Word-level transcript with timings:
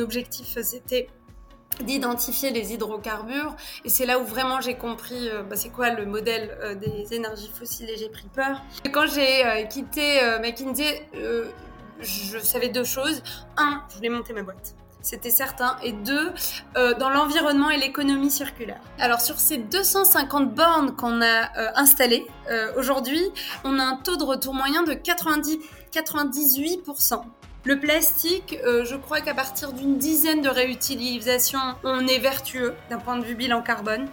objectif, 0.00 0.58
c'était 0.62 1.08
d'identifier 1.82 2.50
les 2.50 2.72
hydrocarbures 2.72 3.54
et 3.84 3.88
c'est 3.88 4.06
là 4.06 4.18
où 4.18 4.24
vraiment 4.24 4.60
j'ai 4.60 4.74
compris 4.74 5.28
bah, 5.48 5.54
c'est 5.54 5.68
quoi 5.68 5.90
le 5.90 6.06
modèle 6.06 6.78
des 6.80 7.14
énergies 7.14 7.50
fossiles 7.56 7.88
et 7.88 7.96
j'ai 7.96 8.08
pris 8.08 8.26
peur. 8.34 8.62
quand 8.90 9.06
j'ai 9.06 9.68
quitté 9.70 10.20
McKinsey, 10.42 11.06
je 12.00 12.38
savais 12.38 12.68
deux 12.68 12.84
choses. 12.84 13.22
Un, 13.56 13.82
je 13.90 13.96
voulais 13.96 14.08
monter 14.08 14.32
ma 14.32 14.42
boîte 14.42 14.74
c'était 15.08 15.30
certain, 15.30 15.76
et 15.82 15.92
deux, 15.92 16.32
euh, 16.76 16.94
dans 16.94 17.08
l'environnement 17.08 17.70
et 17.70 17.78
l'économie 17.78 18.30
circulaire. 18.30 18.80
Alors 18.98 19.20
sur 19.20 19.38
ces 19.38 19.56
250 19.56 20.54
bornes 20.54 20.94
qu'on 20.96 21.22
a 21.22 21.56
euh, 21.56 21.70
installées 21.76 22.26
euh, 22.50 22.72
aujourd'hui, 22.76 23.22
on 23.64 23.78
a 23.78 23.82
un 23.82 23.96
taux 23.96 24.16
de 24.16 24.24
retour 24.24 24.54
moyen 24.54 24.82
de 24.82 24.92
90, 24.92 25.58
98%. 25.92 27.22
Le 27.68 27.78
plastique, 27.78 28.56
je 28.64 28.96
crois 28.96 29.20
qu'à 29.20 29.34
partir 29.34 29.74
d'une 29.74 29.98
dizaine 29.98 30.40
de 30.40 30.48
réutilisations, 30.48 31.58
on 31.84 32.06
est 32.06 32.18
vertueux 32.18 32.72
d'un 32.88 32.96
point 32.96 33.18
de 33.18 33.24
vue 33.26 33.34
bilan 33.34 33.60
carbone. 33.60 34.08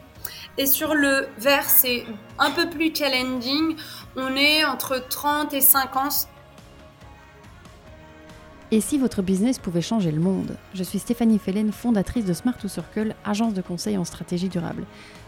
Et 0.57 0.65
sur 0.65 0.93
le 0.93 1.29
verre, 1.37 1.69
c'est 1.69 2.03
un 2.37 2.51
peu 2.51 2.69
plus 2.69 2.93
challenging. 2.93 3.77
On 4.17 4.35
est 4.35 4.65
entre 4.65 5.07
30 5.07 5.53
et 5.53 5.61
50 5.61 6.27
et 8.71 8.81
si 8.81 8.97
votre 8.97 9.21
business 9.21 9.59
pouvait 9.59 9.79
changer 9.79 10.11
le 10.11 10.19
monde? 10.19 10.57
Je 10.73 10.83
suis 10.83 10.97
Stéphanie 10.97 11.37
Fellen, 11.37 11.71
fondatrice 11.71 12.25
de 12.25 12.33
Smart 12.33 12.57
to 12.57 12.67
Circle, 12.67 13.15
agence 13.23 13.53
de 13.53 13.61
conseil 13.61 13.95
en 13.95 14.03
stratégie 14.03 14.49
durable. 14.49 14.85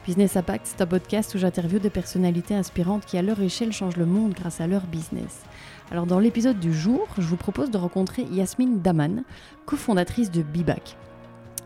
Business 0.07 0.35
Impact, 0.35 0.65
c'est 0.65 0.81
un 0.81 0.87
podcast 0.87 1.35
où 1.35 1.37
j'interviewe 1.37 1.79
des 1.79 1.91
personnalités 1.91 2.55
inspirantes 2.55 3.05
qui, 3.05 3.15
à 3.15 3.21
leur 3.21 3.39
échelle, 3.39 3.71
changent 3.71 3.95
le 3.95 4.07
monde 4.07 4.33
grâce 4.33 4.59
à 4.59 4.65
leur 4.65 4.81
business. 4.87 5.43
Alors, 5.89 6.05
dans 6.05 6.19
l'épisode 6.19 6.59
du 6.59 6.73
jour, 6.73 7.07
je 7.17 7.25
vous 7.25 7.37
propose 7.37 7.71
de 7.71 7.77
rencontrer 7.77 8.23
Yasmine 8.23 8.81
Daman, 8.81 9.23
cofondatrice 9.65 10.31
de 10.31 10.41
Bibac. 10.41 10.97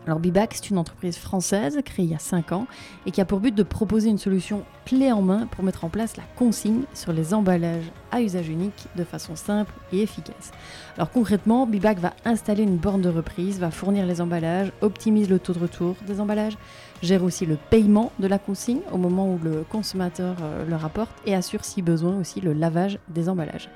Alors 0.04 0.18
Bibac, 0.18 0.54
c'est 0.54 0.70
une 0.70 0.78
entreprise 0.78 1.16
française 1.16 1.78
créée 1.84 2.04
il 2.04 2.10
y 2.10 2.14
a 2.14 2.18
5 2.18 2.50
ans 2.50 2.66
et 3.06 3.12
qui 3.12 3.20
a 3.20 3.24
pour 3.24 3.38
but 3.38 3.54
de 3.54 3.62
proposer 3.62 4.08
une 4.08 4.18
solution 4.18 4.64
clé 4.84 5.12
en 5.12 5.22
main 5.22 5.46
pour 5.46 5.62
mettre 5.62 5.84
en 5.84 5.88
place 5.88 6.16
la 6.16 6.24
consigne 6.34 6.82
sur 6.92 7.12
les 7.12 7.34
emballages 7.34 7.84
à 8.10 8.20
usage 8.20 8.48
unique 8.48 8.86
de 8.96 9.04
façon 9.04 9.36
simple 9.36 9.72
et 9.92 10.02
efficace. 10.02 10.50
Alors 10.96 11.10
concrètement, 11.10 11.68
Bibac 11.68 12.00
va 12.00 12.14
installer 12.24 12.64
une 12.64 12.78
borne 12.78 13.00
de 13.00 13.08
reprise, 13.08 13.60
va 13.60 13.70
fournir 13.70 14.04
les 14.04 14.20
emballages, 14.20 14.72
optimise 14.80 15.30
le 15.30 15.38
taux 15.38 15.52
de 15.52 15.60
retour 15.60 15.94
des 16.04 16.20
emballages, 16.20 16.58
gère 17.02 17.24
aussi 17.24 17.46
le 17.46 17.56
paiement 17.56 18.12
de 18.18 18.26
la 18.26 18.38
consigne 18.38 18.80
au 18.92 18.96
moment 18.96 19.32
où 19.32 19.38
le 19.42 19.64
consommateur 19.68 20.36
euh, 20.42 20.64
le 20.64 20.76
rapporte 20.76 21.12
et 21.26 21.34
assure 21.34 21.64
si 21.64 21.82
besoin 21.82 22.18
aussi 22.18 22.40
le 22.40 22.52
lavage 22.52 22.98
des 23.08 23.28
emballages. 23.28 23.68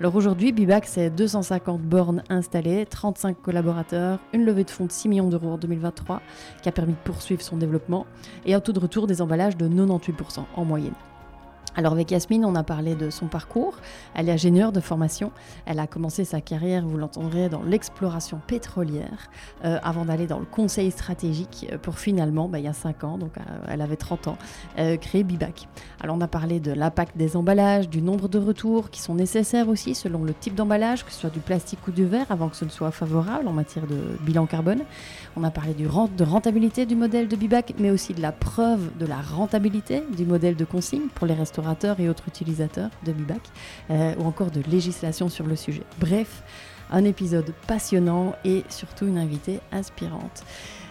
Alors 0.00 0.14
aujourd'hui, 0.16 0.52
Bibac, 0.52 0.86
c'est 0.86 1.10
250 1.10 1.80
bornes 1.80 2.22
installées, 2.28 2.86
35 2.86 3.40
collaborateurs, 3.40 4.20
une 4.32 4.44
levée 4.44 4.64
de 4.64 4.70
fonds 4.70 4.86
de 4.86 4.92
6 4.92 5.08
millions 5.08 5.28
d'euros 5.28 5.52
en 5.52 5.58
2023 5.58 6.20
qui 6.62 6.68
a 6.68 6.72
permis 6.72 6.92
de 6.92 6.98
poursuivre 7.04 7.42
son 7.42 7.56
développement 7.56 8.06
et 8.44 8.54
un 8.54 8.60
taux 8.60 8.72
de 8.72 8.80
retour 8.80 9.06
des 9.06 9.22
emballages 9.22 9.56
de 9.56 9.68
98% 9.68 10.44
en 10.54 10.64
moyenne. 10.64 10.94
Alors 11.76 11.92
avec 11.92 12.12
Yasmine, 12.12 12.44
on 12.44 12.54
a 12.54 12.62
parlé 12.62 12.94
de 12.94 13.10
son 13.10 13.26
parcours. 13.26 13.74
Elle 14.14 14.28
est 14.28 14.32
ingénieure 14.32 14.70
de 14.70 14.80
formation. 14.80 15.32
Elle 15.66 15.80
a 15.80 15.88
commencé 15.88 16.24
sa 16.24 16.40
carrière, 16.40 16.86
vous 16.86 16.96
l'entendrez, 16.96 17.48
dans 17.48 17.62
l'exploration 17.62 18.40
pétrolière, 18.46 19.28
euh, 19.64 19.78
avant 19.82 20.04
d'aller 20.04 20.28
dans 20.28 20.38
le 20.38 20.44
conseil 20.44 20.92
stratégique 20.92 21.66
euh, 21.72 21.78
pour 21.78 21.98
finalement, 21.98 22.48
bah, 22.48 22.60
il 22.60 22.64
y 22.64 22.68
a 22.68 22.72
5 22.72 23.02
ans, 23.02 23.18
donc 23.18 23.38
euh, 23.38 23.42
elle 23.68 23.80
avait 23.80 23.96
30 23.96 24.28
ans, 24.28 24.38
créer 25.00 25.24
Bibac. 25.24 25.68
Alors 26.00 26.16
on 26.16 26.20
a 26.20 26.28
parlé 26.28 26.60
de 26.60 26.72
l'impact 26.72 27.16
des 27.16 27.36
emballages, 27.36 27.88
du 27.88 28.02
nombre 28.02 28.28
de 28.28 28.38
retours 28.38 28.90
qui 28.90 29.00
sont 29.00 29.14
nécessaires 29.14 29.68
aussi 29.68 29.94
selon 29.94 30.22
le 30.22 30.34
type 30.34 30.54
d'emballage, 30.54 31.04
que 31.04 31.10
ce 31.10 31.20
soit 31.20 31.30
du 31.30 31.40
plastique 31.40 31.86
ou 31.88 31.92
du 31.92 32.04
verre, 32.04 32.26
avant 32.30 32.48
que 32.48 32.56
ce 32.56 32.64
ne 32.64 32.70
soit 32.70 32.90
favorable 32.90 33.48
en 33.48 33.52
matière 33.52 33.86
de 33.86 33.98
bilan 34.20 34.46
carbone. 34.46 34.82
On 35.36 35.44
a 35.44 35.50
parlé 35.50 35.74
du 35.74 35.84
de 35.84 36.24
rentabilité 36.24 36.86
du 36.86 36.96
modèle 36.96 37.28
de 37.28 37.36
Bibac, 37.36 37.74
mais 37.78 37.90
aussi 37.90 38.14
de 38.14 38.20
la 38.20 38.32
preuve 38.32 38.96
de 38.98 39.06
la 39.06 39.20
rentabilité 39.20 40.02
du 40.16 40.24
modèle 40.24 40.56
de 40.56 40.64
consigne 40.64 41.08
pour 41.14 41.26
les 41.26 41.34
restaurants 41.34 41.63
et 41.98 42.08
autres 42.08 42.28
utilisateurs 42.28 42.90
de 43.04 43.12
Bibac, 43.12 43.40
euh, 43.90 44.14
ou 44.18 44.24
encore 44.24 44.50
de 44.50 44.60
législation 44.70 45.28
sur 45.28 45.46
le 45.46 45.56
sujet. 45.56 45.82
Bref, 45.98 46.42
un 46.90 47.04
épisode 47.04 47.52
passionnant 47.66 48.34
et 48.44 48.64
surtout 48.68 49.06
une 49.06 49.18
invitée 49.18 49.60
inspirante. 49.72 50.44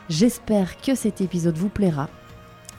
J'espère 0.10 0.78
que 0.78 0.96
cet 0.96 1.22
épisode 1.22 1.58
vous 1.58 1.70
plaira. 1.70 2.10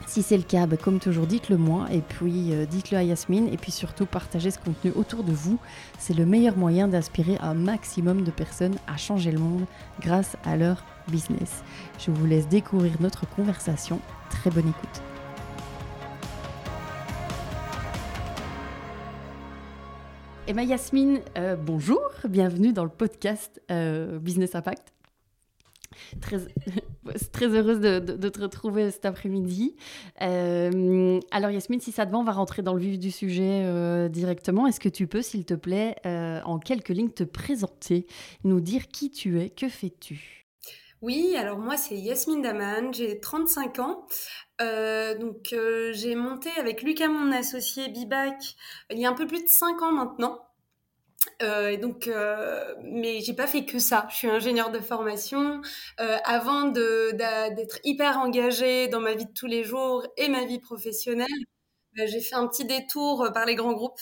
Si 0.07 0.21
c'est 0.21 0.37
le 0.37 0.43
cas, 0.43 0.67
bah, 0.67 0.77
comme 0.77 0.99
toujours, 0.99 1.25
dites-le 1.25 1.57
moi 1.57 1.87
et 1.91 2.01
puis 2.01 2.53
euh, 2.53 2.65
dites-le 2.65 2.97
à 2.97 3.03
Yasmine 3.03 3.47
et 3.51 3.57
puis 3.57 3.71
surtout 3.71 4.05
partagez 4.05 4.51
ce 4.51 4.59
contenu 4.59 4.91
autour 4.95 5.23
de 5.23 5.31
vous. 5.31 5.57
C'est 5.97 6.13
le 6.13 6.25
meilleur 6.25 6.57
moyen 6.57 6.87
d'inspirer 6.87 7.37
un 7.41 7.55
maximum 7.55 8.23
de 8.23 8.31
personnes 8.31 8.75
à 8.87 8.97
changer 8.97 9.31
le 9.31 9.39
monde 9.39 9.65
grâce 10.01 10.37
à 10.45 10.57
leur 10.57 10.83
business. 11.07 11.63
Je 11.97 12.11
vous 12.11 12.25
laisse 12.25 12.47
découvrir 12.47 12.93
notre 12.99 13.27
conversation. 13.27 13.99
Très 14.29 14.51
bonne 14.51 14.69
écoute. 14.69 15.14
Emma 20.47 20.63
Yasmine, 20.63 21.21
euh, 21.39 21.55
bonjour, 21.55 21.99
bienvenue 22.23 22.71
dans 22.71 22.83
le 22.83 22.89
podcast 22.91 23.63
euh, 23.71 24.19
Business 24.19 24.53
Impact. 24.53 24.93
Très, 26.21 26.37
très 27.31 27.47
heureuse 27.47 27.79
de, 27.79 28.29
te 28.29 28.41
retrouver 28.41 28.91
cet 28.91 29.05
après-midi. 29.05 29.75
Euh, 30.21 31.19
alors 31.31 31.49
Yasmine, 31.49 31.81
si 31.81 31.91
ça 31.91 32.05
te 32.05 32.11
va, 32.11 32.19
on 32.19 32.23
va 32.23 32.33
rentrer 32.33 32.61
dans 32.61 32.75
le 32.75 32.79
vif 32.79 32.99
du 32.99 33.09
sujet 33.09 34.07
directement. 34.09 34.67
Est-ce 34.67 34.79
que 34.79 34.89
tu 34.89 35.07
peux, 35.07 35.23
s'il 35.23 35.45
te 35.45 35.55
plaît, 35.55 35.95
en 36.05 36.59
quelques 36.59 36.89
lignes, 36.89 37.09
te 37.09 37.23
présenter, 37.23 38.05
nous 38.43 38.61
dire 38.61 38.87
qui 38.87 39.09
tu 39.09 39.41
es, 39.41 39.49
que 39.49 39.67
fais-tu? 39.67 40.45
Oui, 41.01 41.35
alors 41.37 41.57
moi 41.57 41.75
c'est 41.75 41.97
Yasmine 41.97 42.41
Daman, 42.43 42.93
j'ai 42.93 43.19
35 43.19 43.79
ans. 43.79 44.07
Euh, 44.61 45.17
donc 45.17 45.51
euh, 45.51 45.91
j'ai 45.93 46.15
monté 46.15 46.49
avec 46.57 46.81
Lucas, 46.81 47.09
mon 47.09 47.31
associé 47.31 47.89
Bibac, 47.89 48.55
il 48.89 48.99
y 48.99 49.05
a 49.05 49.09
un 49.09 49.13
peu 49.13 49.27
plus 49.27 49.43
de 49.43 49.49
5 49.49 49.81
ans 49.81 49.91
maintenant. 49.91 50.41
Euh, 51.41 51.69
et 51.69 51.77
donc, 51.77 52.09
mais 52.83 53.19
j'ai 53.21 53.33
pas 53.33 53.47
fait 53.47 53.65
que 53.65 53.79
ça. 53.79 54.07
Je 54.09 54.15
suis 54.15 54.29
ingénieure 54.29 54.71
de 54.71 54.79
formation. 54.79 55.61
avant 55.97 56.65
d'être 56.65 57.79
hyper 57.83 58.19
engagée 58.19 58.87
dans 58.87 59.01
ma 59.01 59.13
vie 59.15 59.25
de 59.25 59.33
tous 59.33 59.47
les 59.47 59.63
jours 59.63 60.05
et 60.17 60.29
ma 60.29 60.45
vie 60.45 60.59
professionnelle, 60.59 61.27
j'ai 61.95 62.21
fait 62.21 62.35
un 62.35 62.47
petit 62.47 62.65
détour 62.65 63.29
par 63.33 63.45
les 63.45 63.55
grands 63.55 63.73
groupes. 63.73 64.01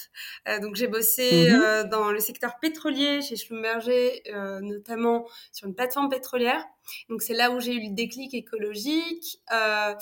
donc 0.61 0.75
j'ai 0.75 0.87
bossé 0.87 1.49
mmh 1.49 1.89
dans 1.89 2.11
le 2.11 2.19
secteur 2.19 2.59
pétrolier 2.59 3.21
chez 3.21 3.35
Schlumberger, 3.35 4.23
notamment 4.61 5.25
sur 5.51 5.67
une 5.67 5.75
plateforme 5.75 6.09
pétrolière. 6.09 6.63
Donc 7.09 7.21
c'est 7.21 7.33
là 7.33 7.51
où 7.51 7.59
j'ai 7.59 7.73
eu 7.73 7.81
le 7.89 7.93
déclic 7.93 8.33
écologique. 8.33 9.39
Euh, 9.51 9.93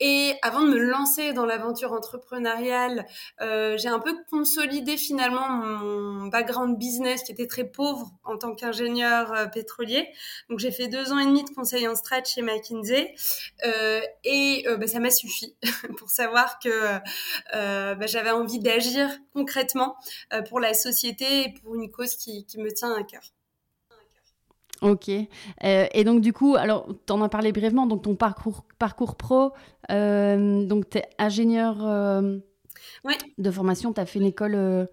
et 0.00 0.34
avant 0.42 0.62
de 0.62 0.68
me 0.68 0.78
lancer 0.78 1.32
dans 1.32 1.46
l'aventure 1.46 1.92
entrepreneuriale, 1.92 3.06
euh, 3.40 3.76
j'ai 3.78 3.88
un 3.88 4.00
peu 4.00 4.16
consolidé 4.30 4.96
finalement 4.96 5.48
mon 5.48 6.26
background 6.26 6.78
business 6.78 7.22
qui 7.22 7.32
était 7.32 7.46
très 7.46 7.64
pauvre 7.64 8.12
en 8.24 8.36
tant 8.36 8.54
qu'ingénieur 8.54 9.32
euh, 9.32 9.46
pétrolier. 9.46 10.08
Donc 10.48 10.58
j'ai 10.58 10.70
fait 10.70 10.88
deux 10.88 11.12
ans 11.12 11.18
et 11.18 11.26
demi 11.26 11.44
de 11.44 11.50
conseil 11.50 11.86
en 11.88 11.94
strat 11.94 12.24
chez 12.24 12.42
McKinsey 12.42 13.14
et 14.24 14.64
bah, 14.78 14.86
ça 14.86 15.00
m'a 15.00 15.10
suffi 15.10 15.56
pour 15.98 16.10
savoir 16.10 16.58
que 16.58 16.98
bah, 17.52 18.06
j'avais 18.06 18.30
envie 18.30 18.58
d'agir 18.58 19.08
concrètement 19.32 19.96
pour 20.48 20.60
la 20.60 20.74
société 20.74 21.44
et 21.44 21.54
pour 21.62 21.74
une 21.74 21.90
cause 21.90 22.16
qui 22.16 22.46
me 22.58 22.72
tient 22.72 22.94
à 22.94 23.02
cœur. 23.02 23.22
Ok. 24.84 25.08
Euh, 25.08 25.86
et 25.92 26.04
donc, 26.04 26.20
du 26.20 26.32
coup, 26.34 26.56
alors, 26.56 26.86
tu 27.06 27.12
en 27.12 27.22
as 27.22 27.28
parlé 27.30 27.52
brièvement, 27.52 27.86
donc 27.86 28.02
ton 28.02 28.14
parcours, 28.14 28.64
parcours 28.78 29.16
pro, 29.16 29.52
euh, 29.90 30.64
donc 30.66 30.90
tu 30.90 30.98
es 30.98 31.04
ingénieur 31.18 31.78
euh, 31.86 32.38
de 33.38 33.50
formation, 33.50 33.94
tu 33.94 34.00
as 34.00 34.06
fait 34.06 34.18
une 34.18 34.26
école 34.26 34.88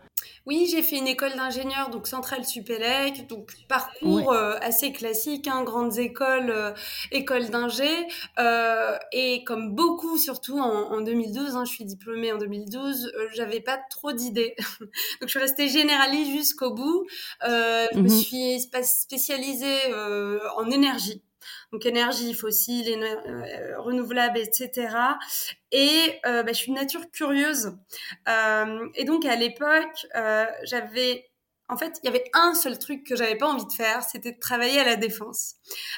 oui, 0.47 0.67
j'ai 0.71 0.81
fait 0.81 0.97
une 0.97 1.07
école 1.07 1.35
d'ingénieur, 1.35 1.89
donc 1.91 2.07
Centrale 2.07 2.45
Supélec, 2.45 3.27
donc 3.27 3.51
parcours 3.67 4.31
euh, 4.31 4.55
assez 4.61 4.91
classique, 4.91 5.47
hein, 5.47 5.63
grandes 5.63 5.99
écoles, 5.99 6.49
euh, 6.49 6.71
école 7.11 7.49
d'ingé, 7.49 7.89
euh, 8.39 8.97
et 9.11 9.43
comme 9.43 9.75
beaucoup, 9.75 10.17
surtout 10.17 10.59
en, 10.59 11.01
2012, 11.01 11.55
hein, 11.55 11.65
je 11.65 11.71
suis 11.71 11.85
diplômée 11.85 12.31
en 12.31 12.37
2012, 12.37 13.11
j'avais 13.33 13.59
pas 13.59 13.77
trop 13.89 14.13
d'idées, 14.13 14.55
donc 14.79 14.89
je 15.21 15.27
suis 15.27 15.39
restée 15.39 15.67
généraliste 15.67 16.31
jusqu'au 16.31 16.73
bout. 16.73 17.05
Je 17.43 17.97
me 17.97 18.01
mhm. 18.03 18.09
suis 18.09 18.59
spécialisée 18.59 19.93
en 20.57 20.69
énergie 20.71 21.21
donc 21.71 21.85
énergie 21.85 22.33
fossile, 22.33 23.01
euh, 23.01 23.79
renouvelable, 23.79 24.37
etc. 24.37 24.95
Et 25.71 26.19
euh, 26.25 26.43
bah, 26.43 26.51
je 26.51 26.57
suis 26.57 26.67
une 26.67 26.75
nature 26.75 27.09
curieuse. 27.11 27.77
Euh, 28.27 28.89
et 28.95 29.05
donc 29.05 29.25
à 29.25 29.35
l'époque, 29.35 30.07
j'avais 30.63 31.27
en 31.69 31.77
fait, 31.77 32.01
il 32.03 32.07
y 32.07 32.09
avait 32.09 32.25
un 32.33 32.53
seul 32.53 32.77
truc 32.77 33.05
que 33.05 33.15
j'avais 33.15 33.37
pas 33.37 33.47
envie 33.47 33.65
de 33.65 33.71
faire, 33.71 34.03
c'était 34.03 34.33
de 34.33 34.39
travailler 34.39 34.81
à 34.81 34.83
la 34.83 34.97
défense. 34.97 35.55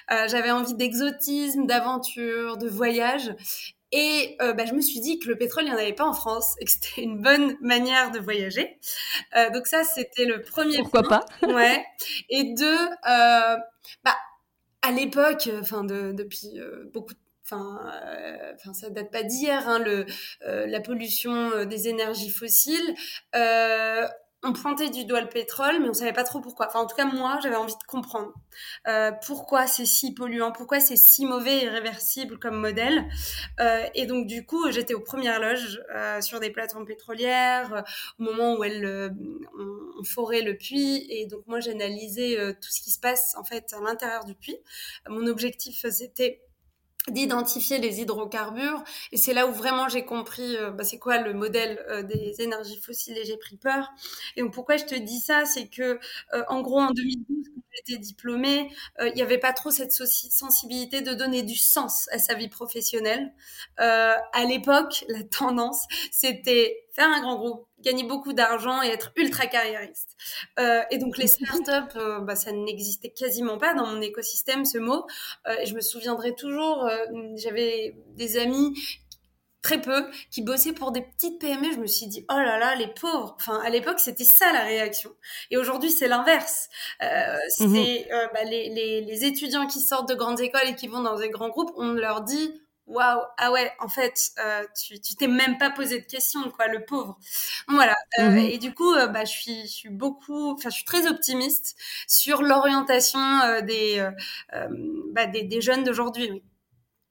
j'avais 0.07 0.51
envie 0.51 0.75
d'exotisme, 0.75 1.65
d'aventure, 1.65 2.57
de 2.57 2.67
voyage. 2.67 3.33
Et 3.91 4.37
bah, 4.39 4.65
je 4.65 4.73
me 4.75 4.81
suis 4.81 4.99
dit 4.99 5.17
que 5.17 5.27
le 5.27 5.35
pétrole, 5.35 5.63
il 5.63 5.69
n'y 5.69 5.73
en 5.73 5.79
avait 5.79 5.93
pas 5.93 6.05
en 6.05 6.13
France 6.13 6.53
et 6.59 6.65
que 6.65 6.71
c'était 6.71 7.01
une 7.01 7.19
bonne 7.19 7.57
manière 7.59 8.11
de 8.11 8.19
voyager. 8.19 8.77
donc 9.51 9.65
ça, 9.65 9.83
c'était 9.83 10.25
le 10.25 10.43
premier 10.43 10.77
Pourquoi 10.77 11.01
pas? 11.01 11.25
Ouais. 11.41 11.83
Et 12.29 12.53
deux, 12.53 12.89
bah, 13.03 14.15
à 14.83 14.91
l'époque, 14.91 15.49
enfin 15.59 15.83
depuis 15.83 16.59
beaucoup 16.93 17.13
de 17.13 17.19
Enfin, 17.45 17.91
euh, 18.05 18.53
enfin, 18.55 18.73
ça 18.73 18.89
date 18.89 19.11
pas 19.11 19.23
d'hier, 19.23 19.67
hein, 19.67 19.79
le, 19.79 20.05
euh, 20.47 20.65
la 20.65 20.79
pollution 20.79 21.65
des 21.65 21.89
énergies 21.89 22.29
fossiles. 22.29 22.95
Euh, 23.35 24.07
on 24.43 24.51
pointait 24.51 24.89
du 24.89 25.05
doigt 25.05 25.21
le 25.21 25.29
pétrole, 25.29 25.79
mais 25.81 25.89
on 25.89 25.93
savait 25.93 26.11
pas 26.11 26.25
trop 26.25 26.41
pourquoi. 26.41 26.67
Enfin, 26.67 26.79
en 26.81 26.85
tout 26.85 26.95
cas, 26.95 27.05
moi, 27.05 27.39
j'avais 27.41 27.55
envie 27.55 27.73
de 27.73 27.83
comprendre 27.87 28.33
euh, 28.87 29.11
pourquoi 29.25 29.67
c'est 29.67 29.85
si 29.85 30.13
polluant, 30.13 30.51
pourquoi 30.51 30.81
c'est 30.81 30.97
si 30.97 31.25
mauvais 31.25 31.59
et 31.59 31.65
irréversible 31.65 32.37
comme 32.39 32.57
modèle. 32.57 33.07
Euh, 33.61 33.85
et 33.95 34.05
donc, 34.05 34.27
du 34.27 34.45
coup, 34.45 34.69
j'étais 34.69 34.93
aux 34.93 34.99
premières 34.99 35.39
loges 35.39 35.81
euh, 35.95 36.19
sur 36.19 36.41
des 36.41 36.49
plateformes 36.49 36.85
pétrolières, 36.85 37.73
euh, 37.73 37.81
au 38.19 38.23
moment 38.23 38.57
où 38.57 38.63
elles 38.65 38.83
euh, 38.83 39.09
on, 39.57 39.99
on, 39.99 40.03
forait 40.03 40.41
le 40.41 40.57
puits. 40.57 41.05
Et 41.09 41.25
donc, 41.25 41.47
moi, 41.47 41.61
j'analysais 41.61 42.37
euh, 42.37 42.51
tout 42.51 42.69
ce 42.69 42.81
qui 42.81 42.91
se 42.91 42.99
passe 42.99 43.35
en 43.37 43.45
fait 43.45 43.73
à 43.73 43.79
l'intérieur 43.79 44.25
du 44.25 44.35
puits. 44.35 44.57
Mon 45.07 45.25
objectif, 45.27 45.85
c'était 45.89 46.41
d'identifier 47.09 47.79
les 47.79 47.99
hydrocarbures. 48.01 48.83
Et 49.11 49.17
c'est 49.17 49.33
là 49.33 49.47
où 49.47 49.51
vraiment 49.51 49.89
j'ai 49.89 50.05
compris 50.05 50.55
euh, 50.57 50.71
bah, 50.71 50.83
c'est 50.83 50.99
quoi 50.99 51.17
le 51.17 51.33
modèle 51.33 51.83
euh, 51.89 52.01
des 52.03 52.41
énergies 52.41 52.77
fossiles 52.79 53.17
et 53.17 53.25
j'ai 53.25 53.37
pris 53.37 53.57
peur. 53.57 53.89
Et 54.35 54.41
donc 54.41 54.53
pourquoi 54.53 54.77
je 54.77 54.85
te 54.85 54.95
dis 54.95 55.19
ça? 55.19 55.45
C'est 55.45 55.67
que 55.67 55.99
euh, 56.33 56.43
en 56.47 56.61
gros 56.61 56.79
en 56.79 56.91
2012 56.91 57.45
quand 57.55 57.61
j'étais 57.75 57.99
diplômée 57.99 58.69
il 59.01 59.13
n'y 59.15 59.21
avait 59.21 59.37
pas 59.39 59.51
trop 59.53 59.71
cette 59.71 59.91
sensibilité 59.91 61.01
de 61.01 61.13
donner 61.13 61.43
du 61.43 61.55
sens 61.55 62.07
à 62.11 62.19
sa 62.19 62.35
vie 62.35 62.47
professionnelle. 62.47 63.33
À 63.77 64.45
l'époque 64.47 65.05
la 65.09 65.23
tendance 65.23 65.85
c'était 66.11 66.85
faire 66.93 67.09
un 67.09 67.21
grand 67.21 67.35
groupe 67.37 67.67
gagner 67.83 68.03
beaucoup 68.03 68.33
d'argent 68.33 68.81
et 68.81 68.87
être 68.87 69.11
ultra 69.15 69.45
carriériste. 69.45 70.15
Euh, 70.59 70.81
et 70.89 70.97
donc 70.97 71.17
les 71.17 71.27
startups, 71.27 71.97
euh, 71.97 72.19
bah, 72.19 72.35
ça 72.35 72.51
n'existait 72.51 73.11
quasiment 73.11 73.57
pas 73.57 73.73
dans 73.73 73.85
mon 73.85 74.01
écosystème 74.01 74.65
ce 74.65 74.77
mot. 74.77 75.05
Euh, 75.47 75.55
et 75.61 75.65
je 75.65 75.75
me 75.75 75.81
souviendrai 75.81 76.33
toujours, 76.33 76.85
euh, 76.85 76.97
j'avais 77.35 77.95
des 78.15 78.37
amis 78.37 78.73
très 79.61 79.79
peu 79.79 80.05
qui 80.29 80.41
bossaient 80.41 80.73
pour 80.73 80.91
des 80.91 81.01
petites 81.01 81.39
PME. 81.39 81.71
Je 81.73 81.79
me 81.79 81.87
suis 81.87 82.07
dit 82.07 82.25
oh 82.29 82.35
là 82.35 82.57
là 82.57 82.75
les 82.75 82.87
pauvres. 82.87 83.35
Enfin 83.39 83.61
à 83.63 83.69
l'époque 83.69 83.99
c'était 83.99 84.25
ça 84.25 84.51
la 84.51 84.63
réaction. 84.63 85.11
Et 85.51 85.57
aujourd'hui 85.57 85.89
c'est 85.89 86.09
l'inverse. 86.09 86.67
Euh, 87.01 87.37
mhm. 87.61 87.73
c'est 87.73 88.09
bah, 88.33 88.43
les, 88.43 88.69
les, 88.69 89.01
les 89.01 89.25
étudiants 89.25 89.67
qui 89.67 89.79
sortent 89.79 90.09
de 90.09 90.15
grandes 90.15 90.41
écoles 90.41 90.67
et 90.67 90.75
qui 90.75 90.87
vont 90.87 91.01
dans 91.01 91.17
des 91.17 91.29
grands 91.29 91.47
groupes, 91.47 91.71
on 91.77 91.93
leur 91.93 92.23
dit 92.23 92.62
waouh, 92.87 93.21
ah 93.37 93.51
ouais, 93.51 93.71
en 93.79 93.87
fait, 93.87 94.31
euh, 94.39 94.63
tu 94.79 94.99
tu 95.01 95.15
t'es 95.15 95.27
même 95.27 95.57
pas 95.57 95.69
posé 95.71 95.99
de 96.01 96.05
questions, 96.05 96.49
quoi, 96.51 96.67
le 96.67 96.83
pauvre. 96.85 97.17
Voilà. 97.67 97.95
Euh, 98.19 98.29
mhm. 98.31 98.37
Et 98.39 98.57
du 98.57 98.73
coup, 98.73 98.93
euh, 98.93 99.07
bah, 99.07 99.25
je 99.25 99.31
suis, 99.31 99.61
je 99.63 99.73
suis 99.73 99.89
beaucoup, 99.89 100.51
enfin, 100.53 100.69
je 100.69 100.75
suis 100.75 100.85
très 100.85 101.07
optimiste 101.07 101.75
sur 102.07 102.41
l'orientation 102.43 103.19
euh, 103.41 103.61
des, 103.61 103.99
euh, 104.53 104.67
bah, 105.13 105.25
des, 105.27 105.43
des 105.43 105.61
jeunes 105.61 105.83
d'aujourd'hui. 105.83 106.29
Oui. 106.31 106.43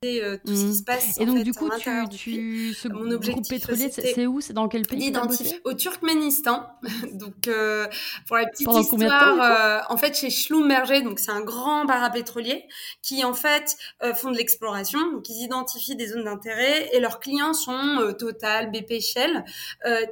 Euh, 0.05 0.37
tout 0.45 0.57
ce 0.57 0.61
qui 0.61 0.67
mmh. 0.67 0.75
se 0.75 0.83
passe. 0.83 1.21
Et 1.21 1.27
donc, 1.27 1.39
fait, 1.39 1.45
du 1.45 1.55
coup, 1.55 1.71
tu, 1.79 2.09
tu, 2.17 2.75
ce 2.75 2.89
Mon 2.89 3.11
objectif 3.13 3.49
pétrolier, 3.49 3.89
c'est 3.89 4.27
où? 4.27 4.41
C'est 4.41 4.53
dans 4.53 4.69
quel 4.69 4.83
pays 4.83 5.13
Au 5.65 5.75
Turkménistan. 5.75 6.67
donc, 7.13 7.47
euh, 7.47 7.87
pour 8.27 8.37
la 8.37 8.47
petite 8.47 8.67
Pendant 8.67 8.81
histoire, 8.81 9.41
euh, 9.41 9.81
en 9.89 9.97
fait, 9.97 10.17
chez 10.17 10.31
Schlumberger, 10.31 11.03
donc 11.03 11.21
c'est 11.21 11.31
un 11.31 11.43
grand 11.43 11.87
parapétrolier 11.87 12.65
qui, 13.01 13.25
en 13.25 13.33
fait, 13.33 13.77
euh, 14.03 14.13
font 14.13 14.33
de 14.33 14.37
l'exploration. 14.37 14.99
Donc, 15.13 15.29
ils 15.29 15.45
identifient 15.45 15.97
des 15.97 16.09
zones 16.09 16.25
d'intérêt 16.25 16.91
et 16.93 16.99
leurs 16.99 17.21
clients 17.21 17.55
sont 17.55 17.99
euh, 18.01 18.13
Total, 18.13 18.73
BP, 18.73 19.01
Shell, 19.01 19.45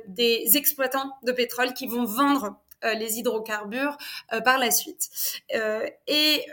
des 0.06 0.56
exploitants 0.56 1.12
de 1.24 1.32
pétrole 1.32 1.74
qui 1.74 1.86
vont 1.86 2.04
vendre 2.04 2.60
les 2.82 3.18
hydrocarbures 3.18 3.96
euh, 4.32 4.40
par 4.40 4.58
la 4.58 4.70
suite. 4.70 5.08
Euh, 5.54 5.86
et 6.06 6.44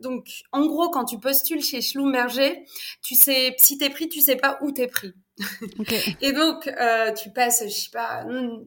donc, 0.00 0.28
en 0.52 0.66
gros, 0.66 0.90
quand 0.90 1.04
tu 1.04 1.18
postules 1.18 1.62
chez 1.62 1.80
Schlumberger, 1.80 2.64
tu 3.02 3.14
sais, 3.14 3.54
si 3.58 3.78
t'es 3.78 3.90
pris, 3.90 4.08
tu 4.08 4.20
sais 4.20 4.36
pas 4.36 4.58
où 4.62 4.72
t'es 4.72 4.86
pris. 4.86 5.14
Okay. 5.78 6.16
et 6.22 6.32
donc, 6.32 6.66
euh, 6.66 7.12
tu 7.12 7.30
passes, 7.30 7.62
je 7.64 7.68
sais 7.68 7.90
pas, 7.92 8.24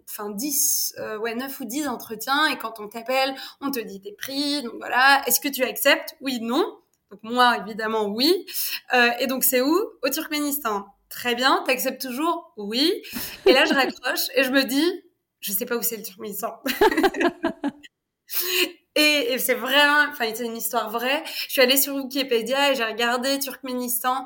enfin 0.07 0.30
10, 0.30 0.96
euh, 1.00 1.18
ouais, 1.18 1.34
9 1.34 1.60
ou 1.60 1.66
10 1.66 1.88
entretiens, 1.88 2.46
et 2.48 2.57
quand 2.57 2.80
on 2.80 2.88
t'appelle, 2.88 3.34
on 3.62 3.72
te 3.72 3.80
dit 3.80 4.00
t'es 4.01 4.12
pris, 4.12 4.62
donc 4.62 4.74
voilà, 4.78 5.24
est-ce 5.25 5.40
que 5.40 5.48
tu 5.48 5.63
acceptes? 5.63 6.16
Oui, 6.22 6.40
non. 6.42 6.78
Donc 7.10 7.22
moi, 7.24 7.57
évidemment, 7.66 8.06
oui. 8.06 8.46
Euh, 8.94 9.10
et 9.19 9.25
donc, 9.25 9.44
c'est 9.44 9.62
où? 9.62 9.75
Au 10.04 10.10
Turkménistan. 10.10 10.86
Très 11.10 11.34
bien, 11.34 11.63
t'acceptes 11.66 12.01
toujours? 12.01 12.54
Oui. 12.56 13.01
Et 13.48 13.54
là, 13.54 13.66
je 13.66 13.74
raccroche 13.74 14.28
et 14.36 14.44
je 14.44 14.51
me 14.51 14.63
dis, 14.63 15.04
je 15.39 15.51
sais 15.51 15.65
pas 15.65 15.77
où 15.77 15.81
c'est 15.81 15.97
le 15.97 16.03
Turkménistan. 16.03 16.62
et, 18.95 19.33
et 19.33 19.39
c'est 19.39 19.56
vraiment, 19.56 20.12
enfin, 20.12 20.25
c'est 20.33 20.45
une 20.45 20.57
histoire 20.57 20.89
vraie. 20.89 21.24
Je 21.47 21.53
suis 21.53 21.62
allée 21.62 21.77
sur 21.77 21.95
Wikipédia 21.95 22.71
et 22.71 22.75
j'ai 22.75 22.86
regardé 22.86 23.39
Turkménistan. 23.39 24.25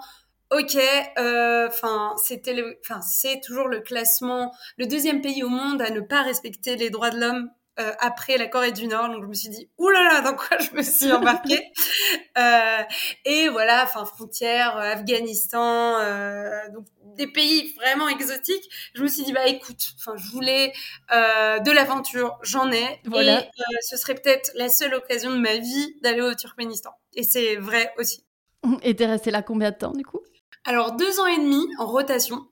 Ok, 0.52 0.78
euh, 1.18 1.68
enfin, 1.68 2.14
c'était, 2.18 2.56
enfin, 2.84 3.02
c'est 3.02 3.42
toujours 3.42 3.68
le 3.68 3.80
classement, 3.80 4.54
le 4.78 4.86
deuxième 4.86 5.22
pays 5.22 5.44
au 5.44 5.50
monde 5.50 5.82
à 5.82 5.90
ne 5.90 6.02
pas 6.02 6.22
respecter 6.22 6.76
les 6.76 6.92
droits 6.92 7.10
de 7.10 7.20
l'homme 7.20 7.50
euh, 7.80 7.92
après 8.00 8.38
la 8.38 8.48
Corée 8.48 8.72
du 8.72 8.88
Nord. 8.88 9.10
Donc 9.10 9.24
je 9.24 9.28
me 9.28 9.34
suis 9.34 9.50
dit, 9.50 9.68
oulala, 9.78 10.22
dans 10.22 10.36
quoi 10.36 10.58
je 10.60 10.76
me 10.76 10.84
suis 10.84 11.12
embarquée 11.12 11.72
euh, 12.38 12.84
Et 13.26 13.50
voilà, 13.50 13.84
enfin 13.84 14.06
frontière, 14.06 14.78
euh, 14.78 14.94
Afghanistan, 14.94 15.98
euh, 15.98 16.70
donc 16.72 16.86
des 17.16 17.28
pays 17.28 17.74
vraiment 17.76 18.08
exotiques. 18.10 18.70
Je 18.94 19.02
me 19.02 19.08
suis 19.08 19.24
dit, 19.24 19.34
bah 19.34 19.48
écoute, 19.48 19.80
enfin 19.98 20.16
je 20.18 20.30
voulais 20.30 20.74
de 21.12 21.72
l'aventure, 21.72 22.38
j'en 22.44 22.72
ai. 22.72 23.02
Voilà. 23.06 23.42
Et 23.42 23.52
ce 23.82 23.98
serait 23.98 24.16
peut-être 24.16 24.52
la 24.56 24.70
seule 24.70 24.94
occasion 24.94 25.32
de 25.32 25.38
ma 25.38 25.58
vie 25.58 25.96
d'aller 26.02 26.22
au 26.22 26.34
Turkménistan. 26.34 26.92
Et 27.16 27.24
c'est 27.24 27.56
vrai 27.56 27.92
aussi. 27.98 28.24
Et 28.84 28.96
t'es 28.96 29.06
resté 29.06 29.32
là 29.32 29.42
combien 29.42 29.72
de 29.72 29.78
temps 29.78 29.94
du 29.94 30.06
coup? 30.06 30.22
Alors 30.66 30.94
deux 30.94 31.20
ans 31.20 31.28
et 31.28 31.38
demi 31.38 31.68
en 31.80 31.86
rotation. 31.86 32.48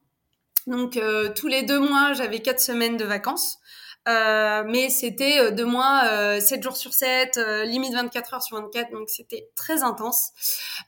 Donc 0.68 1.00
tous 1.36 1.48
les 1.48 1.64
deux 1.64 1.80
mois, 1.80 2.14
j'avais 2.14 2.40
quatre 2.40 2.60
semaines 2.60 2.98
de 2.98 3.06
vacances. 3.06 3.58
Euh, 4.08 4.64
mais 4.66 4.90
c'était 4.90 5.40
euh, 5.40 5.52
deux 5.52 5.66
mois, 5.66 6.04
euh, 6.12 6.40
7 6.40 6.64
jours 6.64 6.76
sur 6.76 6.94
7, 6.94 7.38
euh, 7.38 7.66
limite 7.66 7.94
24 7.94 8.34
heures 8.34 8.42
sur 8.42 8.58
24, 8.58 8.92
donc 8.92 9.10
c'était 9.10 9.50
très 9.56 9.84
intense. 9.84 10.32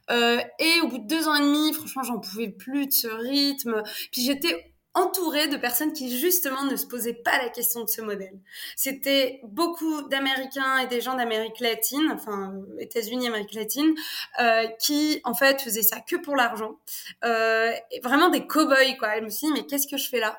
Euh, 0.10 0.39
et 0.60 0.81
au 0.81 0.88
bout 0.88 0.98
de 0.98 1.07
deux 1.07 1.27
ans 1.27 1.36
et 1.36 1.42
demi, 1.42 1.74
franchement, 1.74 2.04
j'en 2.04 2.19
pouvais 2.19 2.50
plus 2.50 2.88
de 2.88 2.92
ce 2.92 3.07
rythme. 3.07 3.83
Puis 4.12 4.24
j'étais 4.24 4.72
entourée 4.94 5.48
de 5.48 5.57
personnes 5.57 5.92
qui 5.94 6.18
justement 6.18 6.63
ne 6.66 6.75
se 6.75 6.85
posaient 6.85 7.14
pas 7.14 7.38
la 7.42 7.50
question 7.50 7.83
de 7.83 7.90
ce 7.90 8.02
modèle. 8.02 8.40
C'était 8.76 9.40
beaucoup 9.44 10.04
d'Américains 10.04 10.78
et 10.80 10.88
des 10.88 11.02
gens 11.02 11.16
d'Amérique 11.16 11.59
latine, 11.59 12.12
enfin 12.14 12.54
États-Unis, 12.80 13.28
Amérique 13.28 13.54
latine, 13.54 13.95
euh, 14.40 14.68
qui 14.80 15.19
en 15.23 15.33
fait 15.33 15.62
faisaient 15.62 15.81
ça 15.81 16.00
que 16.00 16.16
pour 16.16 16.35
l'argent. 16.35 16.78
Euh, 17.26 17.71
vraiment 18.04 18.30
des 18.30 18.45
cow-boys 18.45 18.97
quoi. 19.00 19.18
Je 19.18 19.23
me 19.23 19.30
suis 19.30 19.47
dit 19.47 19.54
mais 19.54 19.66
qu'est-ce 19.66 19.88
que 19.88 19.97
je 19.97 20.07
fais 20.07 20.19
là? 20.19 20.38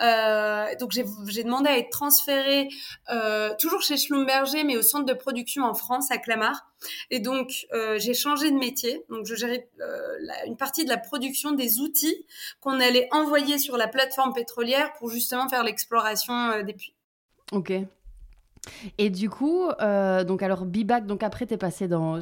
Euh, 0.00 0.74
Donc 0.80 0.92
j'ai 0.92 1.44
demandé 1.44 1.68
à 1.68 1.76
être 1.76 1.90
transférée 1.90 2.68
euh, 3.10 3.54
toujours 3.58 3.82
chez 3.82 3.96
Schlumberger 3.98 4.64
mais 4.64 4.76
au 4.76 4.82
centre 4.82 5.04
de 5.04 5.14
production 5.14 5.64
en 5.64 5.74
France 5.74 6.10
à 6.10 6.18
Clamart. 6.18 6.69
Et 7.10 7.20
donc, 7.20 7.66
euh, 7.72 7.98
j'ai 7.98 8.14
changé 8.14 8.50
de 8.50 8.56
métier. 8.56 9.04
Donc, 9.08 9.26
je 9.26 9.34
gérais 9.34 9.68
euh, 9.80 10.16
la, 10.20 10.46
une 10.46 10.56
partie 10.56 10.84
de 10.84 10.90
la 10.90 10.98
production 10.98 11.52
des 11.52 11.80
outils 11.80 12.26
qu'on 12.60 12.80
allait 12.80 13.08
envoyer 13.12 13.58
sur 13.58 13.76
la 13.76 13.88
plateforme 13.88 14.32
pétrolière 14.32 14.92
pour 14.94 15.10
justement 15.10 15.48
faire 15.48 15.64
l'exploration 15.64 16.34
euh, 16.34 16.62
des 16.62 16.74
puits. 16.74 16.94
Ok. 17.52 17.72
Et 18.98 19.08
du 19.08 19.30
coup, 19.30 19.68
donc 19.70 20.42
alors 20.42 20.66
Bibac, 20.66 21.06
donc 21.06 21.22
après 21.22 21.46
tu 21.46 21.54
es 21.54 21.56
passé 21.56 21.88
dans 21.88 22.20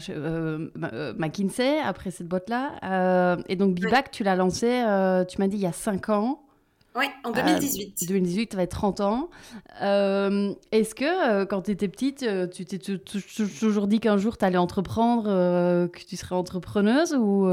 McKinsey, 1.16 1.80
après 1.80 2.12
cette 2.12 2.28
boîte-là. 2.28 3.36
et 3.48 3.56
donc 3.56 3.74
Bibac, 3.74 3.92
ouais. 3.92 4.10
tu 4.12 4.22
l'as 4.22 4.36
lancé, 4.36 4.68
tu 5.28 5.38
m'as 5.38 5.48
dit 5.48 5.56
il 5.56 5.62
y 5.62 5.66
a 5.66 5.72
5 5.72 6.10
ans. 6.10 6.47
Oui, 6.98 7.04
en 7.22 7.30
2018. 7.30 8.02
Euh, 8.02 8.06
2018, 8.08 8.46
tu 8.48 8.56
avais 8.56 8.66
30 8.66 9.00
ans. 9.00 9.30
Euh, 9.82 10.52
Est-ce 10.72 10.96
que 10.96 11.04
euh, 11.04 11.46
quand 11.46 11.62
tu 11.62 11.70
étais 11.70 11.86
petite, 11.86 12.24
euh, 12.24 12.48
tu 12.48 12.64
t'es 12.64 12.78
toujours 12.78 13.86
dit 13.86 14.00
qu'un 14.00 14.16
jour 14.16 14.36
tu 14.36 14.44
allais 14.44 14.58
entreprendre, 14.58 15.24
que 15.86 16.04
tu 16.04 16.16
serais 16.16 16.34
entrepreneuse 16.34 17.14
ou 17.14 17.46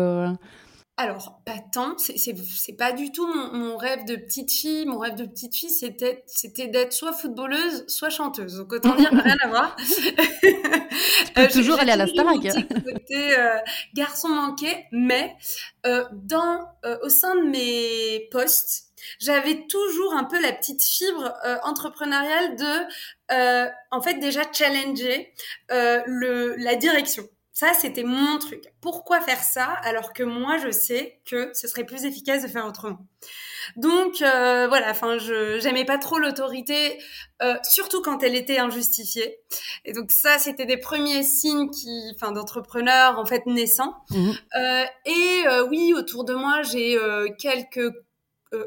alors, 0.98 1.42
pas 1.46 1.58
tant. 1.74 1.98
C'est 1.98 2.78
pas 2.78 2.94
du 2.94 3.12
tout 3.12 3.28
mon, 3.28 3.52
mon, 3.54 3.78
rêve 3.78 4.06
de 4.06 4.16
petite 4.16 4.52
fille. 4.52 4.86
Mon 4.86 4.98
rêve 4.98 5.16
de 5.16 5.26
petite 5.26 5.54
fille, 5.54 5.70
c'était 5.70 6.68
d'être 6.68 6.94
soit 6.94 7.12
footballeuse, 7.12 7.86
soit 7.88 8.10
chanteuse. 8.10 8.56
Donc 8.56 8.72
autant 8.72 8.96
dire 8.96 9.10
rien 9.12 9.36
à 9.42 9.48
voir. 9.48 9.76
tu 10.42 11.34
peux 11.34 11.48
toujours 11.50 11.80
aller 11.80 11.92
à 11.92 11.98
la 11.98 12.08
Starac. 12.08 12.40
Côté 12.40 13.38
euh, 13.38 13.58
garçon 13.94 14.30
manqué, 14.30 14.86
mais 14.94 15.36
euh, 15.86 16.06
dans 16.14 16.66
euh, 16.86 16.98
au 17.04 17.10
sein 17.10 17.36
de 17.36 17.50
mes 17.50 18.30
postes, 18.32 18.86
j'avais 19.20 19.66
toujours 19.68 20.14
un 20.14 20.24
peu 20.24 20.42
la 20.42 20.52
petite 20.54 20.84
fibre 20.84 21.34
euh, 21.46 21.58
entrepreneuriale 21.64 22.56
de, 22.56 23.34
euh, 23.34 23.70
en 23.92 24.02
fait, 24.02 24.16
déjà 24.16 24.42
challenger 24.52 25.34
euh, 25.72 26.02
le, 26.06 26.56
la 26.56 26.76
direction. 26.76 27.28
Ça, 27.56 27.74
c'était 27.74 28.04
mon 28.04 28.38
truc. 28.38 28.66
Pourquoi 28.82 29.22
faire 29.22 29.42
ça 29.42 29.68
alors 29.84 30.12
que 30.12 30.24
moi, 30.24 30.58
je 30.58 30.72
sais 30.72 31.22
que 31.26 31.52
ce 31.54 31.70
serait 31.70 31.86
plus 31.86 32.04
efficace 32.04 32.44
de 32.44 32.50
faire 32.50 32.68
autrement? 32.68 33.08
Donc 33.78 34.22
euh, 34.22 34.68
voilà, 34.68 34.92
enfin, 34.92 35.18
je 35.18 35.58
j'aimais 35.62 35.86
pas 35.86 35.98
trop 35.98 36.20
l'autorité, 36.20 37.02
euh, 37.42 37.56
surtout 37.64 38.02
quand 38.02 38.24
elle 38.24 38.36
était 38.36 38.58
injustifiée. 38.58 39.40
Et 39.86 39.94
donc 39.94 40.12
ça, 40.12 40.38
c'était 40.38 40.66
des 40.66 40.76
premiers 40.76 41.24
signes 41.24 41.70
qui, 41.70 42.12
enfin, 42.14 42.34
d'entrepreneurs 42.34 43.18
en 43.18 43.26
fait 43.26 43.46
naissants. 43.46 43.96
Mmh. 44.10 44.32
Euh, 44.58 44.84
et 45.06 45.44
euh, 45.48 45.66
oui, 45.70 45.94
autour 45.96 46.26
de 46.26 46.34
moi, 46.34 46.62
j'ai 46.62 46.98
euh, 46.98 47.30
quelques 47.40 47.90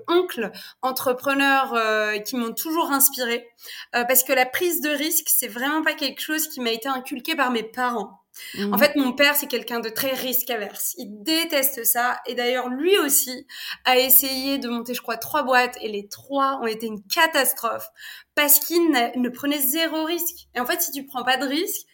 oncles 0.06 0.50
entrepreneurs 0.82 1.74
euh, 1.74 2.18
qui 2.18 2.36
m'ont 2.36 2.52
toujours 2.52 2.90
inspiré 2.90 3.48
euh, 3.94 4.04
parce 4.04 4.22
que 4.22 4.32
la 4.32 4.46
prise 4.46 4.80
de 4.80 4.90
risque 4.90 5.28
c'est 5.28 5.48
vraiment 5.48 5.82
pas 5.82 5.94
quelque 5.94 6.20
chose 6.20 6.48
qui 6.48 6.60
m'a 6.60 6.72
été 6.72 6.88
inculqué 6.88 7.34
par 7.34 7.50
mes 7.50 7.62
parents 7.62 8.20
en 8.58 8.68
mhm. 8.68 8.78
fait, 8.78 8.96
mon 8.96 9.12
père, 9.12 9.34
c'est 9.36 9.46
quelqu'un 9.46 9.80
de 9.80 9.88
très 9.88 10.12
risque 10.12 10.50
averse. 10.50 10.94
Il 10.98 11.22
déteste 11.22 11.84
ça. 11.84 12.20
Et 12.26 12.34
d'ailleurs, 12.34 12.68
lui 12.68 12.98
aussi 12.98 13.46
a 13.84 13.98
essayé 13.98 14.58
de 14.58 14.68
monter, 14.68 14.94
je 14.94 15.02
crois, 15.02 15.16
trois 15.16 15.42
boîtes 15.42 15.76
et 15.80 15.88
les 15.88 16.08
trois 16.08 16.58
ont 16.62 16.66
été 16.66 16.86
une 16.86 17.02
catastrophe 17.02 17.88
parce 18.34 18.60
qu'il 18.60 18.90
ne 18.90 19.28
prenait 19.28 19.60
zéro 19.60 20.04
risque. 20.04 20.48
Et 20.54 20.60
en 20.60 20.66
fait, 20.66 20.80
si 20.80 20.92
tu 20.92 21.06
prends 21.06 21.24
pas 21.24 21.36
de 21.36 21.46
risque, 21.46 21.86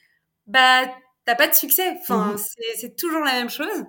bah, 0.46 0.84
t'as 1.26 1.34
pas 1.34 1.48
de 1.48 1.54
succès. 1.54 1.96
Enfin, 2.00 2.32
mhm. 2.32 2.38
c'est 2.76 2.96
toujours 2.96 3.22
la 3.22 3.32
même 3.32 3.50
chose. 3.50 3.84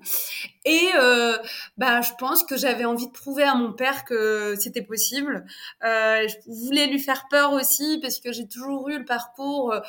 Et 0.65 0.89
euh, 0.95 1.37
bah, 1.77 2.01
je 2.01 2.11
pense 2.17 2.43
que 2.43 2.57
j'avais 2.57 2.85
envie 2.85 3.07
de 3.07 3.11
prouver 3.11 3.43
à 3.43 3.55
mon 3.55 3.73
père 3.73 4.05
que 4.05 4.55
c'était 4.59 4.81
possible. 4.81 5.45
Euh, 5.83 6.27
je 6.27 6.65
voulais 6.65 6.87
lui 6.87 6.99
faire 6.99 7.27
peur 7.29 7.53
aussi 7.53 7.99
parce 8.01 8.19
que 8.19 8.31
j'ai 8.31 8.47
toujours 8.47 8.89
eu 8.89 8.97
le 8.97 9.05
parcours. 9.05 9.73
Euh, 9.73 9.79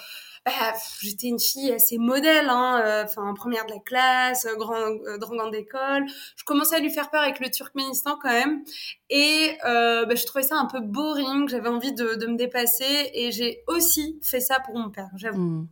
bah, 0.45 0.53
j'étais 1.00 1.26
une 1.26 1.41
fille 1.41 1.73
assez 1.73 1.99
modèle, 1.99 2.49
hein, 2.49 2.81
euh, 2.85 3.05
enfin 3.05 3.35
première 3.35 3.67
de 3.67 3.73
la 3.73 3.81
classe, 3.81 4.47
grand, 4.57 4.76
euh, 4.76 5.19
grande 5.19 5.50
d'école. 5.50 6.07
Je 6.37 6.45
commençais 6.45 6.76
à 6.76 6.79
lui 6.79 6.91
faire 6.91 7.11
peur 7.11 7.23
avec 7.23 7.41
le 7.41 7.50
Turkménistan 7.50 8.17
quand 8.23 8.31
même, 8.31 8.62
et 9.11 9.59
bah, 9.65 10.15
je 10.15 10.25
trouvais 10.25 10.45
ça 10.45 10.57
un 10.57 10.67
peu 10.67 10.79
boring. 10.81 11.49
J'avais 11.49 11.69
envie 11.69 11.93
de, 11.93 12.15
de, 12.15 12.26
me 12.26 12.37
dépasser, 12.37 13.11
et 13.12 13.33
j'ai 13.33 13.65
aussi 13.67 14.21
fait 14.23 14.41
ça 14.41 14.61
pour 14.61 14.79
mon 14.79 14.91
père, 14.91 15.11
j'avoue. 15.17 15.41
Mmh. 15.41 15.69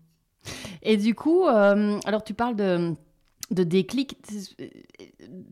Et 0.83 0.97
du 0.97 1.15
coup, 1.15 1.47
euh, 1.47 1.99
alors 2.05 2.23
tu 2.25 2.35
parles 2.35 2.57
de, 2.57 2.95
de 3.51 3.63
déclic, 3.63 4.17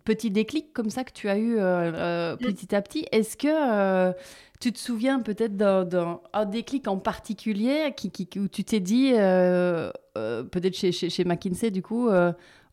petit 0.05 0.31
déclic 0.31 0.73
comme 0.73 0.91
ça 0.91 1.05
que 1.05 1.13
tu 1.13 1.29
as 1.29 1.39
eu 1.39 1.57
euh, 1.57 1.93
euh, 1.95 2.37
petit 2.37 2.75
à 2.75 2.83
petit. 2.83 3.07
Est-ce 3.13 3.37
que 3.37 4.13
tu 4.61 4.73
te 4.73 4.79
souviens 4.79 5.21
peut-être 5.21 5.57
d'un 5.57 6.45
déclic 6.47 6.87
en 6.89 6.99
particulier 6.99 7.93
qui, 7.97 8.11
qui, 8.11 8.29
où 8.39 8.49
tu 8.49 8.65
t'es 8.65 8.81
dit, 8.81 9.13
peut-être 9.13 10.77
chez, 10.77 10.93
chez, 10.93 11.11
chez, 11.11 11.25
McKinsey, 11.25 11.71
du 11.71 11.83
coup, 11.83 12.09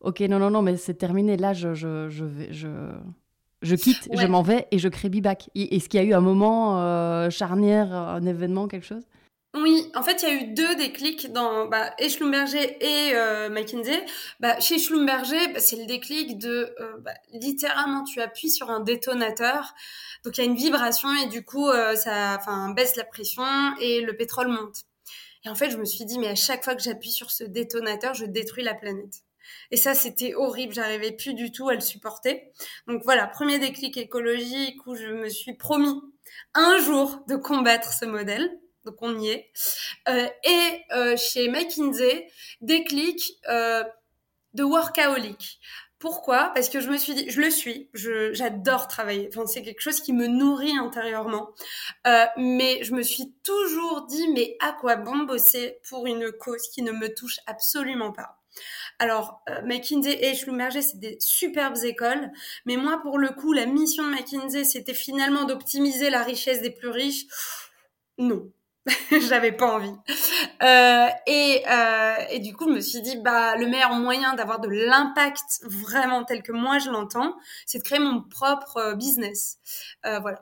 ok, 0.00 0.20
non, 0.20 0.38
non, 0.38 0.50
non, 0.50 0.62
mais 0.62 0.76
c'est 0.76 0.94
terminé, 0.94 1.36
là, 1.36 1.52
je, 1.52 1.74
je, 1.74 2.08
je 2.08 2.24
vais... 2.24 2.52
Je... 2.52 2.68
Je 3.62 3.74
quitte, 3.74 4.08
je 4.14 4.26
m'en 4.26 4.40
vais 4.40 4.66
et 4.70 4.78
je 4.78 4.88
crée 4.88 5.10
Bibac. 5.10 5.50
Est-ce 5.54 5.90
qu'il 5.90 6.00
y 6.00 6.02
a 6.02 6.06
eu 6.06 6.14
un 6.14 6.22
moment 6.22 7.28
charnière, 7.28 7.92
un 7.92 8.24
événement, 8.24 8.68
quelque 8.68 8.86
chose? 8.86 9.02
Oui, 9.54 9.90
en 9.96 10.02
fait, 10.04 10.22
il 10.22 10.28
y 10.28 10.30
a 10.30 10.34
eu 10.34 10.54
deux 10.54 10.76
déclics 10.76 11.32
dans 11.32 11.66
bah, 11.66 11.92
et 11.98 12.08
Schlumberger 12.08 12.76
et 12.80 13.14
euh, 13.16 13.48
McKinsey. 13.48 14.06
Bah, 14.38 14.60
chez 14.60 14.78
Schlumberger, 14.78 15.48
bah, 15.48 15.58
c'est 15.58 15.74
le 15.74 15.86
déclic 15.86 16.38
de 16.38 16.72
euh, 16.78 16.98
bah, 17.00 17.14
littéralement 17.32 18.04
tu 18.04 18.20
appuies 18.20 18.50
sur 18.50 18.70
un 18.70 18.78
détonateur, 18.78 19.74
donc 20.24 20.38
il 20.38 20.44
y 20.44 20.44
a 20.44 20.46
une 20.46 20.56
vibration 20.56 21.08
et 21.16 21.26
du 21.26 21.44
coup 21.44 21.68
euh, 21.68 21.96
ça, 21.96 22.36
enfin, 22.38 22.70
baisse 22.70 22.94
la 22.94 23.02
pression 23.02 23.42
et 23.80 24.02
le 24.02 24.16
pétrole 24.16 24.48
monte. 24.48 24.84
Et 25.44 25.48
en 25.48 25.56
fait, 25.56 25.70
je 25.70 25.78
me 25.78 25.84
suis 25.84 26.04
dit 26.04 26.20
mais 26.20 26.28
à 26.28 26.36
chaque 26.36 26.62
fois 26.62 26.76
que 26.76 26.82
j'appuie 26.82 27.10
sur 27.10 27.32
ce 27.32 27.42
détonateur, 27.42 28.14
je 28.14 28.26
détruis 28.26 28.62
la 28.62 28.74
planète. 28.74 29.24
Et 29.72 29.76
ça, 29.76 29.94
c'était 29.94 30.34
horrible. 30.34 30.74
J'arrivais 30.74 31.10
plus 31.12 31.34
du 31.34 31.50
tout 31.50 31.68
à 31.68 31.74
le 31.74 31.80
supporter. 31.80 32.52
Donc 32.86 33.02
voilà, 33.04 33.26
premier 33.26 33.58
déclic 33.58 33.96
écologique 33.96 34.86
où 34.86 34.94
je 34.94 35.08
me 35.08 35.28
suis 35.28 35.54
promis 35.54 36.00
un 36.54 36.78
jour 36.78 37.24
de 37.26 37.34
combattre 37.34 37.92
ce 37.92 38.04
modèle 38.04 38.60
donc 38.84 38.96
on 39.00 39.18
y 39.18 39.28
est. 39.28 39.50
Euh, 40.08 40.28
et 40.44 40.82
euh, 40.92 41.16
chez 41.16 41.48
McKinsey, 41.48 42.28
déclic 42.60 43.38
euh, 43.48 43.84
de 44.54 44.64
workaholic. 44.64 45.60
Pourquoi? 45.98 46.50
Parce 46.54 46.70
que 46.70 46.80
je 46.80 46.88
me 46.88 46.96
suis 46.96 47.12
dit, 47.12 47.28
je 47.28 47.42
le 47.42 47.50
suis, 47.50 47.90
j'adore 47.92 48.88
travailler. 48.88 49.28
Enfin, 49.28 49.44
c'est 49.44 49.60
quelque 49.60 49.82
chose 49.82 50.00
qui 50.00 50.14
me 50.14 50.26
nourrit 50.26 50.78
intérieurement. 50.78 51.50
Euh, 52.06 52.24
mais 52.38 52.82
je 52.82 52.94
me 52.94 53.02
suis 53.02 53.34
toujours 53.44 54.06
dit, 54.06 54.28
mais 54.28 54.56
à 54.60 54.72
quoi 54.72 54.96
bon 54.96 55.18
bosser 55.18 55.78
pour 55.86 56.06
une 56.06 56.32
cause 56.32 56.68
qui 56.70 56.80
ne 56.80 56.92
me 56.92 57.12
touche 57.12 57.40
absolument 57.46 58.12
pas? 58.12 58.40
Alors, 58.98 59.42
euh, 59.50 59.60
McKinsey 59.62 60.24
et 60.24 60.34
Schlumberger, 60.34 60.80
c'est 60.80 60.98
des 60.98 61.18
superbes 61.20 61.76
écoles, 61.84 62.30
mais 62.64 62.76
moi, 62.76 62.98
pour 63.02 63.18
le 63.18 63.28
coup, 63.28 63.52
la 63.52 63.66
mission 63.66 64.04
de 64.04 64.14
McKinsey, 64.14 64.64
c'était 64.64 64.94
finalement 64.94 65.44
d'optimiser 65.44 66.08
la 66.08 66.22
richesse 66.22 66.62
des 66.62 66.70
plus 66.70 66.88
riches. 66.88 67.26
Non, 68.16 68.50
j'avais 69.28 69.52
pas 69.52 69.66
envie. 69.66 69.92
Euh, 70.62 71.06
et, 71.26 71.62
euh, 71.70 72.14
et 72.30 72.38
du 72.40 72.54
coup, 72.54 72.68
je 72.68 72.74
me 72.74 72.80
suis 72.80 73.00
dit, 73.02 73.16
bah, 73.18 73.56
le 73.56 73.66
meilleur 73.66 73.92
moyen 73.92 74.34
d'avoir 74.34 74.60
de 74.60 74.68
l'impact 74.68 75.60
vraiment 75.64 76.24
tel 76.24 76.42
que 76.42 76.52
moi 76.52 76.78
je 76.78 76.90
l'entends, 76.90 77.34
c'est 77.66 77.78
de 77.78 77.84
créer 77.84 77.98
mon 77.98 78.22
propre 78.22 78.76
euh, 78.78 78.94
business. 78.94 79.58
Euh, 80.06 80.18
voilà. 80.20 80.40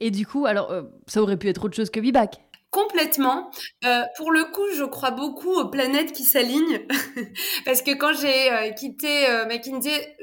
Et 0.00 0.10
du 0.10 0.26
coup, 0.26 0.46
alors, 0.46 0.74
ça 1.06 1.22
aurait 1.22 1.36
pu 1.36 1.48
être 1.48 1.64
autre 1.64 1.76
chose 1.76 1.90
que 1.90 2.00
Bibac 2.00 2.40
Complètement. 2.70 3.50
Euh, 3.84 4.02
pour 4.16 4.30
le 4.30 4.44
coup, 4.44 4.66
je 4.76 4.84
crois 4.84 5.10
beaucoup 5.10 5.52
aux 5.52 5.68
planètes 5.68 6.12
qui 6.12 6.22
s'alignent. 6.22 6.86
Parce 7.64 7.82
que 7.82 7.92
quand 7.96 8.12
j'ai 8.12 8.74
quitté 8.76 9.26
McKinsey, 9.48 10.16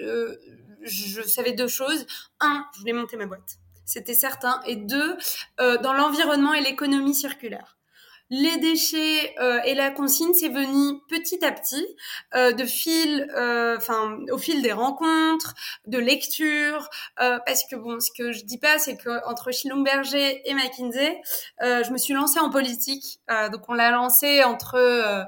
je 0.81 1.21
savais 1.23 1.53
deux 1.53 1.67
choses. 1.67 2.05
Un, 2.39 2.65
je 2.73 2.79
voulais 2.79 2.93
monter 2.93 3.17
ma 3.17 3.25
boîte 3.25 3.57
c'était 3.87 4.13
certain. 4.13 4.61
Et 4.67 4.75
deux, 4.75 5.17
euh, 5.59 5.77
dans 5.79 5.93
l'environnement 5.93 6.53
et 6.53 6.61
l'économie 6.61 7.15
circulaire. 7.15 7.77
Les 8.29 8.57
déchets 8.57 9.33
euh, 9.39 9.61
et 9.63 9.73
la 9.73 9.89
consigne, 9.89 10.33
c'est 10.33 10.49
venu 10.49 10.99
petit 11.07 11.45
à 11.45 11.51
petit, 11.53 11.87
euh, 12.35 12.51
de 12.51 12.65
fil, 12.65 13.25
euh, 13.33 13.77
enfin 13.77 14.17
au 14.31 14.37
fil 14.37 14.61
des 14.61 14.73
rencontres, 14.73 15.53
de 15.85 15.97
lectures, 15.97 16.89
euh, 17.21 17.39
parce 17.45 17.63
que 17.71 17.77
bon, 17.77 18.01
ce 18.01 18.11
que 18.11 18.33
je 18.33 18.43
dis 18.43 18.57
pas, 18.57 18.79
c'est 18.79 18.97
que 18.97 19.25
entre 19.25 19.53
Schlumberger 19.53 20.41
et 20.43 20.53
McKinsey, 20.53 21.21
euh, 21.61 21.85
je 21.85 21.91
me 21.91 21.97
suis 21.97 22.13
lancée 22.13 22.39
en 22.39 22.49
politique. 22.49 23.21
donc 23.53 23.61
on 23.69 23.73
l'a 23.73 23.91
lancé 23.91 24.43
entre 24.43 25.25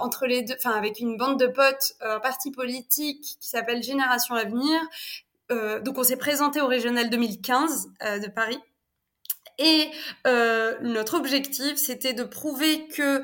entre 0.00 0.26
les 0.26 0.42
deux, 0.42 0.54
enfin 0.58 0.72
avec 0.72 0.98
une 0.98 1.16
bande 1.16 1.38
de 1.38 1.46
potes, 1.46 1.94
un 2.00 2.18
parti 2.18 2.50
politique 2.50 3.36
qui 3.40 3.48
s'appelle 3.48 3.84
Génération 3.84 4.34
Avenir 4.34 4.80
donc 5.50 5.98
on 5.98 6.04
s'est 6.04 6.16
présenté 6.16 6.60
au 6.60 6.66
régional 6.66 7.10
2015 7.10 7.88
euh, 8.02 8.18
de 8.18 8.28
Paris. 8.28 8.58
Et 9.58 9.90
euh, 10.26 10.74
notre 10.80 11.14
objectif, 11.14 11.76
c'était 11.76 12.14
de 12.14 12.24
prouver 12.24 12.88
que 12.88 13.22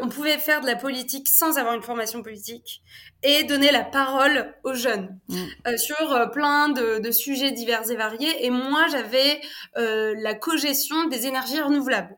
on 0.00 0.08
pouvait 0.08 0.38
faire 0.38 0.62
de 0.62 0.66
la 0.66 0.74
politique 0.74 1.28
sans 1.28 1.58
avoir 1.58 1.74
une 1.74 1.82
formation 1.82 2.22
politique 2.22 2.80
et 3.22 3.44
donner 3.44 3.70
la 3.70 3.84
parole 3.84 4.54
aux 4.64 4.74
jeunes 4.74 5.20
mmh. 5.28 5.76
sur 5.76 6.30
plein 6.32 6.70
de, 6.70 6.98
de, 6.98 7.10
sujets 7.10 7.52
divers 7.52 7.88
et 7.90 7.96
variés. 7.96 8.46
Et 8.46 8.50
moi, 8.50 8.86
j'avais 8.90 9.40
la 9.74 10.34
cogestion 10.34 11.08
des 11.08 11.26
énergies 11.26 11.60
renouvelables 11.60 12.16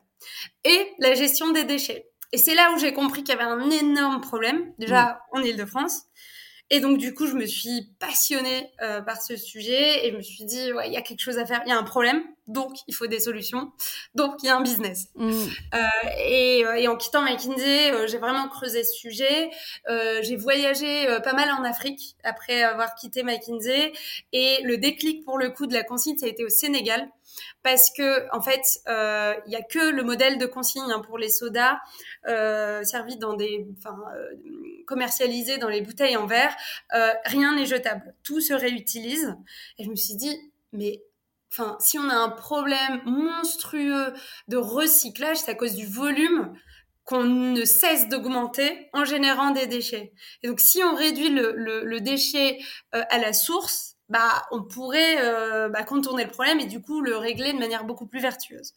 et 0.65 0.93
la 1.01 1.15
gestion 1.15 1.51
des 1.51 1.65
déchets. 1.65 2.09
Et 2.33 2.39
c'est 2.39 2.55
là 2.55 2.73
où 2.73 2.79
j'ai 2.79 2.93
compris 2.93 3.25
qu'il 3.25 3.35
y 3.35 3.39
avait 3.39 3.51
un 3.51 3.71
énorme 3.71 4.21
problème, 4.21 4.73
déjà 4.79 5.21
mmh. 5.33 5.39
en 5.39 5.43
Ile-de-France, 5.43 6.03
et 6.71 6.81
donc, 6.81 6.99
du 6.99 7.15
coup, 7.15 7.27
je 7.27 7.35
me 7.35 7.47
suis 7.47 7.95
passionnée 7.99 8.71
euh, 8.83 9.01
par 9.01 9.23
ce 9.23 9.37
sujet 9.37 10.07
et 10.07 10.11
je 10.11 10.17
me 10.17 10.23
suis 10.23 10.45
dit, 10.45 10.73
ouais, 10.73 10.89
il 10.89 10.93
y 10.93 10.99
a 10.99 11.03
quelque 11.03 11.21
chose 11.21 11.39
à 11.39 11.47
faire, 11.47 11.63
il 11.65 11.71
y 11.71 11.73
a 11.73 11.79
un 11.79 11.83
problème, 11.83 12.23
donc 12.47 12.77
il 12.87 12.95
faut 12.95 13.07
des 13.07 13.21
solutions, 13.21 13.73
donc 14.15 14.35
il 14.43 14.47
y 14.47 14.49
a 14.51 14.57
un 14.57 14.61
business. 14.61 15.09
Mm. 15.15 15.31
Euh, 15.33 15.79
et, 16.27 16.67
euh, 16.67 16.75
et, 16.75 16.87
en 16.87 16.97
quittant 16.97 17.23
McKinsey, 17.23 17.91
euh, 17.93 18.07
j'ai 18.07 18.19
vraiment 18.19 18.49
creusé 18.49 18.85
ce 18.85 18.93
sujet. 18.93 19.51
Euh, 19.89 20.21
j'ai 20.23 20.37
voyagé 20.37 21.07
pas 21.25 21.33
mal 21.33 21.51
en 21.51 21.65
Afrique 21.65 22.17
après 22.23 22.63
avoir 22.63 22.95
quitté 22.97 23.23
McKinsey 23.23 23.93
et 24.33 24.59
le 24.63 24.77
déclic 24.77 25.25
pour 25.25 25.39
le 25.39 25.49
coup 25.49 25.67
de 25.67 25.75
la 25.75 25.85
consigne, 25.85 26.19
ça 26.19 26.27
a 26.27 26.29
été 26.29 26.45
au 26.45 26.51
Sénégal 26.51 27.09
parce 27.63 27.91
que 27.91 28.27
en 28.35 28.41
fait, 28.41 28.63
euh, 28.89 29.35
il 29.47 29.53
y 29.53 29.57
a 29.57 29.63
que 29.63 29.91
le 29.91 30.03
modèle 30.03 30.39
de 30.39 30.47
consigne 30.47 30.91
hein, 30.91 31.03
pour 31.07 31.19
les 31.19 31.29
sodas 31.29 31.79
euh, 32.27 32.83
servis 32.85 33.17
dans 33.17 33.35
des, 33.35 33.67
euh, 33.87 34.83
commercialisés 34.87 35.59
dans 35.59 35.69
les 35.69 35.83
bouteilles 35.83 36.17
en 36.17 36.27
verre. 36.27 36.55
Euh, 36.95 37.13
rien 37.25 37.55
n'est 37.55 37.67
jetable, 37.67 38.15
tout 38.25 38.41
se 38.41 38.55
réutilise. 38.55 39.37
Et 39.79 39.85
je 39.85 39.91
me 39.91 39.97
suis 39.97 40.15
dit, 40.15 40.37
mais 40.73 41.03
enfin, 41.53 41.77
si 41.81 41.99
on 41.99 42.09
a 42.09 42.15
un 42.15 42.31
problème 42.31 43.03
monstrueux 43.05 44.13
de 44.49 44.57
recyclage, 44.57 45.39
c'est 45.39 45.51
à 45.51 45.55
cause 45.55 45.75
du 45.75 45.87
volume 45.87 46.55
qu'on 47.05 47.25
ne 47.25 47.65
cesse 47.65 48.09
d'augmenter 48.09 48.91
en 48.93 49.05
générant 49.07 49.51
des 49.51 49.67
déchets. 49.67 50.13
Et 50.43 50.49
donc, 50.49 50.61
si 50.61 50.83
on 50.83 50.95
réduit 50.95 51.31
le, 51.31 52.01
déchet 52.01 52.59
euh, 52.95 53.03
à 53.09 53.19
la 53.19 53.33
source, 53.33 53.97
bah, 54.09 54.47
on 54.51 54.63
pourrait 54.63 55.17
bah, 55.71 55.83
contourner 55.85 56.25
le 56.25 56.31
problème 56.31 56.61
et 56.61 56.67
du 56.67 56.81
coup 56.81 57.01
le 57.01 57.17
régler 57.17 57.53
de 57.53 57.59
manière 57.59 57.85
beaucoup 57.85 58.07
plus 58.07 58.21
vertueuse. 58.21 58.73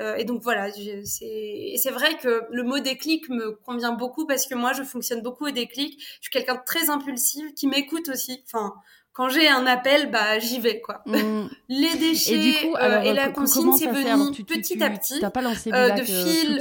Euh, 0.00 0.16
et 0.16 0.24
donc 0.24 0.42
voilà, 0.42 0.70
c'est 1.04 1.90
vrai 1.90 2.16
que 2.16 2.42
le 2.50 2.62
mot 2.62 2.78
déclic 2.78 3.28
me 3.28 3.52
convient 3.64 3.92
beaucoup 3.92 4.26
parce 4.26 4.46
que 4.46 4.54
moi 4.54 4.72
je 4.72 4.82
fonctionne 4.82 5.22
beaucoup 5.22 5.46
au 5.46 5.50
déclic. 5.50 6.00
Je 6.20 6.22
suis 6.22 6.30
quelqu'un 6.30 6.56
de 6.56 6.64
très 6.66 6.90
impulsif 6.90 7.54
qui 7.54 7.68
m'écoute 7.68 8.08
aussi. 8.08 8.42
Enfin, 8.46 8.74
quand 9.12 9.28
j'ai 9.28 9.48
un 9.48 9.66
appel, 9.66 10.10
bah 10.10 10.40
j'y 10.40 10.58
vais 10.58 10.80
quoi. 10.80 11.02
Mm. 11.06 11.46
Les 11.68 11.94
déchets 11.94 12.34
et, 12.34 12.38
du 12.38 12.52
coup, 12.54 12.74
euh, 12.74 13.02
et 13.02 13.12
la 13.12 13.28
consigne 13.28 13.72
c'est 13.74 13.86
venu 13.86 14.44
petit 14.44 14.82
à 14.82 14.90
petit, 14.90 15.20
pas 15.20 15.42
lancé 15.42 15.70
euh, 15.72 15.90
de 15.90 16.02
fil, 16.02 16.58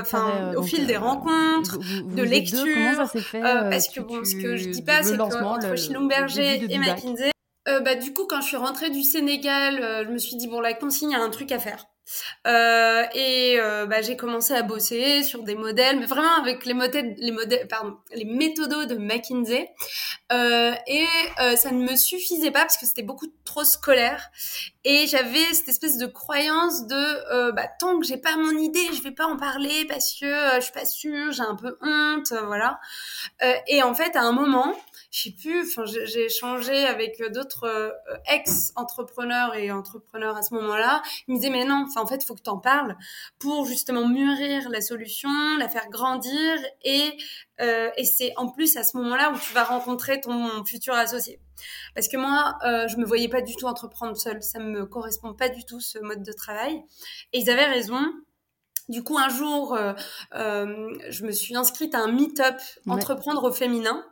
enfin 0.00 0.54
au 0.56 0.62
fil 0.62 0.86
des 0.86 0.96
rencontres, 0.96 1.78
de 1.78 2.22
lecture. 2.22 2.64
comment 2.64 2.94
ça 2.94 3.06
s'est 3.06 3.20
fait 3.20 3.42
Parce 3.42 3.88
que 3.88 4.00
bon, 4.00 4.24
ce 4.24 4.36
que 4.36 4.56
je 4.56 4.70
dis 4.70 4.82
pas, 4.82 5.02
c'est 5.02 5.18
qu'entre 5.18 5.76
Schlumberger 5.76 6.64
et 6.70 6.78
McKinsey. 6.78 7.30
Bah, 7.66 7.94
du 7.94 8.12
coup, 8.12 8.26
quand 8.26 8.40
je 8.40 8.46
suis 8.48 8.56
rentrée 8.56 8.90
du 8.90 9.02
Sénégal, 9.02 10.04
je 10.06 10.10
me 10.10 10.18
suis 10.18 10.36
dit, 10.36 10.48
bon, 10.48 10.60
la 10.60 10.74
consigne, 10.74 11.10
il 11.10 11.12
y 11.12 11.16
a 11.16 11.22
un 11.22 11.30
truc 11.30 11.52
à 11.52 11.58
faire. 11.58 11.86
Euh, 12.46 13.04
et 13.14 13.56
euh, 13.60 13.86
bah, 13.86 14.02
j'ai 14.02 14.16
commencé 14.16 14.54
à 14.54 14.62
bosser 14.62 15.22
sur 15.22 15.42
des 15.42 15.54
modèles, 15.54 15.98
mais 16.00 16.06
vraiment 16.06 16.34
avec 16.40 16.64
les 16.64 16.74
modèles, 16.74 17.14
les 17.18 17.32
pardon, 17.68 17.96
les 18.12 18.24
méthodos 18.24 18.86
de 18.86 18.96
McKinsey. 18.96 19.68
Euh, 20.32 20.72
et 20.86 21.06
euh, 21.40 21.56
ça 21.56 21.70
ne 21.70 21.82
me 21.82 21.96
suffisait 21.96 22.50
pas 22.50 22.60
parce 22.60 22.76
que 22.76 22.86
c'était 22.86 23.02
beaucoup 23.02 23.26
trop 23.44 23.64
scolaire. 23.64 24.30
Et 24.84 25.06
j'avais 25.06 25.44
cette 25.52 25.68
espèce 25.68 25.98
de 25.98 26.06
croyance 26.06 26.86
de 26.86 27.34
euh, 27.34 27.52
bah, 27.52 27.68
tant 27.78 27.98
que 27.98 28.06
j'ai 28.06 28.16
pas 28.16 28.36
mon 28.36 28.56
idée, 28.56 28.88
je 28.94 29.02
vais 29.02 29.10
pas 29.12 29.26
en 29.26 29.36
parler 29.36 29.84
parce 29.86 30.14
que 30.18 30.26
je 30.56 30.60
suis 30.60 30.72
pas 30.72 30.86
sûre, 30.86 31.32
j'ai 31.32 31.42
un 31.42 31.56
peu 31.56 31.76
honte, 31.82 32.32
voilà. 32.46 32.80
et 33.66 33.82
en 33.82 33.94
fait, 33.94 34.16
à 34.16 34.22
un 34.22 34.32
moment, 34.32 34.74
je 35.10 35.22
sais 35.22 35.32
plus, 35.32 35.62
enfin, 35.62 35.84
j'ai 35.86 36.26
échangé 36.26 36.86
avec 36.86 37.20
d'autres 37.32 37.64
euh, 37.64 37.90
ex-entrepreneurs 38.32 39.56
et 39.56 39.72
entrepreneurs 39.72 40.36
à 40.36 40.42
ce 40.42 40.54
moment-là. 40.54 41.02
Ils 41.26 41.34
me 41.34 41.38
disaient, 41.38 41.50
mais 41.50 41.64
non, 41.64 41.84
enfin, 41.88 42.02
en 42.02 42.06
fait, 42.06 42.22
il 42.22 42.26
faut 42.26 42.36
que 42.36 42.42
tu 42.42 42.50
en 42.50 42.58
parles 42.58 42.96
pour 43.40 43.66
justement 43.66 44.06
mûrir 44.06 44.68
la 44.70 44.80
solution, 44.80 45.30
la 45.58 45.68
faire 45.68 45.88
grandir 45.90 46.58
et, 46.84 47.16
euh, 47.60 47.90
et 47.96 48.04
c'est 48.04 48.32
en 48.36 48.48
plus 48.48 48.76
à 48.76 48.84
ce 48.84 48.96
moment-là 48.98 49.32
où 49.32 49.38
tu 49.38 49.52
vas 49.52 49.64
rencontrer 49.64 50.20
ton 50.20 50.64
futur 50.64 50.94
associé. 50.94 51.40
Parce 51.94 52.08
que 52.08 52.16
moi, 52.16 52.56
euh, 52.64 52.86
je 52.88 52.96
me 52.96 53.04
voyais 53.04 53.28
pas 53.28 53.42
du 53.42 53.56
tout 53.56 53.66
entreprendre 53.66 54.16
seule. 54.16 54.42
Ça 54.42 54.60
me 54.60 54.86
correspond 54.86 55.34
pas 55.34 55.48
du 55.48 55.64
tout 55.64 55.80
ce 55.80 55.98
mode 55.98 56.22
de 56.22 56.32
travail. 56.32 56.82
Et 57.32 57.40
ils 57.40 57.50
avaient 57.50 57.66
raison. 57.66 58.00
Du 58.90 59.04
coup, 59.04 59.16
un 59.16 59.28
jour, 59.28 59.74
euh, 59.76 59.92
euh, 60.34 60.98
je 61.10 61.24
me 61.24 61.30
suis 61.30 61.56
inscrite 61.56 61.94
à 61.94 62.00
un 62.00 62.10
meet-up 62.10 62.60
entreprendre 62.88 63.44
au 63.44 63.52
féminin. 63.52 64.04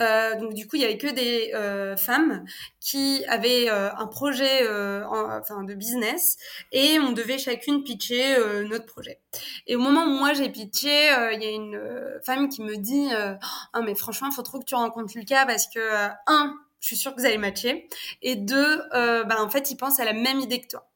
Euh, 0.00 0.36
donc, 0.36 0.54
du 0.54 0.66
coup, 0.66 0.76
il 0.76 0.82
y 0.82 0.86
avait 0.86 0.96
que 0.96 1.08
des 1.08 1.52
femmes 1.98 2.42
qui 2.80 3.22
avaient 3.28 3.68
un 3.68 4.06
projet 4.06 4.66
enfin, 5.06 5.64
de 5.64 5.74
business 5.74 6.38
et 6.72 6.98
on 6.98 7.12
devait 7.12 7.36
chacune 7.36 7.84
pitcher 7.84 8.38
notre 8.68 8.86
projet. 8.86 9.20
Et 9.66 9.76
au 9.76 9.80
moment 9.80 10.04
où 10.04 10.18
moi 10.18 10.32
j'ai 10.32 10.48
pitché, 10.48 11.10
il 11.34 11.42
y 11.42 11.46
a 11.46 11.50
une 11.50 11.78
femme 12.24 12.48
qui 12.48 12.62
me 12.62 12.76
dit 12.76 13.10
ah 13.12 13.82
mais 13.82 13.94
franchement, 13.94 14.28
il 14.30 14.34
faut 14.34 14.42
trop 14.42 14.58
que 14.58 14.64
tu 14.64 14.74
rencontres 14.74 15.12
Lucas 15.14 15.44
parce 15.44 15.66
que 15.66 15.80
un, 16.26 16.54
je 16.80 16.86
suis 16.86 16.96
sûre 16.96 17.14
que 17.14 17.20
vous 17.20 17.26
allez 17.26 17.38
matcher 17.38 17.88
et 18.22 18.36
deux, 18.36 18.82
bah, 18.92 19.36
en 19.40 19.50
fait, 19.50 19.70
il 19.70 19.76
pense 19.76 20.00
à 20.00 20.06
la 20.06 20.14
même 20.14 20.40
idée 20.40 20.62
que 20.62 20.68
toi. 20.68 20.91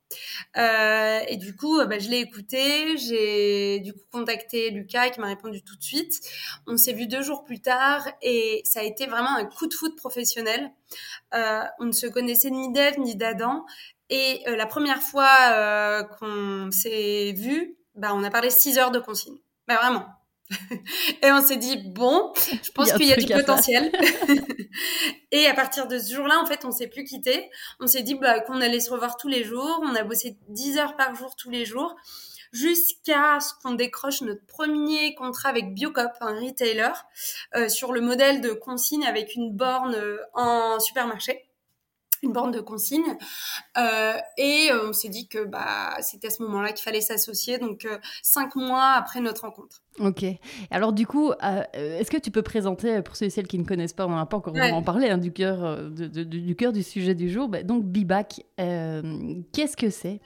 Euh, 0.56 1.20
et 1.28 1.36
du 1.36 1.54
coup, 1.54 1.78
bah, 1.86 1.98
je 1.98 2.08
l'ai 2.08 2.18
écouté. 2.18 2.96
J'ai 2.96 3.80
du 3.80 3.92
coup 3.92 4.04
contacté 4.12 4.70
Lucas 4.70 5.10
qui 5.10 5.20
m'a 5.20 5.28
répondu 5.28 5.62
tout 5.62 5.76
de 5.76 5.82
suite. 5.82 6.20
On 6.66 6.76
s'est 6.76 6.92
vu 6.92 7.06
deux 7.06 7.22
jours 7.22 7.44
plus 7.44 7.60
tard 7.60 8.06
et 8.22 8.62
ça 8.64 8.80
a 8.80 8.82
été 8.82 9.06
vraiment 9.06 9.36
un 9.36 9.44
coup 9.44 9.66
de 9.66 9.74
foot 9.74 9.96
professionnel. 9.96 10.70
Euh, 11.34 11.62
on 11.78 11.86
ne 11.86 11.92
se 11.92 12.06
connaissait 12.06 12.50
ni 12.50 12.72
d'Ève 12.72 12.98
ni 12.98 13.16
d'Adam. 13.16 13.64
Et 14.08 14.42
euh, 14.46 14.56
la 14.56 14.66
première 14.66 15.02
fois 15.02 15.30
euh, 15.52 16.02
qu'on 16.04 16.70
s'est 16.70 17.32
vu, 17.32 17.76
bah, 17.94 18.12
on 18.14 18.22
a 18.22 18.30
parlé 18.30 18.50
six 18.50 18.78
heures 18.78 18.92
de 18.92 19.00
consigne. 19.00 19.38
Bah, 19.66 19.76
vraiment. 19.76 20.06
et 21.22 21.32
on 21.32 21.42
s'est 21.42 21.56
dit 21.56 21.76
bon, 21.88 22.32
je 22.62 22.70
pense 22.70 22.92
qu'il 22.92 23.06
y 23.06 23.12
a 23.12 23.16
du 23.16 23.26
potentiel. 23.26 23.90
et 25.32 25.46
à 25.46 25.54
partir 25.54 25.88
de 25.88 25.98
ce 25.98 26.14
jour-là, 26.14 26.40
en 26.40 26.46
fait, 26.46 26.64
on 26.64 26.70
s'est 26.70 26.88
plus 26.88 27.04
quitté. 27.04 27.50
On 27.80 27.86
s'est 27.86 28.02
dit 28.02 28.14
bah, 28.14 28.40
qu'on 28.40 28.60
allait 28.60 28.80
se 28.80 28.90
revoir 28.90 29.16
tous 29.16 29.28
les 29.28 29.44
jours. 29.44 29.80
On 29.82 29.94
a 29.94 30.04
bossé 30.04 30.36
10 30.48 30.78
heures 30.78 30.96
par 30.96 31.14
jour 31.14 31.34
tous 31.36 31.50
les 31.50 31.64
jours 31.64 31.96
jusqu'à 32.52 33.38
ce 33.40 33.52
qu'on 33.62 33.74
décroche 33.74 34.22
notre 34.22 34.44
premier 34.46 35.14
contrat 35.14 35.50
avec 35.50 35.74
Biocop, 35.74 36.12
un 36.20 36.40
retailer, 36.40 36.92
euh, 37.54 37.68
sur 37.68 37.92
le 37.92 38.00
modèle 38.00 38.40
de 38.40 38.50
consigne 38.50 39.04
avec 39.04 39.34
une 39.34 39.52
borne 39.52 39.94
euh, 39.94 40.18
en 40.32 40.80
supermarché 40.80 41.45
une 42.22 42.32
borne 42.32 42.50
de 42.50 42.60
consigne. 42.60 43.16
Euh, 43.78 44.14
et 44.36 44.70
on 44.88 44.92
s'est 44.92 45.08
dit 45.08 45.28
que 45.28 45.44
bah 45.44 45.96
c'était 46.00 46.28
à 46.28 46.30
ce 46.30 46.42
moment-là 46.42 46.72
qu'il 46.72 46.84
fallait 46.84 47.00
s'associer. 47.00 47.58
Donc 47.58 47.86
cinq 48.22 48.56
mois 48.56 48.92
après 48.92 49.20
notre 49.20 49.42
rencontre. 49.42 49.82
Ok. 49.98 50.24
Alors 50.70 50.92
du 50.92 51.06
coup, 51.06 51.30
euh, 51.30 51.62
est-ce 51.72 52.10
que 52.10 52.16
tu 52.16 52.30
peux 52.30 52.42
présenter, 52.42 53.00
pour 53.02 53.16
ceux 53.16 53.26
et 53.26 53.30
celles 53.30 53.46
qui 53.46 53.58
ne 53.58 53.64
connaissent 53.64 53.92
pas, 53.92 54.06
on 54.06 54.10
n'en 54.10 54.18
a 54.18 54.26
pas 54.26 54.36
encore 54.36 54.52
vraiment 54.52 54.82
parlé, 54.82 55.08
hein, 55.08 55.18
du, 55.18 55.32
cœur, 55.32 55.64
euh, 55.64 55.88
du 55.88 56.56
cœur 56.56 56.72
du 56.72 56.82
sujet 56.82 57.14
du 57.14 57.30
jour, 57.30 57.48
bah, 57.48 57.62
donc 57.62 57.84
Bibac, 57.84 58.42
euh, 58.60 59.02
qu'est-ce 59.52 59.76
que 59.76 59.90
c'est? 59.90 60.20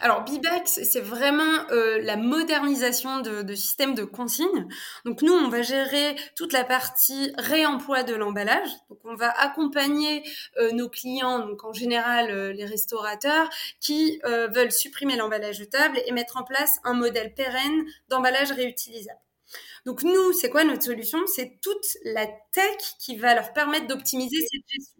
Alors, 0.00 0.24
Bibax, 0.24 0.80
c'est 0.84 1.00
vraiment 1.00 1.66
euh, 1.70 2.00
la 2.00 2.16
modernisation 2.16 3.20
de, 3.20 3.54
systèmes 3.54 3.94
de 3.94 4.04
consigne. 4.04 4.66
Donc, 5.04 5.22
nous, 5.22 5.32
on 5.32 5.48
va 5.48 5.62
gérer 5.62 6.16
toute 6.36 6.52
la 6.52 6.64
partie 6.64 7.32
réemploi 7.36 8.02
de 8.02 8.14
l'emballage. 8.14 8.68
Donc, 8.88 8.98
on 9.04 9.14
va 9.14 9.30
accompagner 9.30 10.22
euh, 10.58 10.70
nos 10.72 10.88
clients, 10.88 11.40
donc 11.40 11.64
en 11.64 11.72
général 11.72 12.30
euh, 12.30 12.52
les 12.52 12.64
restaurateurs, 12.64 13.48
qui 13.80 14.20
veulent 14.24 14.72
supprimer 14.72 15.16
l'emballage 15.16 15.58
jetable 15.58 16.00
et 16.06 16.12
mettre 16.12 16.36
en 16.36 16.44
place 16.44 16.78
un 16.84 16.94
modèle 16.94 17.34
pérenne 17.34 17.84
d'emballage 18.08 18.52
réutilisable. 18.52 19.20
Donc 19.86 20.02
nous, 20.02 20.32
c'est 20.32 20.50
quoi 20.50 20.64
notre 20.64 20.82
solution? 20.82 21.18
C'est 21.26 21.58
toute 21.62 21.96
la 22.04 22.26
tech 22.52 22.76
qui 22.98 23.16
va 23.16 23.34
leur 23.34 23.52
permettre 23.52 23.86
d'optimiser 23.86 24.36
cette 24.50 24.68
gestion. 24.68 24.97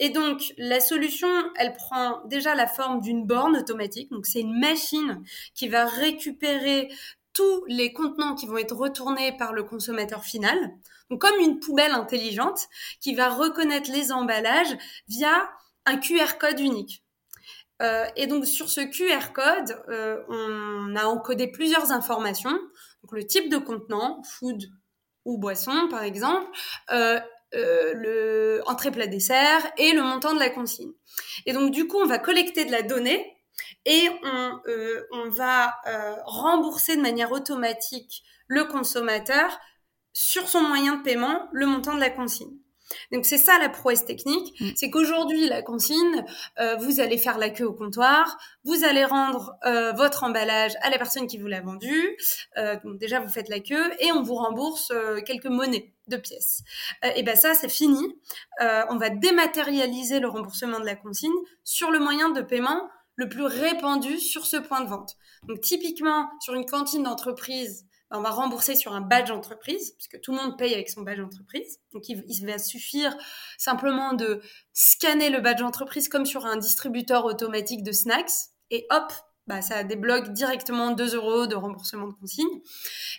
Et 0.00 0.10
donc, 0.10 0.52
la 0.58 0.80
solution, 0.80 1.28
elle 1.56 1.72
prend 1.72 2.22
déjà 2.26 2.54
la 2.54 2.66
forme 2.66 3.00
d'une 3.00 3.26
borne 3.26 3.56
automatique. 3.56 4.10
Donc, 4.10 4.26
c'est 4.26 4.40
une 4.40 4.58
machine 4.58 5.22
qui 5.54 5.68
va 5.68 5.86
récupérer 5.86 6.88
tous 7.32 7.64
les 7.66 7.92
contenants 7.92 8.34
qui 8.34 8.46
vont 8.46 8.58
être 8.58 8.74
retournés 8.74 9.36
par 9.36 9.52
le 9.52 9.64
consommateur 9.64 10.24
final. 10.24 10.56
Donc, 11.10 11.20
comme 11.20 11.40
une 11.40 11.58
poubelle 11.58 11.92
intelligente 11.92 12.68
qui 13.00 13.14
va 13.14 13.28
reconnaître 13.28 13.90
les 13.90 14.12
emballages 14.12 14.76
via 15.08 15.50
un 15.86 15.96
QR 15.98 16.38
code 16.38 16.60
unique. 16.60 17.04
Euh, 17.80 18.06
et 18.16 18.26
donc, 18.26 18.46
sur 18.46 18.68
ce 18.68 18.80
QR 18.80 19.32
code, 19.32 19.80
euh, 19.88 20.22
on 20.28 20.96
a 20.96 21.04
encodé 21.04 21.46
plusieurs 21.46 21.92
informations. 21.92 22.58
Donc, 23.02 23.12
le 23.12 23.24
type 23.24 23.48
de 23.48 23.58
contenant, 23.58 24.22
food 24.24 24.64
ou 25.24 25.38
boisson, 25.38 25.88
par 25.90 26.02
exemple, 26.02 26.46
euh, 26.90 27.20
euh, 27.54 27.94
le 27.94 28.62
entrée 28.66 28.90
plat 28.90 29.06
dessert 29.06 29.70
et 29.78 29.92
le 29.92 30.02
montant 30.02 30.34
de 30.34 30.38
la 30.38 30.50
consigne. 30.50 30.92
Et 31.46 31.52
donc 31.52 31.70
du 31.70 31.86
coup, 31.86 31.98
on 31.98 32.06
va 32.06 32.18
collecter 32.18 32.64
de 32.64 32.72
la 32.72 32.82
donnée 32.82 33.38
et 33.84 34.08
on, 34.22 34.60
euh, 34.66 35.06
on 35.12 35.30
va 35.30 35.76
euh, 35.86 36.14
rembourser 36.26 36.96
de 36.96 37.00
manière 37.00 37.32
automatique 37.32 38.22
le 38.48 38.64
consommateur 38.64 39.58
sur 40.12 40.48
son 40.48 40.60
moyen 40.60 40.96
de 40.96 41.02
paiement 41.02 41.48
le 41.52 41.66
montant 41.66 41.94
de 41.94 42.00
la 42.00 42.10
consigne. 42.10 42.58
Donc 43.12 43.26
c'est 43.26 43.38
ça 43.38 43.58
la 43.58 43.68
prouesse 43.68 44.04
technique, 44.04 44.58
mm. 44.60 44.70
c'est 44.76 44.90
qu'aujourd'hui 44.90 45.46
la 45.48 45.62
consigne, 45.62 46.24
euh, 46.58 46.76
vous 46.76 47.00
allez 47.00 47.18
faire 47.18 47.38
la 47.38 47.50
queue 47.50 47.66
au 47.66 47.72
comptoir, 47.72 48.38
vous 48.64 48.84
allez 48.84 49.04
rendre 49.04 49.54
euh, 49.64 49.92
votre 49.92 50.24
emballage 50.24 50.72
à 50.82 50.90
la 50.90 50.98
personne 50.98 51.26
qui 51.26 51.38
vous 51.38 51.46
l'a 51.46 51.60
vendu, 51.60 52.16
euh, 52.56 52.76
donc 52.84 52.98
déjà 52.98 53.20
vous 53.20 53.28
faites 53.28 53.48
la 53.48 53.60
queue 53.60 53.90
et 54.00 54.12
on 54.12 54.22
vous 54.22 54.34
rembourse 54.34 54.92
quelques 55.26 55.46
monnaies 55.46 55.92
de 56.06 56.16
pièces. 56.16 56.62
et 57.16 57.22
ben 57.22 57.36
ça 57.36 57.54
c'est 57.54 57.68
fini, 57.68 58.00
on 58.60 58.96
va 58.96 59.10
dématérialiser 59.10 60.20
le 60.20 60.28
remboursement 60.28 60.80
de 60.80 60.86
la 60.86 60.96
consigne 60.96 61.30
sur 61.64 61.90
le 61.90 61.98
moyen 61.98 62.30
de 62.30 62.40
paiement 62.40 62.88
le 63.16 63.28
plus 63.28 63.44
répandu 63.44 64.18
sur 64.18 64.46
ce 64.46 64.56
point 64.56 64.80
de 64.80 64.88
vente. 64.88 65.16
Donc 65.42 65.60
typiquement 65.60 66.30
sur 66.40 66.54
une 66.54 66.64
cantine 66.64 67.02
d'entreprise 67.02 67.87
on 68.10 68.20
va 68.20 68.30
rembourser 68.30 68.74
sur 68.74 68.94
un 68.94 69.00
badge 69.00 69.30
entreprise, 69.30 69.92
puisque 69.92 70.20
tout 70.20 70.32
le 70.32 70.38
monde 70.38 70.58
paye 70.58 70.74
avec 70.74 70.88
son 70.88 71.02
badge 71.02 71.20
entreprise. 71.20 71.78
Donc, 71.92 72.08
il, 72.08 72.46
va 72.46 72.58
suffire 72.58 73.16
simplement 73.58 74.14
de 74.14 74.40
scanner 74.72 75.30
le 75.30 75.40
badge 75.40 75.62
entreprise 75.62 76.08
comme 76.08 76.24
sur 76.24 76.46
un 76.46 76.56
distributeur 76.56 77.24
automatique 77.24 77.82
de 77.82 77.92
snacks, 77.92 78.30
et 78.70 78.86
hop, 78.90 79.12
bah, 79.48 79.62
ça 79.62 79.82
débloque 79.82 80.34
directement 80.34 80.90
2 80.90 81.14
euros 81.14 81.46
de 81.46 81.54
remboursement 81.54 82.06
de 82.06 82.12
consigne. 82.12 82.60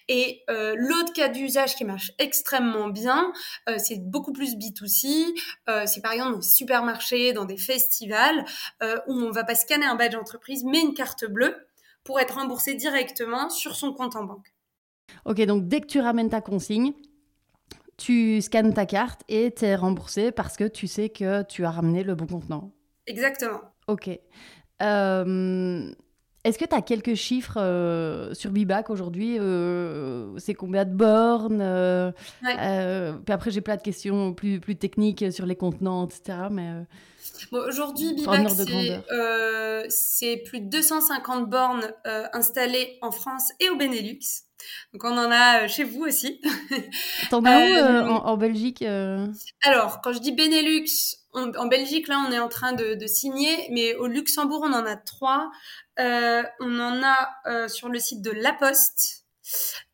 Et 0.07 0.43
euh, 0.51 0.75
l'autre 0.77 1.11
cas 1.11 1.27
d'usage 1.27 1.75
qui 1.75 1.85
marche 1.85 2.11
extrêmement 2.19 2.87
bien, 2.87 3.33
euh, 3.67 3.77
c'est 3.79 3.97
beaucoup 3.97 4.31
plus 4.31 4.55
B2C. 4.55 5.25
Euh, 5.69 5.85
c'est 5.87 6.01
par 6.01 6.11
exemple 6.11 6.33
dans 6.33 6.37
des 6.37 6.47
supermarchés, 6.47 7.33
dans 7.33 7.45
des 7.45 7.57
festivals, 7.57 8.45
où 9.07 9.13
on 9.13 9.31
va 9.31 9.43
pas 9.43 9.55
scanner 9.55 9.87
un 9.87 9.95
badge 9.95 10.15
entreprise, 10.15 10.63
mais 10.65 10.81
une 10.81 10.93
carte 10.93 11.25
bleue 11.25 11.55
pour 12.03 12.19
être 12.19 12.35
remboursé 12.35 12.75
directement 12.75 13.49
sur 13.49 13.75
son 13.75 13.93
compte 13.93 14.15
en 14.15 14.23
banque. 14.23 14.53
Ok, 15.25 15.41
donc 15.45 15.67
dès 15.67 15.81
que 15.81 15.87
tu 15.87 15.99
ramènes 15.99 16.29
ta 16.29 16.41
consigne, 16.41 16.93
tu 17.97 18.41
scannes 18.41 18.73
ta 18.73 18.85
carte 18.85 19.21
et 19.27 19.51
tu 19.51 19.65
es 19.65 19.75
remboursé 19.75 20.31
parce 20.31 20.57
que 20.57 20.63
tu 20.63 20.87
sais 20.87 21.09
que 21.09 21.43
tu 21.43 21.65
as 21.65 21.71
ramené 21.71 22.03
le 22.03 22.15
bon 22.15 22.25
contenant. 22.25 22.71
Exactement. 23.05 23.59
Ok. 23.87 24.09
Euh, 24.81 25.91
est-ce 26.45 26.57
que 26.57 26.65
tu 26.65 26.75
as 26.75 26.81
quelques 26.81 27.15
chiffres 27.15 27.59
euh, 27.59 28.33
sur 28.33 28.51
Bibac 28.51 28.89
aujourd'hui 28.89 29.37
euh, 29.39 30.37
C'est 30.37 30.53
combien 30.53 30.85
de 30.85 30.93
bornes 30.93 32.13
Puis 32.41 33.33
après, 33.33 33.51
j'ai 33.51 33.61
plein 33.61 33.75
de 33.75 33.81
questions 33.81 34.33
plus, 34.33 34.59
plus 34.59 34.77
techniques 34.77 35.31
sur 35.33 35.45
les 35.45 35.55
contenants, 35.55 36.05
etc. 36.05 36.47
Mais, 36.49 36.71
aujourd'hui, 37.51 38.13
Bibac, 38.13 38.47
c'est 39.89 40.37
plus 40.45 40.61
de 40.61 40.69
250 40.69 41.49
bornes 41.49 41.91
installées 42.33 42.97
en 43.01 43.11
France 43.11 43.51
et 43.59 43.69
au 43.69 43.75
Benelux. 43.75 44.19
Donc 44.93 45.05
on 45.05 45.17
en 45.17 45.31
a 45.31 45.67
chez 45.67 45.83
vous 45.83 46.01
aussi. 46.01 46.41
T'en 47.29 47.43
as 47.45 48.03
où 48.03 48.11
en, 48.11 48.37
Belgique 48.37 48.83
Alors, 49.63 50.01
quand 50.01 50.11
je 50.11 50.19
dis 50.19 50.33
Benelux, 50.33 51.15
en 51.33 51.67
Belgique, 51.67 52.07
là, 52.07 52.23
on 52.27 52.31
est 52.31 52.39
en 52.39 52.47
train 52.47 52.73
de, 52.73 53.07
signer, 53.07 53.67
mais 53.71 53.95
au 53.95 54.07
Luxembourg, 54.07 54.61
on 54.63 54.73
en 54.73 54.85
a 54.85 54.95
trois. 54.95 55.51
Euh, 55.99 56.43
on 56.59 56.79
en 56.79 57.03
a 57.03 57.29
euh, 57.45 57.67
sur 57.67 57.89
le 57.89 57.99
site 57.99 58.21
de 58.21 58.31
La 58.31 58.53
Poste. 58.53 59.25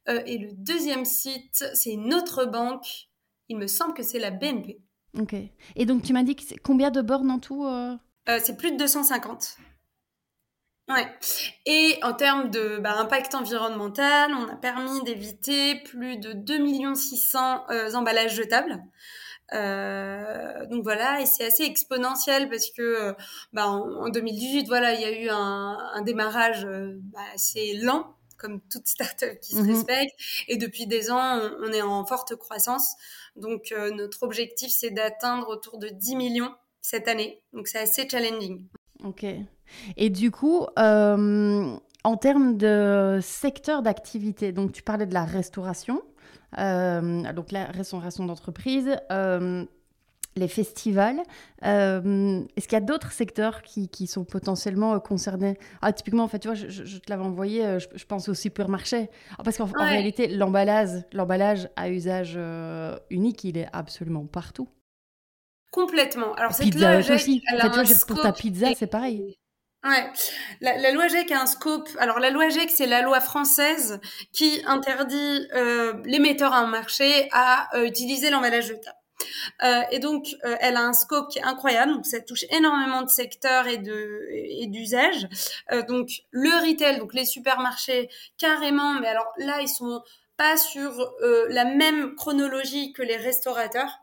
Euh, 0.08 0.21
et 0.25 0.38
le 0.38 0.49
deuxième 0.53 1.05
site, 1.05 1.65
c'est 1.73 1.91
une 1.91 2.13
autre 2.13 2.45
banque. 2.45 3.10
Il 3.49 3.58
me 3.58 3.67
semble 3.67 3.93
que 3.93 4.03
c'est 4.03 4.19
la 4.19 4.31
BNP. 4.31 4.79
Ok. 5.19 5.36
Et 5.75 5.86
donc, 5.86 6.04
tu 6.04 6.13
m'as 6.13 6.23
dit 6.23 6.36
que 6.36 6.43
combien 6.63 6.91
de 6.91 7.01
bornes 7.01 7.32
en 7.32 7.39
tout 7.39 7.67
C'est 8.28 8.58
plus 8.58 8.71
de 8.71 8.78
250. 8.78 9.58
Ouais. 10.88 11.08
Et 11.65 11.97
en 12.04 12.13
termes 12.13 12.51
de 12.51 12.78
bah, 12.78 12.95
impact 12.99 13.34
environnemental, 13.34 14.32
on 14.34 14.47
a 14.47 14.56
permis 14.56 15.01
d'éviter 15.04 15.75
plus 15.84 16.17
de 16.17 16.34
2 16.34 16.95
600 16.95 17.65
emballages 17.95 18.36
jetables. 18.36 18.84
Euh, 19.54 20.65
donc 20.67 20.84
voilà, 20.84 21.21
et 21.21 21.25
c'est 21.25 21.45
assez 21.45 21.63
exponentiel 21.63 22.49
parce 22.49 22.71
que 22.71 22.82
euh, 22.82 23.13
bah, 23.54 23.67
en, 23.67 24.10
2018, 24.10 24.67
voilà, 24.67 24.93
il 24.93 25.01
y 25.01 25.06
a 25.06 25.12
eu 25.12 25.30
un, 25.30 25.78
un 25.93 26.01
démarrage 26.01 26.65
euh, 26.65 26.93
bah, 27.13 27.19
assez 27.34 27.75
lent, 27.75 28.15
comme 28.38 28.60
toute 28.71 28.88
startup 28.88 29.39
qui 29.41 29.54
se 29.54 29.62
mhm. 29.62 29.71
respecte. 29.71 30.15
Et 30.47 30.58
depuis 30.58 30.88
des 30.88 31.12
ans, 31.12 31.39
on, 31.62 31.71
est 31.71 31.82
en 31.82 32.06
forte 32.06 32.36
croissance. 32.36 32.95
Donc 33.36 33.71
euh, 33.71 33.91
notre 33.91 34.24
objectif, 34.24 34.71
c'est 34.71 34.91
d'atteindre 34.91 35.50
autour 35.50 35.78
de 35.78 35.89
10 35.89 36.15
millions 36.15 36.54
cette 36.82 37.08
année. 37.08 37.41
Donc 37.54 37.67
c'est 37.67 37.80
assez 37.80 38.08
challenging. 38.08 38.65
Ok. 39.04 39.26
Et 39.98 40.10
du 40.10 40.32
coup, 40.32 40.65
en 40.78 42.17
termes 42.17 42.56
de 42.56 43.19
secteur 43.21 43.82
d'activité, 43.82 44.52
donc 44.52 44.71
tu 44.71 44.84
parlais 44.84 45.08
de 45.08 45.13
la 45.13 45.26
restauration. 45.26 46.04
Euh, 46.58 47.34
donc 47.34 47.52
la 47.52 47.65
restauration 47.65 48.26
d'entreprise, 48.26 48.95
euh, 49.12 49.65
les 50.36 50.48
festivals. 50.48 51.21
Euh, 51.63 52.43
est-ce 52.56 52.67
qu'il 52.67 52.76
y 52.76 52.82
a 52.82 52.86
d'autres 52.86 53.12
secteurs 53.12 53.62
qui, 53.62 53.89
qui, 53.89 54.08
sont 54.08 54.26
potentiellement 54.26 55.00
concernés? 55.00 55.58
Ah, 55.82 55.93
Typiquement, 55.93 56.24
en 56.24 56.28
fait, 56.28 56.39
tu 56.39 56.48
vois, 56.48 56.56
je, 56.56 56.98
te 56.98 57.10
l'avais 57.10 57.24
envoyé, 57.24 57.80
je, 57.80 58.06
pense 58.06 58.30
au 58.30 58.34
supermarché. 58.34 59.10
Ah, 59.38 59.43
parce 59.43 59.58
qu'en 59.58 59.65
réalité, 59.65 60.28
l'emballage, 60.28 61.04
l'emballage 61.13 61.69
à 61.76 61.89
usage 61.89 62.38
unique, 63.10 63.43
il 63.43 63.58
est 63.58 63.69
absolument 63.74 64.26
partout. 64.26 64.67
Complètement. 65.71 66.34
Alors, 66.36 66.54
cette 66.54 66.67
pizza 66.67 66.98
aussi. 67.00 67.41
En 67.52 67.84
fait, 67.84 68.06
pour 68.08 68.21
ta 68.21 68.32
pizza, 68.32 68.67
c'est 68.76 68.88
pareil. 68.88 69.36
Ouais, 69.86 70.12
la, 70.62 70.91
loi 70.91 71.08
GEC 71.08 71.32
a 71.32 71.41
un 71.41 71.45
scope. 71.45 71.88
Alors 72.00 72.19
la 72.19 72.32
loi 72.32 72.50
GEC, 72.50 72.71
c'est 72.71 72.88
la 72.88 73.04
loi 73.04 73.21
française 73.21 74.00
qui 74.34 74.63
interdit 74.65 75.48
euh, 75.54 75.93
les 76.06 76.17
metteurs 76.17 76.54
en 76.54 76.65
marché 76.65 77.30
à 77.32 77.69
euh, 77.78 77.86
utiliser 77.86 78.32
l'emballage 78.32 78.67
jetable. 78.67 78.98
Euh, 79.64 79.82
et 79.92 80.00
donc, 80.00 80.28
euh, 80.46 80.56
elle 80.60 80.76
a 80.76 80.82
un 80.82 80.94
scope 80.94 81.30
qui 81.30 81.40
est 81.40 81.44
incroyable. 81.44 81.94
Donc, 81.94 82.06
ça 82.06 82.20
touche 82.20 82.46
énormément 82.50 83.02
de 83.02 83.10
secteurs 83.10 83.68
et 83.68 83.78
de 83.78 84.28
et 84.32 84.68
d'usages. 84.68 85.28
Euh, 85.72 85.84
donc, 85.84 86.10
le 86.32 86.50
retail, 86.68 87.00
donc 87.00 87.14
les 87.14 87.26
supermarchés, 87.26 88.10
carrément. 88.38 88.96
Mais 88.96 89.08
alors 89.08 89.32
là, 89.38 89.62
ils 89.62 89.68
sont 89.68 90.02
pas 90.38 90.58
sur 90.58 91.14
la 91.50 91.64
même 91.64 92.16
chronologie 92.16 92.92
que 92.92 93.02
les 93.02 93.16
restaurateurs. 93.16 94.00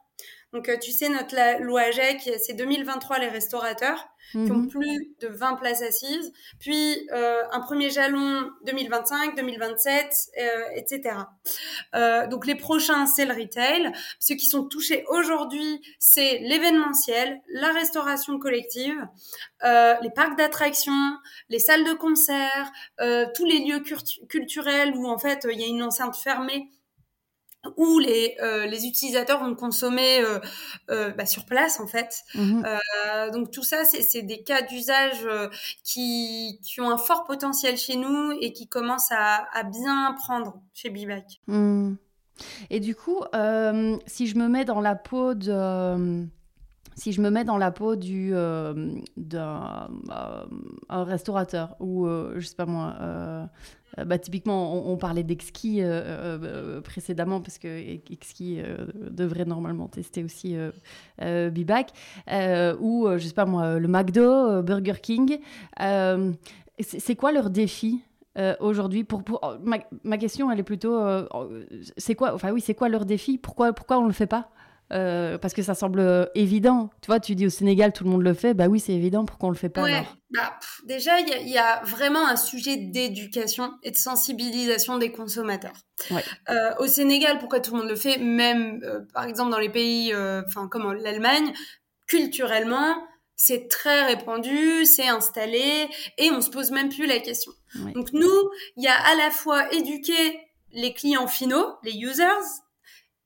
Donc, 0.54 0.70
tu 0.80 0.90
sais, 0.90 1.08
notre 1.08 1.62
loi 1.62 1.90
GEC, 1.90 2.38
c'est 2.38 2.54
2023 2.54 3.18
les 3.18 3.28
restaurateurs 3.28 4.11
qui 4.32 4.50
ont 4.50 4.56
mhm. 4.56 4.68
plus 4.68 5.14
de 5.20 5.28
20 5.28 5.54
places 5.56 5.82
assises, 5.82 6.32
puis 6.58 7.08
euh, 7.12 7.42
un 7.52 7.60
premier 7.60 7.90
jalon 7.90 8.50
2025, 8.64 9.36
2027, 9.36 10.14
euh, 10.40 10.62
etc. 10.74 11.16
Euh, 11.94 12.26
donc 12.26 12.46
les 12.46 12.54
prochains, 12.54 13.06
c'est 13.06 13.26
le 13.26 13.34
retail. 13.34 13.92
Ceux 14.18 14.34
qui 14.34 14.46
sont 14.46 14.64
touchés 14.64 15.04
aujourd'hui, 15.08 15.82
c'est 15.98 16.38
l'événementiel, 16.38 17.40
la 17.48 17.72
restauration 17.72 18.38
collective, 18.38 18.96
euh, 19.64 19.94
les 20.02 20.10
parcs 20.10 20.36
d'attractions, 20.36 21.16
les 21.48 21.58
salles 21.58 21.84
de 21.84 21.92
concert, 21.92 22.72
euh, 23.00 23.26
tous 23.34 23.44
les 23.44 23.58
lieux 23.58 23.82
culturels 24.28 24.94
où 24.96 25.06
en 25.08 25.18
fait 25.18 25.46
il 25.50 25.60
y 25.60 25.64
a 25.64 25.68
une 25.68 25.82
enceinte 25.82 26.16
fermée 26.16 26.70
où 27.76 27.98
les, 27.98 28.36
euh, 28.42 28.66
les 28.66 28.86
utilisateurs 28.86 29.42
vont 29.42 29.54
consommer 29.54 30.20
euh, 30.20 30.40
euh, 30.90 31.10
bah, 31.12 31.26
sur 31.26 31.44
place 31.44 31.80
en 31.80 31.86
fait. 31.86 32.22
Mmh 32.34 32.62
donc 33.32 33.50
tout 33.50 33.62
ça, 33.62 33.84
c'est 33.84 34.22
des 34.22 34.42
cas 34.42 34.62
d'usage 34.62 35.26
qui, 35.84 36.58
qui 36.62 36.80
ont 36.80 36.90
un 36.90 36.98
fort 36.98 37.24
potentiel 37.24 37.76
chez 37.76 37.96
nous 37.96 38.32
et 38.40 38.52
qui 38.52 38.68
commencent 38.68 39.12
à, 39.12 39.46
à 39.52 39.62
bien 39.62 40.14
prendre 40.18 40.54
chez 40.74 40.90
Bibac. 40.90 41.40
Mmh. 41.46 41.94
Et 42.70 42.80
du 42.80 42.94
coup, 42.94 43.20
si 44.06 44.26
je 44.26 44.36
me 44.36 44.48
mets 44.48 44.64
dans 44.64 44.80
la 44.80 44.94
peau 44.94 45.34
de 45.34 46.26
si 46.94 47.12
je 47.12 47.20
me 47.20 47.30
mets 47.30 47.44
dans 47.44 47.58
la 47.58 47.70
peau 47.70 47.96
du 47.96 48.32
d'un 49.16 49.88
restaurateur 50.88 51.76
ou 51.80 52.06
je 52.06 52.46
sais 52.46 52.56
pas 52.56 52.66
moi 52.66 52.94
euh, 53.98 54.04
bah, 54.04 54.18
typiquement, 54.18 54.90
on, 54.90 54.96
parlait 54.96 55.22
d'Exki 55.22 55.82
euh, 55.82 56.38
euh, 56.42 56.80
précédemment 56.80 57.40
parce 57.40 57.58
que 57.58 57.68
Exki 58.12 58.60
devrait 59.10 59.44
normalement 59.44 59.88
tester 59.88 60.24
aussi 60.24 60.56
Bibac 61.20 61.92
ou 62.80 63.08
je 63.16 63.26
sais 63.26 63.34
pas 63.34 63.46
moi 63.46 63.78
le 63.78 63.88
McDo, 63.88 64.62
Burger 64.62 65.00
King. 65.02 65.38
c'est 66.80 67.16
quoi 67.16 67.32
leur 67.32 67.50
défi 67.50 68.02
aujourd'hui 68.60 69.04
pour, 69.04 69.22
pour 69.22 69.58
ma, 69.62 69.78
ma, 70.04 70.16
question 70.16 70.50
elle 70.50 70.58
est 70.58 70.64
plutôt 70.64 70.98
c'est 71.96 72.14
quoi 72.14 72.34
enfin 72.34 72.50
oui 72.50 72.62
quoi 72.76 72.88
leur 72.88 73.04
défi? 73.04 73.38
Pourquoi 73.38 73.72
pourquoi 73.72 73.98
on 73.98 74.06
le 74.06 74.12
fait 74.12 74.26
pas? 74.26 74.50
Euh, 74.92 75.38
parce 75.38 75.54
que 75.54 75.62
ça 75.62 75.74
semble 75.74 76.00
euh, 76.00 76.26
évident. 76.34 76.90
Tu 77.00 77.06
vois, 77.06 77.20
tu 77.20 77.34
dis 77.34 77.46
au 77.46 77.50
Sénégal, 77.50 77.92
tout 77.92 78.04
le 78.04 78.10
monde 78.10 78.22
le 78.22 78.34
fait. 78.34 78.52
Bah 78.52 78.66
oui, 78.68 78.80
c'est 78.80 78.92
évident. 78.92 79.24
Pourquoi 79.24 79.48
on 79.48 79.52
le 79.52 79.56
fait 79.56 79.68
pas 79.68 79.84
alors? 79.84 80.16
Bah, 80.30 80.58
Déjà, 80.84 81.20
il 81.20 81.48
y, 81.48 81.58
a 81.58 81.82
vraiment 81.84 82.26
un 82.26 82.36
sujet 82.36 82.76
d'éducation 82.76 83.72
et 83.82 83.90
de 83.90 83.96
sensibilisation 83.96 84.98
des 84.98 85.12
consommateurs. 85.12 85.76
Euh, 86.50 86.72
au 86.78 86.86
Sénégal, 86.86 87.38
pourquoi 87.38 87.60
tout 87.60 87.72
le 87.74 87.80
monde 87.80 87.88
le 87.88 87.96
fait? 87.96 88.18
Même, 88.18 88.82
par 89.14 89.24
exemple, 89.24 89.50
dans 89.50 89.58
les 89.58 89.70
pays 89.70 90.14
enfin 90.46 90.68
comme 90.68 90.92
l'Allemagne, 90.92 91.52
culturellement, 92.06 92.96
c'est 93.36 93.68
très 93.68 94.04
répandu, 94.04 94.84
c'est 94.84 95.08
installé, 95.08 95.88
et 96.18 96.30
on 96.30 96.40
se 96.40 96.50
pose 96.50 96.70
même 96.70 96.90
plus 96.90 97.06
la 97.06 97.18
question. 97.18 97.52
Donc 97.94 98.12
nous, 98.12 98.50
il 98.76 98.84
y 98.84 98.88
a 98.88 98.94
à 98.94 99.14
la 99.14 99.30
fois 99.30 99.72
éduquer 99.72 100.40
les 100.72 100.94
clients 100.94 101.26
finaux, 101.26 101.74
les 101.82 101.96
users, 101.96 102.24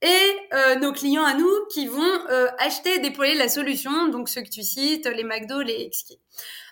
et 0.03 0.37
euh, 0.53 0.75
nos 0.77 0.93
clients 0.93 1.25
à 1.25 1.35
nous 1.35 1.67
qui 1.73 1.87
vont 1.87 2.03
euh, 2.31 2.49
acheter 2.59 2.95
et 2.95 2.99
déployer 2.99 3.35
la 3.35 3.49
solution, 3.49 4.09
donc 4.09 4.29
ceux 4.29 4.43
que 4.43 4.51
tu 4.51 4.63
cites, 4.63 5.07
les 5.07 5.25
McDo, 5.25 5.63
les 5.63 5.89
XK. 5.89 6.15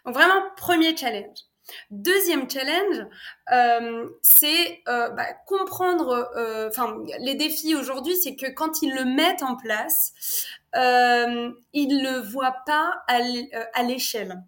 Donc 0.05 0.15
vraiment, 0.15 0.43
premier 0.57 0.97
challenge. 0.97 1.39
Deuxième 1.91 2.49
challenge, 2.51 3.07
euh, 3.53 4.09
c'est 4.21 4.83
euh, 4.87 5.09
bah, 5.11 5.27
comprendre, 5.47 6.31
euh, 6.37 6.69
enfin 6.69 6.99
les 7.21 7.35
défis 7.35 7.75
aujourd'hui, 7.75 8.17
c'est 8.17 8.37
que 8.37 8.51
quand 8.51 8.83
ils 8.83 8.95
le 8.95 9.05
mettent 9.05 9.43
en 9.43 9.57
place, 9.57 10.13
ils 10.75 12.03
le 12.03 12.21
voient 12.21 12.57
pas 12.67 13.03
à 13.09 13.83
l'échelle. 13.83 14.43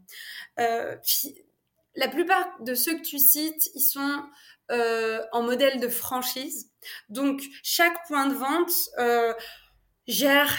la 0.59 2.09
plupart 2.09 2.47
de 2.61 2.75
ceux 2.75 2.97
que 2.97 3.03
tu 3.03 3.19
cites, 3.19 3.71
ils 3.75 3.81
sont 3.81 4.23
en 4.69 5.43
modèle 5.43 5.81
de 5.81 5.89
franchise. 5.89 6.71
Donc, 7.09 7.43
chaque 7.63 8.07
point 8.07 8.27
de 8.27 8.35
vente 8.35 8.73
euh, 8.99 9.33
gère 10.07 10.53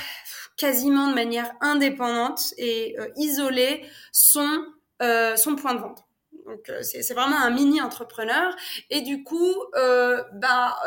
quasiment 0.58 1.10
de 1.10 1.14
manière 1.14 1.52
indépendante 1.62 2.54
et 2.58 2.96
euh, 3.00 3.08
isolée 3.16 3.86
son, 4.12 4.66
euh, 5.02 5.36
son 5.36 5.56
point 5.56 5.76
de 5.76 5.80
vente. 5.80 6.04
Donc 6.46 6.72
c'est 6.82 7.14
vraiment 7.14 7.36
un 7.36 7.50
mini 7.50 7.82
entrepreneur 7.82 8.56
et 8.90 9.02
du 9.02 9.22
coup, 9.26 9.54
bah, 9.74 10.78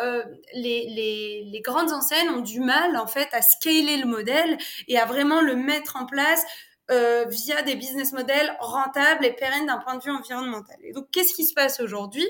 les, 0.55 0.87
les, 0.89 1.45
les, 1.53 1.61
grandes 1.61 1.93
enseignes 1.93 2.31
ont 2.31 2.41
du 2.41 2.61
mal 2.61 2.97
en 2.97 3.07
fait 3.07 3.29
à 3.33 3.43
scaler 3.43 3.99
le 3.99 4.07
modèle 4.07 4.57
et 4.89 4.99
à 4.99 5.05
vraiment 5.05 5.43
le 5.43 5.57
mettre 5.57 5.97
en 5.97 6.07
place 6.07 6.43
via 6.89 7.61
des 7.61 7.75
business 7.75 8.13
models 8.15 8.57
rentables 8.61 9.23
et 9.27 9.35
pérennes 9.35 9.67
d'un 9.67 9.77
point 9.77 9.97
de 9.97 10.03
vue 10.03 10.11
environnemental. 10.11 10.79
Et 10.83 10.93
donc 10.93 11.11
qu'est-ce 11.11 11.35
qui 11.35 11.45
se 11.45 11.53
passe 11.53 11.79
aujourd'hui? 11.81 12.27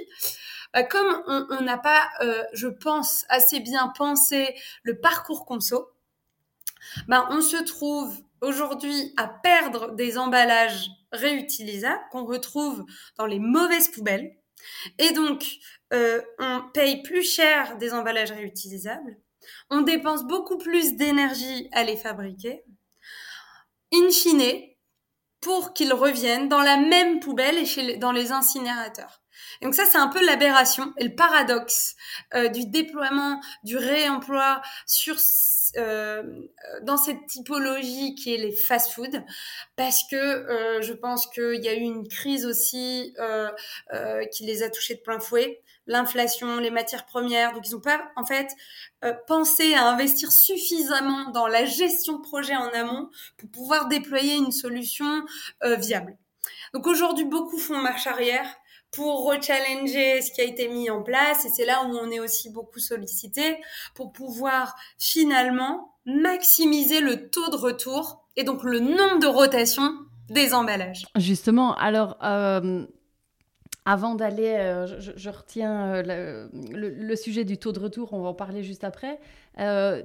Bah, 0.72 0.84
comme 0.84 1.22
on 1.26 1.62
n'a 1.62 1.78
pas, 1.78 2.08
euh, 2.20 2.42
je 2.52 2.68
pense, 2.68 3.24
assez 3.28 3.60
bien 3.60 3.88
pensé 3.96 4.54
le 4.82 5.00
parcours 5.00 5.44
conso, 5.44 5.88
bah, 7.08 7.28
on 7.30 7.40
se 7.40 7.56
trouve 7.56 8.16
aujourd'hui 8.40 9.12
à 9.16 9.28
perdre 9.28 9.92
des 9.92 10.18
emballages 10.18 10.90
réutilisables 11.12 12.02
qu'on 12.10 12.24
retrouve 12.24 12.84
dans 13.18 13.26
les 13.26 13.38
mauvaises 13.38 13.88
poubelles. 13.88 14.36
Et 14.98 15.12
donc, 15.12 15.44
euh, 15.92 16.20
on 16.38 16.62
paye 16.72 17.02
plus 17.02 17.22
cher 17.22 17.76
des 17.78 17.92
emballages 17.92 18.32
réutilisables, 18.32 19.16
on 19.70 19.80
dépense 19.80 20.24
beaucoup 20.24 20.58
plus 20.58 20.94
d'énergie 20.94 21.68
à 21.72 21.82
les 21.82 21.96
fabriquer. 21.96 22.62
In 23.92 24.10
fine, 24.10 24.70
pour 25.40 25.72
qu'ils 25.72 25.92
reviennent 25.92 26.48
dans 26.48 26.60
la 26.60 26.76
même 26.76 27.20
poubelle 27.20 27.56
et 27.56 27.64
chez 27.64 27.96
dans 27.96 28.12
les 28.12 28.30
incinérateurs. 28.30 29.22
Donc 29.62 29.74
ça, 29.74 29.84
c'est 29.84 29.98
un 29.98 30.08
peu 30.08 30.24
l'aberration 30.24 30.92
et 30.98 31.04
le 31.04 31.14
paradoxe 31.14 31.96
euh, 32.34 32.48
du 32.48 32.66
déploiement, 32.66 33.40
du 33.64 33.76
réemploi 33.76 34.62
sur 34.86 35.16
euh, 35.76 36.22
dans 36.82 36.96
cette 36.96 37.26
typologie 37.26 38.14
qui 38.14 38.34
est 38.34 38.38
les 38.38 38.52
fast-food, 38.52 39.22
parce 39.76 40.02
que 40.10 40.16
euh, 40.16 40.82
je 40.82 40.92
pense 40.92 41.26
qu'il 41.28 41.62
y 41.62 41.68
a 41.68 41.74
eu 41.74 41.80
une 41.80 42.08
crise 42.08 42.44
aussi 42.46 43.14
euh, 43.18 43.50
euh 43.92 44.24
qui 44.26 44.44
les 44.44 44.62
a 44.62 44.70
touchés 44.70 44.96
de 44.96 45.00
plein 45.00 45.20
fouet, 45.20 45.60
l'inflation, 45.86 46.58
les 46.58 46.70
matières 46.70 47.06
premières, 47.06 47.52
donc 47.52 47.68
ils 47.68 47.74
n'ont 47.74 47.80
pas 47.80 48.10
en 48.16 48.24
fait 48.24 48.48
euh, 49.04 49.14
pensé 49.26 49.74
à 49.74 49.88
investir 49.88 50.32
suffisamment 50.32 51.30
dans 51.30 51.46
la 51.46 51.64
gestion 51.64 52.18
de 52.18 52.22
projet 52.22 52.56
en 52.56 52.68
amont 52.70 53.08
pour 53.36 53.50
pouvoir 53.50 53.88
déployer 53.88 54.34
une 54.36 54.52
solution 54.52 55.24
viable. 55.62 56.16
Donc 56.74 56.86
aujourd'hui, 56.86 57.24
beaucoup 57.24 57.58
font 57.58 57.78
marche 57.78 58.06
arrière 58.06 58.46
pour 58.90 59.24
rechallenger 59.24 60.20
ce 60.20 60.32
qui 60.32 60.40
a 60.40 60.44
été 60.44 60.68
mis 60.68 60.90
en 60.90 61.02
place 61.02 61.44
et 61.44 61.48
c'est 61.48 61.64
là 61.64 61.84
où 61.84 61.96
on 61.96 62.10
est 62.10 62.20
aussi 62.20 62.50
beaucoup 62.50 62.80
sollicité 62.80 63.58
pour 63.94 64.12
pouvoir 64.12 64.74
finalement 64.98 65.94
maximiser 66.06 67.00
le 67.00 67.28
taux 67.30 67.50
de 67.50 67.56
retour 67.56 68.24
et 68.36 68.44
donc 68.44 68.64
le 68.64 68.80
nombre 68.80 69.20
de 69.20 69.26
rotations 69.26 69.92
des 70.28 70.54
emballages. 70.54 71.04
Justement, 71.16 71.74
alors 71.74 72.16
euh, 72.22 72.86
avant 73.84 74.14
d'aller, 74.14 74.54
euh, 74.58 74.86
je, 74.98 75.30
retiens 75.30 75.94
euh, 75.94 76.48
le, 76.72 77.16
sujet 77.16 77.44
du 77.44 77.58
taux 77.58 77.72
de 77.72 77.80
retour, 77.80 78.12
on 78.12 78.22
va 78.22 78.28
en 78.28 78.34
parler 78.34 78.62
juste 78.62 78.84
après. 78.84 79.18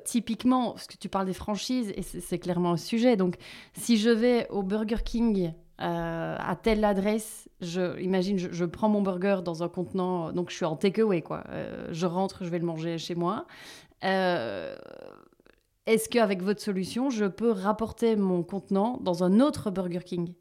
typiquement, 0.04 0.72
parce 0.72 0.88
que 0.88 0.98
tu 0.98 1.10
parles 1.10 1.28
des 1.28 1.34
franchises, 1.34 1.92
et 1.96 2.02
c'est 2.02 2.40
clairement 2.40 2.72
le 2.72 2.78
sujet. 2.78 3.16
Donc, 3.16 3.36
si 3.74 3.98
je 3.98 4.10
vais 4.10 4.48
au 4.50 4.64
Burger 4.64 5.04
King 5.04 5.54
euh, 5.82 6.36
à 6.40 6.56
telle 6.56 6.86
adresse, 6.86 7.50
je, 7.60 8.00
imagine, 8.00 8.38
je, 8.38 8.66
prends 8.66 8.88
mon 8.88 9.02
burger 9.02 9.40
dans 9.44 9.62
un 9.62 9.68
contenant, 9.68 10.32
donc 10.32 10.50
je 10.50 10.56
suis 10.56 10.66
en 10.66 10.78
takeaway, 10.78 11.22
quoi. 11.22 11.44
Euh, 11.50 11.88
je 11.92 12.06
rentre, 12.06 12.46
je 12.46 12.50
vais 12.50 12.60
le 12.60 12.66
manger 12.66 12.98
chez 12.98 13.16
moi. 13.16 13.46
Euh, 14.06 14.76
est-ce 15.86 16.08
qu'avec 16.08 16.42
votre 16.42 16.62
solution, 16.62 17.10
je 17.10 17.26
peux 17.26 17.52
rapporter 17.52 18.16
mon 18.16 18.42
contenant 18.42 19.00
dans 19.02 19.26
un 19.26 19.42
autre 19.42 19.70
Burger 19.70 20.00
King? 20.06 20.34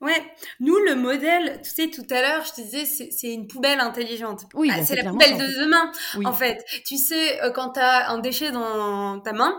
Ouais, 0.00 0.22
nous 0.60 0.78
le 0.78 0.94
modèle, 0.94 1.60
tu 1.62 1.70
sais, 1.70 1.90
tout 1.90 2.06
à 2.10 2.20
l'heure, 2.20 2.44
je 2.44 2.52
te 2.52 2.60
disais, 2.60 2.84
c'est 2.84 3.32
une 3.32 3.48
poubelle 3.48 3.80
intelligente. 3.80 4.46
Oui, 4.54 4.68
bah, 4.68 4.82
c'est 4.84 4.96
la 4.96 5.10
poubelle 5.10 5.38
de 5.38 5.64
demain. 5.64 5.90
En 6.24 6.32
fait, 6.32 6.64
tu 6.86 6.96
sais, 6.96 7.40
quand 7.54 7.70
tu 7.70 7.80
as 7.80 8.10
un 8.10 8.18
déchet 8.18 8.52
dans 8.52 9.20
ta 9.20 9.32
main, 9.32 9.54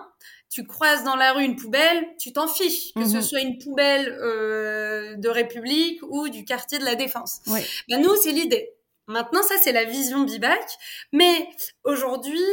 tu 0.53 0.67
croises 0.67 1.03
dans 1.03 1.15
la 1.15 1.33
rue 1.33 1.43
une 1.43 1.55
poubelle, 1.55 2.07
tu 2.19 2.31
t'en 2.31 2.47
fiches, 2.47 2.93
que 2.93 3.05
ce 3.05 3.15
mhm. 3.15 3.21
soit 3.23 3.39
une 3.39 3.57
poubelle 3.57 4.07
euh, 4.21 5.15
de 5.15 5.27
République 5.27 5.99
ou 6.03 6.29
du 6.29 6.45
quartier 6.45 6.77
de 6.77 6.85
la 6.85 6.93
Défense. 6.93 7.41
Ben 7.47 7.99
nous, 7.99 8.15
c'est 8.17 8.31
l'idée. 8.31 8.69
Maintenant, 9.07 9.41
ça, 9.41 9.55
c'est 9.59 9.71
la 9.71 9.83
vision 9.83 10.21
Bibac. 10.23 10.63
Mais 11.11 11.49
aujourd'hui, 11.83 12.43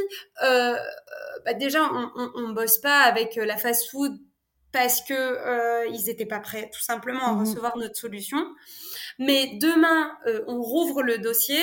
euh, 0.43 0.75
bah 1.45 1.53
déjà, 1.53 1.83
on, 1.93 2.31
on, 2.37 2.49
bosse 2.51 2.79
pas 2.79 3.01
avec 3.01 3.37
euh, 3.37 3.45
la 3.45 3.59
fast-food 3.59 4.19
parce 4.73 5.03
que 5.03 5.13
euh, 5.13 5.87
ils 5.89 6.09
étaient 6.09 6.27
pas 6.27 6.41
prêts, 6.41 6.71
tout 6.73 6.81
simplement, 6.81 7.27
à 7.27 7.33
mhm. 7.33 7.41
recevoir 7.41 7.77
notre 7.77 7.97
solution. 7.97 8.39
Mais 9.19 9.59
demain, 9.61 10.17
euh, 10.27 10.43
on 10.47 10.63
rouvre 10.63 11.03
le 11.03 11.19
dossier 11.19 11.61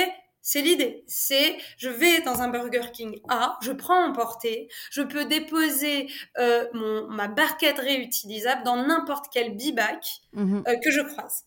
c'est 0.47 0.61
l'idée. 0.61 1.03
C'est 1.07 1.57
je 1.77 1.89
vais 1.89 2.21
dans 2.21 2.41
un 2.41 2.47
Burger 2.47 2.89
King 2.93 3.19
A, 3.27 3.57
je 3.61 3.73
prends 3.73 4.01
un 4.01 4.13
portée, 4.13 4.69
je 4.91 5.01
peux 5.01 5.25
déposer 5.25 6.09
euh, 6.37 6.65
mon, 6.73 7.05
ma 7.09 7.27
barquette 7.27 7.79
réutilisable 7.79 8.63
dans 8.63 8.77
n'importe 8.77 9.25
quel 9.29 9.57
bibac 9.57 10.21
mhm. 10.31 10.63
euh, 10.65 10.77
que 10.81 10.89
je 10.89 11.01
croise. 11.01 11.43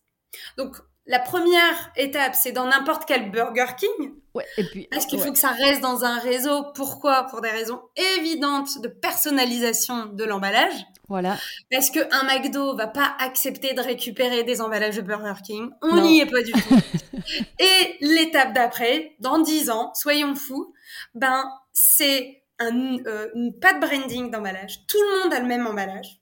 Donc 0.58 0.76
la 1.10 1.18
première 1.18 1.92
étape, 1.96 2.36
c'est 2.36 2.52
dans 2.52 2.66
n'importe 2.66 3.02
quel 3.04 3.32
Burger 3.32 3.66
King. 3.76 4.12
Ouais, 4.32 4.46
et 4.56 4.62
puis, 4.62 4.86
parce 4.92 5.06
qu'il 5.06 5.18
faut 5.18 5.32
que 5.32 5.38
ça 5.38 5.50
reste 5.50 5.80
dans 5.80 6.04
un 6.04 6.20
réseau. 6.20 6.66
Pourquoi? 6.76 7.24
Pour 7.24 7.40
des 7.40 7.50
raisons 7.50 7.80
évidentes 8.16 8.80
de 8.80 8.86
personnalisation 8.86 10.06
de 10.06 10.22
l'emballage. 10.22 10.72
Voilà. 11.08 11.36
Parce 11.72 11.90
que 11.90 11.98
un 12.12 12.22
McDo 12.28 12.76
va 12.76 12.86
pas 12.86 13.16
accepter 13.18 13.74
de 13.74 13.80
récupérer 13.80 14.44
des 14.44 14.60
emballages 14.60 14.96
de 14.96 15.02
Burger 15.02 15.42
King. 15.44 15.70
On 15.82 16.00
n'y 16.00 16.20
est 16.20 16.26
pas 16.26 16.42
du 16.42 16.52
tout. 16.52 16.78
Et 17.58 17.96
l'étape 18.00 18.52
d'après, 18.52 19.16
dans 19.18 19.40
10 19.40 19.70
ans, 19.70 19.90
soyons 19.94 20.36
fous, 20.36 20.72
ben 21.14 21.50
c'est 21.72 22.44
un, 22.60 22.98
euh, 23.04 23.26
pas 23.60 23.72
de 23.72 23.80
branding 23.80 24.30
d'emballage. 24.30 24.86
Tout 24.86 24.98
le 24.98 25.22
monde 25.22 25.34
a 25.34 25.40
le 25.40 25.46
même 25.46 25.66
emballage. 25.66 26.19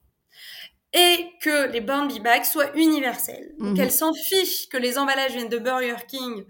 Et 0.94 1.32
que 1.42 1.70
les 1.70 1.82
bornes 1.82 2.10
bags 2.22 2.44
soient 2.44 2.74
universelles. 2.74 3.54
Donc 3.58 3.76
mhm. 3.76 3.80
elles 3.80 3.92
s'en 3.92 4.14
fichent 4.14 4.68
que 4.70 4.78
les 4.78 4.96
emballages 4.96 5.32
viennent 5.32 5.50
de 5.50 5.58
Burger 5.58 6.06
King. 6.08 6.46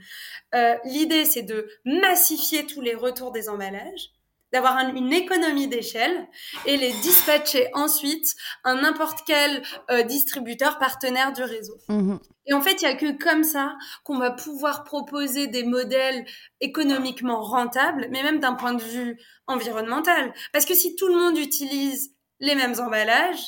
Euh, 0.54 0.76
L'idée, 0.84 1.24
c'est 1.24 1.42
de 1.42 1.68
massifier 1.84 2.64
tous 2.64 2.80
les 2.80 2.94
retours 2.94 3.32
des 3.32 3.48
emballages 3.48 4.12
d'avoir 4.52 4.78
une 4.78 5.12
économie 5.12 5.68
d'échelle 5.68 6.26
et 6.64 6.76
les 6.76 6.92
dispatcher 6.92 7.68
ensuite 7.74 8.34
à 8.64 8.74
n'importe 8.74 9.20
quel 9.26 9.62
euh, 9.90 10.02
distributeur 10.02 10.78
partenaire 10.78 11.32
du 11.32 11.42
réseau. 11.42 11.76
Mhm. 11.88 12.18
Et 12.46 12.54
en 12.54 12.62
fait, 12.62 12.80
il 12.80 12.84
y 12.84 12.86
a 12.86 12.94
que 12.94 13.12
comme 13.22 13.44
ça 13.44 13.76
qu'on 14.04 14.18
va 14.18 14.30
pouvoir 14.30 14.84
proposer 14.84 15.48
des 15.48 15.64
modèles 15.64 16.24
économiquement 16.60 17.42
rentables, 17.42 18.08
mais 18.10 18.22
même 18.22 18.40
d'un 18.40 18.54
point 18.54 18.72
de 18.72 18.82
vue 18.82 19.20
environnemental. 19.46 20.32
Parce 20.52 20.64
que 20.64 20.74
si 20.74 20.96
tout 20.96 21.08
le 21.08 21.16
monde 21.16 21.36
utilise 21.36 22.14
les 22.40 22.54
mêmes 22.54 22.80
emballages, 22.80 23.44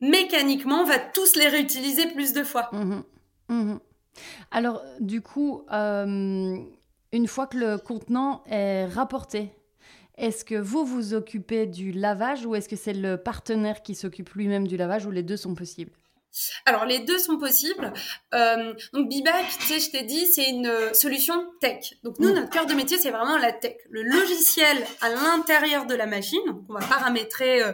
mécaniquement, 0.00 0.82
on 0.82 0.84
va 0.84 0.98
tous 0.98 1.36
les 1.36 1.48
réutiliser 1.48 2.06
plus 2.08 2.32
de 2.32 2.44
fois. 2.44 2.70
Mhm. 2.72 3.02
Mhm. 3.48 3.80
Alors, 4.50 4.82
du 5.00 5.20
coup, 5.20 5.62
euh, 5.72 6.56
une 7.12 7.26
fois 7.26 7.46
que 7.46 7.56
le 7.56 7.78
contenant 7.78 8.42
est 8.46 8.86
rapporté 8.86 9.52
est-ce 10.18 10.44
que 10.44 10.56
vous 10.56 10.84
vous 10.84 11.14
occupez 11.14 11.66
du 11.66 11.92
lavage 11.92 12.44
ou 12.44 12.56
est-ce 12.56 12.68
que 12.68 12.74
c'est 12.74 12.92
le 12.92 13.16
partenaire 13.16 13.82
qui 13.82 13.94
s'occupe 13.94 14.30
lui-même 14.30 14.66
du 14.66 14.76
lavage 14.76 15.06
ou 15.06 15.12
les 15.12 15.22
deux 15.22 15.36
sont 15.36 15.54
possibles? 15.54 15.92
Alors 16.66 16.84
les 16.84 17.00
deux 17.00 17.18
sont 17.18 17.38
possibles. 17.38 17.92
Euh, 18.34 18.74
donc 18.92 19.08
Bibac, 19.08 19.46
tu 19.60 19.66
sais, 19.66 19.80
je 19.80 19.90
t'ai 19.90 20.02
dit, 20.02 20.26
c'est 20.26 20.48
une 20.48 20.66
euh, 20.66 20.92
solution 20.92 21.46
tech. 21.60 21.94
Donc 22.02 22.18
nous, 22.18 22.30
mm. 22.30 22.34
notre 22.34 22.50
cœur 22.50 22.66
de 22.66 22.74
métier, 22.74 22.98
c'est 22.98 23.10
vraiment 23.10 23.38
la 23.38 23.52
tech, 23.52 23.76
le 23.90 24.02
logiciel 24.02 24.76
à 25.00 25.10
l'intérieur 25.10 25.86
de 25.86 25.94
la 25.94 26.06
machine. 26.06 26.40
Donc, 26.46 26.62
on 26.68 26.74
va 26.74 26.86
paramétrer 26.86 27.62
euh, 27.62 27.72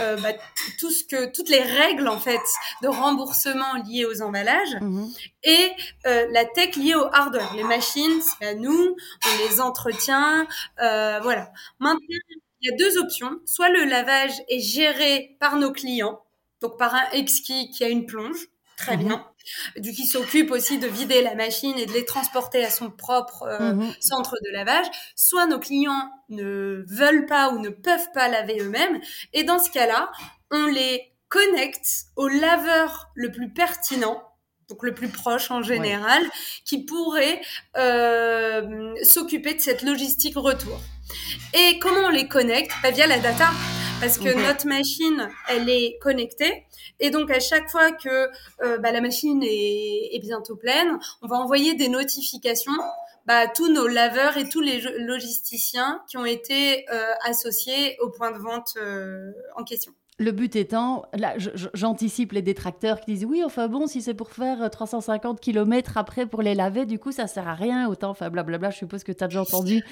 euh, 0.00 0.16
bah, 0.16 0.32
tout 0.78 0.90
ce 0.90 1.04
que, 1.04 1.32
toutes 1.32 1.48
les 1.48 1.62
règles 1.62 2.08
en 2.08 2.18
fait 2.18 2.40
de 2.82 2.88
remboursement 2.88 3.74
liées 3.86 4.04
aux 4.04 4.22
emballages 4.22 4.74
mm-hmm. 4.80 5.30
et 5.44 5.72
euh, 6.06 6.26
la 6.30 6.44
tech 6.44 6.76
liée 6.76 6.94
au 6.94 7.06
hardware. 7.12 7.54
Les 7.54 7.64
machines, 7.64 8.20
c'est 8.20 8.46
à 8.46 8.54
nous, 8.54 8.96
on 9.26 9.48
les 9.48 9.60
entretient, 9.60 10.46
voilà. 10.78 11.50
Maintenant, 11.78 11.98
il 12.60 12.70
y 12.70 12.72
a 12.72 12.76
deux 12.76 12.98
options. 12.98 13.40
Soit 13.44 13.70
le 13.70 13.84
lavage 13.84 14.32
est 14.48 14.60
géré 14.60 15.36
par 15.40 15.56
nos 15.56 15.72
clients 15.72 16.21
donc 16.62 16.78
par 16.78 16.94
un 16.94 17.10
exquis 17.12 17.70
qui 17.70 17.84
a 17.84 17.88
une 17.88 18.06
plonge, 18.06 18.48
très 18.76 18.96
mhm. 18.96 19.04
bien, 19.04 19.26
du 19.76 19.92
qui 19.92 20.06
s'occupe 20.06 20.50
aussi 20.50 20.78
de 20.78 20.86
vider 20.86 21.20
la 21.22 21.34
machine 21.34 21.76
et 21.76 21.86
de 21.86 21.92
les 21.92 22.04
transporter 22.04 22.64
à 22.64 22.70
son 22.70 22.90
propre 22.90 23.42
euh, 23.42 23.74
mhm. 23.74 23.92
centre 24.00 24.36
de 24.44 24.52
lavage, 24.52 24.86
soit 25.14 25.46
nos 25.46 25.58
clients 25.58 26.10
ne 26.30 26.84
veulent 26.88 27.26
pas 27.26 27.50
ou 27.50 27.58
ne 27.58 27.68
peuvent 27.68 28.10
pas 28.14 28.28
laver 28.28 28.60
eux-mêmes, 28.60 29.00
et 29.32 29.44
dans 29.44 29.58
ce 29.58 29.70
cas-là, 29.70 30.10
on 30.50 30.66
les 30.66 31.12
connecte 31.28 32.04
au 32.16 32.28
laveur 32.28 33.10
le 33.14 33.30
plus 33.30 33.52
pertinent, 33.52 34.22
donc 34.68 34.82
le 34.82 34.94
plus 34.94 35.08
proche 35.08 35.50
en 35.50 35.62
général, 35.62 36.22
qui 36.64 36.84
pourrait 36.84 37.40
euh, 37.76 38.94
s'occuper 39.02 39.54
de 39.54 39.60
cette 39.60 39.82
logistique 39.82 40.36
retour. 40.36 40.78
Et 41.54 41.78
comment 41.78 42.06
on 42.06 42.10
les 42.10 42.28
connecte? 42.28 42.72
Bah, 42.82 42.90
Via 42.90 43.06
la 43.06 43.18
data 43.18 43.50
parce 44.02 44.18
que 44.18 44.48
notre 44.48 44.66
machine, 44.66 45.28
elle 45.48 45.68
est 45.68 45.96
connectée. 46.00 46.66
Et 46.98 47.10
donc, 47.10 47.30
à 47.30 47.38
chaque 47.38 47.70
fois 47.70 47.92
que 47.92 48.28
euh, 48.62 48.78
bah, 48.78 48.90
la 48.90 49.00
machine 49.00 49.42
est, 49.44 50.20
bientôt 50.20 50.56
pleine, 50.56 50.98
on 51.22 51.28
va 51.28 51.36
envoyer 51.36 51.74
des 51.74 51.88
notifications 51.88 52.72
bah, 53.26 53.38
à 53.38 53.46
tous 53.46 53.72
nos 53.72 53.86
laveurs 53.86 54.36
et 54.36 54.48
tous 54.48 54.60
les 54.60 54.80
logisticiens 54.98 56.02
qui 56.08 56.16
ont 56.16 56.24
été 56.24 56.84
euh, 56.92 57.12
associés 57.24 57.96
au 58.00 58.10
point 58.10 58.32
de 58.32 58.38
vente 58.38 58.74
euh, 58.76 59.30
en 59.56 59.62
question. 59.62 59.92
Le 60.18 60.30
but 60.30 60.56
étant, 60.56 61.04
là, 61.14 61.34
j'anticipe 61.74 62.32
les 62.32 62.42
détracteurs 62.42 63.00
qui 63.00 63.14
disent 63.14 63.24
oui, 63.24 63.42
enfin 63.44 63.66
bon, 63.68 63.86
si 63.86 64.02
c'est 64.02 64.14
pour 64.14 64.30
faire 64.30 64.70
350 64.70 65.40
km 65.40 65.96
après 65.96 66.26
pour 66.26 66.42
les 66.42 66.54
laver, 66.54 66.86
du 66.86 66.98
coup, 66.98 67.12
ça 67.12 67.26
sert 67.26 67.48
à 67.48 67.54
rien, 67.54 67.88
autant, 67.88 68.10
enfin 68.10 68.30
blablabla. 68.30 68.70
Je 68.70 68.76
suppose 68.78 69.04
que 69.04 69.12
tu 69.12 69.24
as 69.24 69.28
déjà 69.28 69.40
entendu 69.40 69.82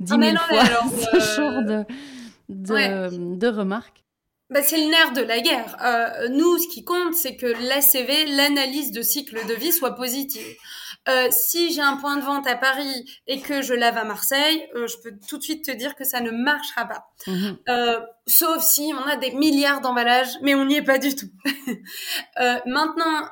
10 0.00 0.08
000 0.08 0.22
ah, 0.22 0.38
fois 0.38 0.64
ce 0.90 1.16
euh, 1.16 1.20
genre 1.20 1.62
de, 1.64 1.84
de, 2.50 3.46
remarques. 3.48 4.04
Bah, 4.50 4.62
c'est 4.62 4.78
le 4.78 4.90
nerf 4.90 5.12
de 5.12 5.22
la 5.22 5.40
guerre. 5.40 5.76
Euh, 5.82 6.28
nous, 6.28 6.58
ce 6.58 6.68
qui 6.68 6.84
compte, 6.84 7.14
c'est 7.14 7.36
que 7.36 7.46
l'ACV, 7.46 8.26
l'analyse 8.36 8.90
de 8.90 9.02
cycle 9.02 9.46
de 9.46 9.54
vie, 9.54 9.72
soit 9.72 9.94
positive. 9.94 10.56
Euh, 11.08 11.28
si 11.30 11.72
j'ai 11.72 11.80
un 11.80 11.96
point 11.96 12.16
de 12.16 12.22
vente 12.22 12.46
à 12.46 12.56
Paris 12.56 13.10
et 13.26 13.40
que 13.40 13.62
je 13.62 13.72
lave 13.72 13.96
à 13.96 14.04
Marseille, 14.04 14.62
euh, 14.74 14.86
je 14.86 14.96
peux 15.02 15.16
tout 15.28 15.38
de 15.38 15.42
suite 15.42 15.64
te 15.64 15.70
dire 15.70 15.94
que 15.94 16.04
ça 16.04 16.20
ne 16.20 16.30
marchera 16.30 16.84
pas. 16.86 17.06
Euh, 17.68 18.00
sauf 18.26 18.62
si 18.62 18.92
on 18.94 19.08
a 19.08 19.16
des 19.16 19.32
milliards 19.32 19.80
d'emballages, 19.80 20.36
mais 20.42 20.54
on 20.54 20.66
n'y 20.66 20.76
est 20.76 20.82
pas 20.82 20.98
du 20.98 21.14
tout. 21.14 21.30
maintenant, 22.66 23.28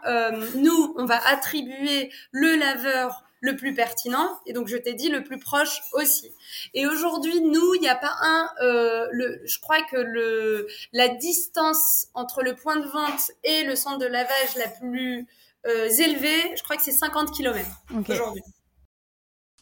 nous, 0.54 0.94
on 0.96 1.04
va 1.04 1.20
attribuer 1.28 2.10
le 2.32 2.56
laveur 2.56 3.22
le 3.40 3.56
plus 3.56 3.74
pertinent 3.74 4.38
et 4.46 4.52
donc 4.52 4.68
je 4.68 4.76
t'ai 4.76 4.94
dit 4.94 5.08
le 5.08 5.22
plus 5.22 5.38
proche 5.38 5.80
aussi. 5.92 6.32
Et 6.74 6.86
aujourd'hui, 6.86 7.40
nous, 7.40 7.74
il 7.74 7.80
n'y 7.80 7.88
a 7.88 7.96
pas 7.96 8.14
un. 8.22 8.50
le, 8.60 9.40
je 9.44 9.60
crois 9.60 9.82
que 9.82 9.96
le 9.96 10.66
la 10.92 11.08
distance 11.08 12.08
entre 12.14 12.42
le 12.42 12.54
point 12.54 12.76
de 12.76 12.86
vente 12.86 13.30
et 13.44 13.64
le 13.64 13.76
centre 13.76 13.98
de 13.98 14.06
lavage 14.06 14.56
la 14.56 14.68
plus 14.68 15.26
euh, 15.66 15.88
élevés, 15.88 16.56
je 16.56 16.62
crois 16.62 16.76
que 16.76 16.82
c'est 16.82 16.92
50 16.92 17.32
km 17.32 17.68
aujourd'hui. 18.08 18.42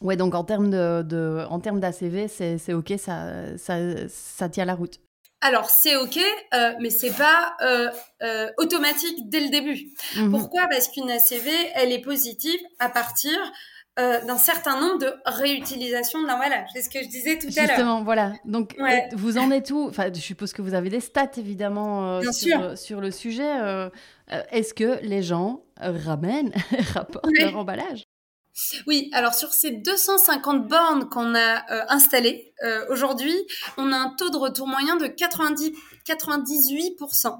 Ouais, 0.01 0.15
donc 0.15 0.35
en 0.35 0.43
termes 0.43 0.69
de, 0.69 1.45
en 1.49 1.59
termes 1.59 1.79
d'ACV, 1.79 2.27
c'est 2.27 2.73
ok, 2.73 2.93
ça, 2.97 3.57
ça, 3.57 4.07
ça, 4.07 4.47
tient 4.47 4.65
la 4.65 4.75
route. 4.75 4.99
Alors 5.41 5.69
c'est 5.69 5.95
ok, 5.95 6.17
euh, 6.53 6.73
mais 6.81 6.89
c'est 6.89 7.15
pas 7.15 7.53
euh, 7.61 7.89
euh, 8.23 8.49
automatique 8.57 9.29
dès 9.29 9.39
le 9.39 9.49
début. 9.49 9.91
Mhm. 10.15 10.31
Pourquoi? 10.31 10.67
Parce 10.67 10.87
qu'une 10.87 11.11
ACV, 11.11 11.49
elle 11.75 11.91
est 11.91 12.01
positive 12.01 12.59
à 12.79 12.89
partir 12.89 13.37
d'un 13.97 14.37
certain 14.37 14.79
nombre 14.79 14.99
de 14.99 15.11
réutilisations 15.25 16.21
de 16.21 16.27
l'emballage. 16.27 16.69
C'est 16.71 16.83
ce 16.83 16.89
que 16.91 17.01
je 17.01 17.07
disais 17.07 17.39
tout 17.39 17.47
à 17.47 17.61
l'heure. 17.61 17.69
Justement, 17.69 18.03
voilà. 18.03 18.33
Donc, 18.45 18.75
vous 19.13 19.39
en 19.39 19.49
êtes 19.49 19.71
où? 19.71 19.87
Enfin, 19.89 20.11
je 20.13 20.19
suppose 20.19 20.53
que 20.53 20.61
vous 20.61 20.75
avez 20.75 20.91
des 20.91 20.99
stats, 20.99 21.31
évidemment, 21.37 22.21
sur, 22.31 22.77
sur, 22.77 23.01
le 23.01 23.09
sujet. 23.09 23.49
Est-ce 24.51 24.75
que 24.75 24.99
les 25.01 25.23
gens 25.23 25.63
ramènent, 25.79 26.53
rapportent 26.93 27.25
leur 27.39 27.57
emballage? 27.57 28.06
Oui, 28.87 29.09
alors 29.13 29.33
sur 29.33 29.53
ces 29.53 29.71
250 29.71 30.67
bornes 30.67 31.09
qu'on 31.09 31.35
a 31.35 31.71
euh, 31.71 31.85
installées 31.89 32.53
euh, 32.63 32.85
aujourd'hui, 32.89 33.35
on 33.77 33.91
a 33.91 33.97
un 33.97 34.09
taux 34.15 34.29
de 34.29 34.37
retour 34.37 34.67
moyen 34.67 34.95
de 34.95 35.07
90, 35.07 35.73
98%. 36.07 37.37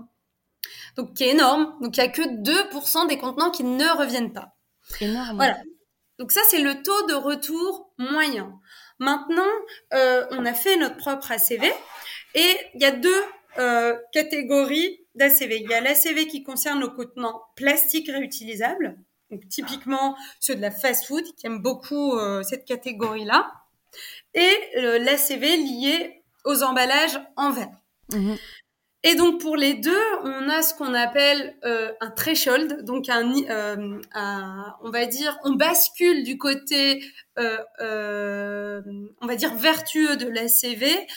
Donc 0.95 1.13
qui 1.15 1.23
est 1.23 1.29
énorme. 1.29 1.75
Donc 1.81 1.97
il 1.97 2.01
n'y 2.01 2.07
a 2.07 2.11
que 2.11 2.21
2% 2.21 3.07
des 3.07 3.17
contenants 3.17 3.51
qui 3.51 3.63
ne 3.63 3.97
reviennent 3.97 4.33
pas. 4.33 4.55
Énorme. 5.01 5.37
Voilà. 5.37 5.57
Donc 6.19 6.31
ça 6.31 6.41
c'est 6.49 6.61
le 6.61 6.81
taux 6.83 7.07
de 7.07 7.13
retour 7.13 7.91
moyen. 7.97 8.53
Maintenant, 8.99 9.43
euh, 9.93 10.25
on 10.31 10.45
a 10.45 10.53
fait 10.53 10.75
notre 10.77 10.97
propre 10.97 11.31
ACV 11.31 11.71
et 12.35 12.57
il 12.75 12.81
y 12.81 12.85
a 12.85 12.91
deux 12.91 13.23
catégories 14.13 14.99
d'ACV. 15.15 15.61
Il 15.63 15.69
y 15.69 15.73
a 15.73 15.81
l'ACV 15.81 16.27
qui 16.27 16.43
concerne 16.43 16.79
nos 16.79 16.91
contenants 16.91 17.41
plastiques 17.55 18.07
réutilisables, 18.07 18.99
donc 19.31 19.47
typiquement 19.49 20.15
ceux 20.39 20.55
de 20.55 20.61
la 20.61 20.71
fast-food 20.71 21.23
qui 21.35 21.47
aiment 21.47 21.61
beaucoup 21.61 22.17
euh, 22.17 22.43
cette 22.43 22.65
catégorie-là, 22.65 23.51
et 24.33 24.53
euh, 24.77 24.99
l'ACV 24.99 25.57
lié 25.57 26.23
aux 26.45 26.63
emballages 26.63 27.19
en 27.35 27.51
verre. 27.51 27.75
Mhm. 28.13 28.37
Et 29.03 29.15
donc 29.15 29.39
pour 29.39 29.55
les 29.55 29.75
deux, 29.75 30.03
on 30.23 30.49
a 30.49 30.61
ce 30.61 30.73
qu'on 30.73 30.93
appelle 30.93 31.55
euh, 31.63 31.93
un 32.01 32.09
threshold, 32.09 32.83
donc 32.83 33.07
un, 33.09 33.31
on 34.81 34.89
va 34.89 35.05
dire, 35.05 35.37
on 35.43 35.53
bascule 35.53 36.23
du 36.23 36.37
côté, 36.37 37.03
on 37.37 37.41
va 39.21 39.35
dire 39.35 39.53
vertueux 39.55 40.17
de 40.17 40.27
l'ACV 40.27 41.07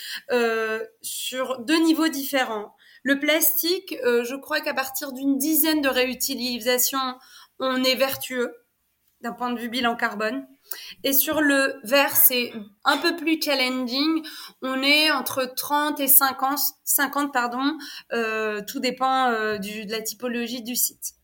sur 1.03 1.59
deux 1.61 1.83
niveaux 1.83 2.09
différents. 2.09 2.75
Le 3.03 3.18
plastique, 3.18 3.96
euh, 4.05 4.25
je 4.25 4.35
crois 4.35 4.61
qu'à 4.61 4.75
partir 4.75 5.12
d'une 5.12 5.38
dizaine 5.38 5.81
de 5.81 5.88
réutilisations, 5.88 7.16
on 7.61 7.83
est 7.85 7.94
vertueux 7.94 8.55
d'un 9.20 9.33
point 9.33 9.53
de 9.53 9.61
vue 9.61 9.68
bilan 9.68 9.96
carbone. 9.96 10.46
Et 11.05 11.12
sur 11.12 11.40
le 11.40 11.79
verre, 11.85 12.16
c'est 12.16 12.53
un 12.85 12.96
peu 12.99 13.16
plus 13.16 13.40
challenging. 13.40 14.25
On 14.62 14.83
est 14.83 15.11
entre 15.11 15.44
30 15.44 16.01
et 16.01 16.09
50, 16.09 16.59
50 16.85 17.33
pardon. 17.33 17.77
Euh, 18.12 18.62
tout 18.66 18.81
dépend 18.81 19.27
euh, 19.27 19.59
du, 19.59 19.85
de 19.85 19.92
la 19.92 20.01
typologie 20.01 20.62
du 20.62 20.77
site. 20.77 21.14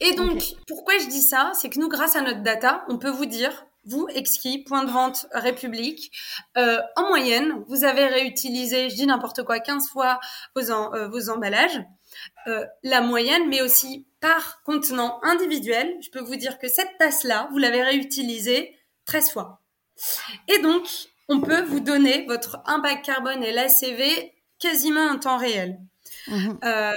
Et 0.00 0.14
donc, 0.14 0.54
pourquoi 0.66 0.98
je 0.98 1.06
dis 1.06 1.22
ça? 1.22 1.52
C'est 1.54 1.70
que 1.70 1.78
nous, 1.78 1.88
grâce 1.88 2.16
à 2.16 2.22
notre 2.22 2.42
data, 2.42 2.84
on 2.88 2.98
peut 2.98 3.10
vous 3.10 3.26
dire 3.26 3.66
vous, 3.84 4.06
Exki, 4.14 4.62
point 4.64 4.84
de 4.84 4.90
vente 4.90 5.26
République, 5.32 6.12
euh, 6.58 6.80
en 6.96 7.08
moyenne, 7.08 7.64
vous 7.68 7.84
avez 7.84 8.06
réutilisé, 8.06 8.90
je 8.90 8.94
dis 8.94 9.06
n'importe 9.06 9.42
quoi, 9.42 9.58
15 9.58 9.88
fois 9.88 10.20
vos, 10.54 10.70
euh, 10.70 11.08
vos 11.08 11.30
emballages. 11.30 11.80
Euh, 12.46 12.64
la 12.82 13.00
moyenne, 13.00 13.48
mais 13.48 13.62
aussi 13.62 14.06
par 14.20 14.62
contenant 14.62 15.20
individuel, 15.22 15.96
je 16.00 16.10
peux 16.10 16.20
vous 16.20 16.36
dire 16.36 16.58
que 16.58 16.68
cette 16.68 16.98
tasse-là, 16.98 17.48
vous 17.52 17.58
l'avez 17.58 17.82
réutilisée 17.82 18.76
13 19.06 19.30
fois. 19.30 19.60
Et 20.48 20.58
donc, 20.58 20.88
on 21.28 21.40
peut 21.40 21.62
vous 21.62 21.80
donner 21.80 22.24
votre 22.26 22.60
impact 22.66 23.04
carbone 23.04 23.42
et 23.42 23.52
l'ACV 23.52 24.32
quasiment 24.58 25.06
en 25.06 25.18
temps 25.18 25.38
réel. 25.38 25.78
Mhm. 26.28 26.58
Euh, 26.64 26.92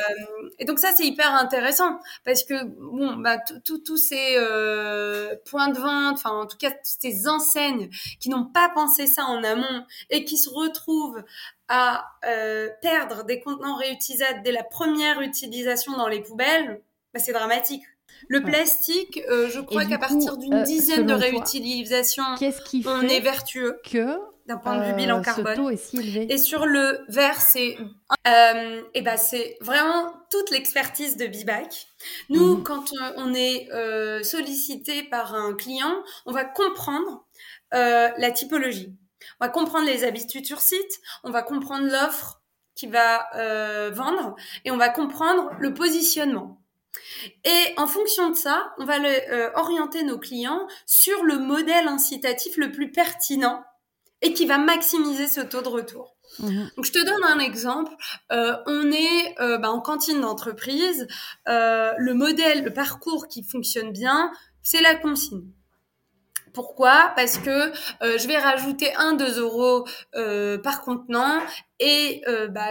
et 0.59 0.65
donc 0.65 0.79
ça 0.79 0.89
c'est 0.95 1.05
hyper 1.05 1.33
intéressant 1.33 1.99
parce 2.25 2.43
que 2.43 2.55
bon 2.63 3.15
bah 3.17 3.38
tous 3.63 3.97
ces 3.97 4.36
euh, 4.38 5.36
points 5.45 5.69
de 5.69 5.79
vente, 5.79 6.15
enfin 6.15 6.31
en 6.31 6.45
tout 6.45 6.57
cas 6.57 6.71
toutes 6.71 6.79
ces 6.83 7.27
enseignes 7.27 7.89
qui 8.19 8.29
n'ont 8.29 8.45
pas 8.45 8.69
pensé 8.69 9.07
ça 9.07 9.25
en 9.25 9.43
amont 9.43 9.86
et 10.09 10.25
qui 10.25 10.38
se 10.38 10.49
retrouvent 10.49 11.23
à 11.75 12.05
euh, 12.27 12.69
perdre 12.83 13.23
des 13.23 13.39
contenants 13.39 13.77
réutilisables 13.77 14.43
dès 14.43 14.51
la 14.51 14.63
première 14.63 15.21
utilisation 15.21 15.97
dans 15.97 16.07
les 16.07 16.21
poubelles, 16.21 16.81
bah, 17.13 17.19
c'est 17.19 17.33
dramatique. 17.33 17.83
Le 18.27 18.43
plastique, 18.43 19.19
je 19.27 19.59
crois 19.59 19.86
qu'à 19.86 19.97
partir 19.97 20.38
d'une 20.38 20.63
dizaine 20.63 21.07
de 21.07 21.13
réutilisations, 21.13 22.23
on 22.86 23.01
est 23.01 23.19
vertueux. 23.19 23.79
D'un 24.45 24.57
point 24.57 24.77
de 24.77 24.83
vue 24.83 24.93
bilan 24.93 25.19
euh, 25.19 25.21
carbone. 25.21 25.71
est 25.71 25.77
si 25.77 25.97
élevé? 25.99 26.27
Et 26.29 26.38
sur 26.38 26.65
le 26.65 26.99
verre, 27.07 27.39
c'est 27.39 27.77
euh, 28.27 28.81
et 28.93 29.01
ben 29.01 29.15
c'est 29.15 29.57
vraiment 29.62 30.13
toute 30.29 30.51
l'expertise 30.51 31.15
de 31.15 31.27
Bibac. 31.27 31.88
Nous, 32.27 32.57
mhm. 32.57 32.63
quand 32.63 32.91
euh, 32.91 33.13
on 33.15 33.33
est 33.33 33.71
euh, 33.71 34.21
sollicité 34.21 35.03
par 35.03 35.33
un 35.33 35.53
client, 35.53 35.93
on 36.25 36.33
va 36.33 36.43
comprendre 36.43 37.25
euh, 37.73 38.09
la 38.17 38.31
typologie. 38.31 38.93
On 39.39 39.45
va 39.45 39.49
comprendre 39.49 39.86
les 39.86 40.03
habitudes 40.03 40.45
sur 40.45 40.62
site, 40.62 41.01
on 41.23 41.31
va 41.31 41.41
comprendre 41.41 41.88
l'offre 41.88 42.41
qui 42.75 42.88
va 42.88 43.27
euh, 43.36 43.91
vendre 43.91 44.36
et 44.65 44.71
on 44.71 44.77
va 44.77 44.89
comprendre 44.89 45.51
le 45.59 45.73
positionnement. 45.73 46.59
Et 47.43 47.73
en 47.77 47.88
fonction 47.88 48.29
de 48.29 48.36
ça, 48.36 48.73
on 48.77 48.86
va 48.86 48.97
le, 48.99 49.57
orienter 49.57 50.03
nos 50.03 50.19
clients 50.19 50.67
sur 50.86 51.23
le 51.23 51.38
modèle 51.39 51.88
incitatif 51.88 52.57
le 52.57 52.71
plus 52.71 52.91
pertinent 52.91 53.63
et 54.21 54.33
qui 54.33 54.45
va 54.45 54.57
maximiser 54.57 55.27
ce 55.27 55.41
taux 55.41 55.62
de 55.62 55.67
retour. 55.67 56.15
Mhm. 56.39 56.71
Donc, 56.75 56.86
je 56.86 56.91
te 56.91 57.05
donne 57.05 57.23
un 57.25 57.39
exemple. 57.39 57.93
Euh, 58.31 58.55
on 58.65 58.91
est 58.91 59.39
euh, 59.39 59.57
bah, 59.57 59.69
en 59.69 59.81
cantine 59.81 60.21
d'entreprise. 60.21 61.07
Euh, 61.47 61.91
le 61.97 62.13
modèle, 62.13 62.63
le 62.63 62.73
parcours 62.73 63.27
qui 63.27 63.43
fonctionne 63.43 63.91
bien, 63.91 64.31
c'est 64.63 64.81
la 64.81 64.95
consigne. 64.95 65.43
Pourquoi? 66.53 67.11
Parce 67.15 67.39
que 67.39 67.71
euh, 68.03 68.17
je 68.17 68.27
vais 68.27 68.37
rajouter 68.37 68.91
1-2 68.91 69.39
euros 69.39 69.87
euh, 70.15 70.59
par 70.59 70.81
contenant 70.81 71.41
et 71.79 72.21
euh, 72.27 72.47
bah, 72.47 72.61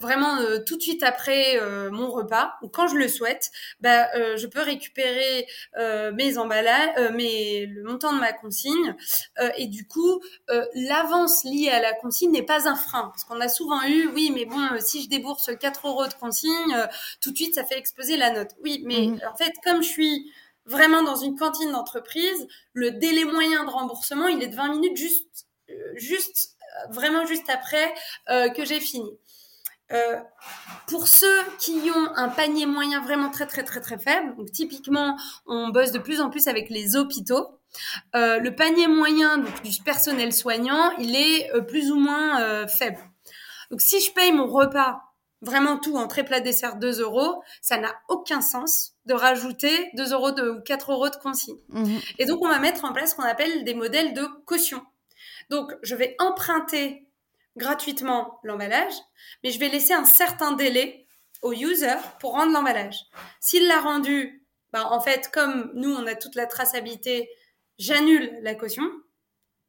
vraiment 0.00 0.36
tout 0.66 0.76
de 0.76 0.82
suite 0.82 1.02
après 1.04 1.58
mon 1.90 2.10
repas 2.10 2.54
ou 2.60 2.68
quand 2.68 2.88
je 2.88 2.96
le 2.96 3.08
souhaite, 3.08 3.50
bah, 3.80 4.08
je 4.36 4.46
peux 4.46 4.60
récupérer 4.60 5.46
mes 6.12 6.36
emballages, 6.36 7.12
mes, 7.14 7.66
le 7.66 7.84
montant 7.84 8.12
de 8.12 8.18
ma 8.18 8.32
consigne 8.32 8.94
et 9.56 9.68
du 9.68 9.86
coup 9.86 10.20
l'avance 10.74 11.44
liée 11.44 11.70
à 11.70 11.80
la 11.80 11.94
consigne 11.94 12.32
n'est 12.32 12.42
pas 12.42 12.68
un 12.68 12.74
frein 12.74 13.10
parce 13.12 13.24
qu'on 13.24 13.40
a 13.40 13.48
souvent 13.48 13.82
eu 13.84 14.08
oui 14.08 14.32
mais 14.34 14.44
bon 14.44 14.68
si 14.80 15.02
je 15.02 15.08
débourse 15.08 15.50
4 15.58 15.86
euros 15.86 16.06
de 16.06 16.14
consigne 16.14 16.76
tout 17.22 17.30
de 17.30 17.36
suite 17.36 17.54
ça 17.54 17.64
fait 17.64 17.78
exploser 17.78 18.16
la 18.16 18.30
note. 18.32 18.50
Oui 18.62 18.82
mais 18.84 19.06
mmh. 19.06 19.20
en 19.32 19.36
fait 19.36 19.52
comme 19.64 19.82
je 19.82 19.88
suis 19.88 20.32
vraiment 20.66 21.02
dans 21.02 21.16
une 21.16 21.36
cantine 21.36 21.72
d'entreprise, 21.72 22.46
le 22.72 22.92
délai 22.92 23.24
moyen 23.24 23.64
de 23.64 23.70
remboursement, 23.70 24.28
il 24.28 24.42
est 24.42 24.48
de 24.48 24.56
20 24.56 24.68
minutes 24.74 24.96
juste, 24.96 25.46
euh, 25.70 25.74
juste, 25.96 26.56
euh, 26.60 26.92
vraiment 26.92 27.26
juste 27.26 27.48
après 27.50 27.92
euh, 28.30 28.48
que 28.48 28.64
j'ai 28.64 28.80
fini. 28.80 29.10
Pour 30.86 31.06
ceux 31.06 31.42
qui 31.58 31.90
ont 31.94 32.16
un 32.16 32.30
panier 32.30 32.64
moyen 32.64 33.02
vraiment 33.02 33.28
très 33.28 33.44
très 33.44 33.62
très 33.62 33.82
très 33.82 33.98
faible, 33.98 34.34
donc 34.36 34.50
typiquement 34.50 35.18
on 35.44 35.68
bosse 35.68 35.92
de 35.92 35.98
plus 35.98 36.22
en 36.22 36.30
plus 36.30 36.48
avec 36.48 36.70
les 36.70 36.96
hôpitaux, 36.96 37.60
le 38.14 38.48
panier 38.48 38.86
moyen 38.86 39.36
donc, 39.36 39.62
du 39.62 39.82
personnel 39.82 40.32
soignant, 40.32 40.92
il 40.96 41.14
est 41.14 41.52
plus 41.66 41.90
ou 41.90 41.96
moins 41.96 42.66
faible. 42.68 43.00
Donc 43.70 43.82
si 43.82 44.00
je 44.00 44.10
paye 44.12 44.32
mon 44.32 44.46
repas 44.46 45.02
vraiment 45.42 45.76
tout, 45.76 45.98
entrée 45.98 46.24
plat 46.24 46.40
dessert 46.40 46.76
2 46.76 47.02
euros, 47.02 47.42
ça 47.60 47.76
n'a 47.76 47.92
aucun 48.08 48.40
sens 48.40 48.91
de 49.06 49.14
rajouter 49.14 49.90
2 49.94 50.12
euros 50.12 50.30
de, 50.30 50.50
ou 50.50 50.60
4 50.60 50.92
euros 50.92 51.08
de 51.08 51.16
consigne. 51.16 51.58
Mhm. 51.68 52.00
Et 52.18 52.24
donc, 52.24 52.42
on 52.42 52.48
va 52.48 52.58
mettre 52.58 52.84
en 52.84 52.92
place 52.92 53.10
ce 53.10 53.16
qu'on 53.16 53.22
appelle 53.22 53.64
des 53.64 53.74
modèles 53.74 54.14
de 54.14 54.26
caution. 54.46 54.84
Donc, 55.50 55.72
je 55.82 55.94
vais 55.94 56.14
emprunter 56.18 57.08
gratuitement 57.56 58.38
l'emballage, 58.44 58.94
mais 59.42 59.50
je 59.50 59.58
vais 59.58 59.68
laisser 59.68 59.92
un 59.92 60.04
certain 60.04 60.52
délai 60.52 61.06
au 61.42 61.52
user 61.52 61.96
pour 62.20 62.32
rendre 62.32 62.52
l'emballage. 62.52 63.00
S'il 63.40 63.66
l'a 63.66 63.80
rendu, 63.80 64.46
bah, 64.72 64.86
en 64.90 65.00
fait, 65.00 65.30
comme 65.32 65.70
nous, 65.74 65.92
on 65.92 66.06
a 66.06 66.14
toute 66.14 66.34
la 66.34 66.46
traçabilité, 66.46 67.28
j'annule 67.78 68.38
la 68.42 68.54
caution. 68.54 68.84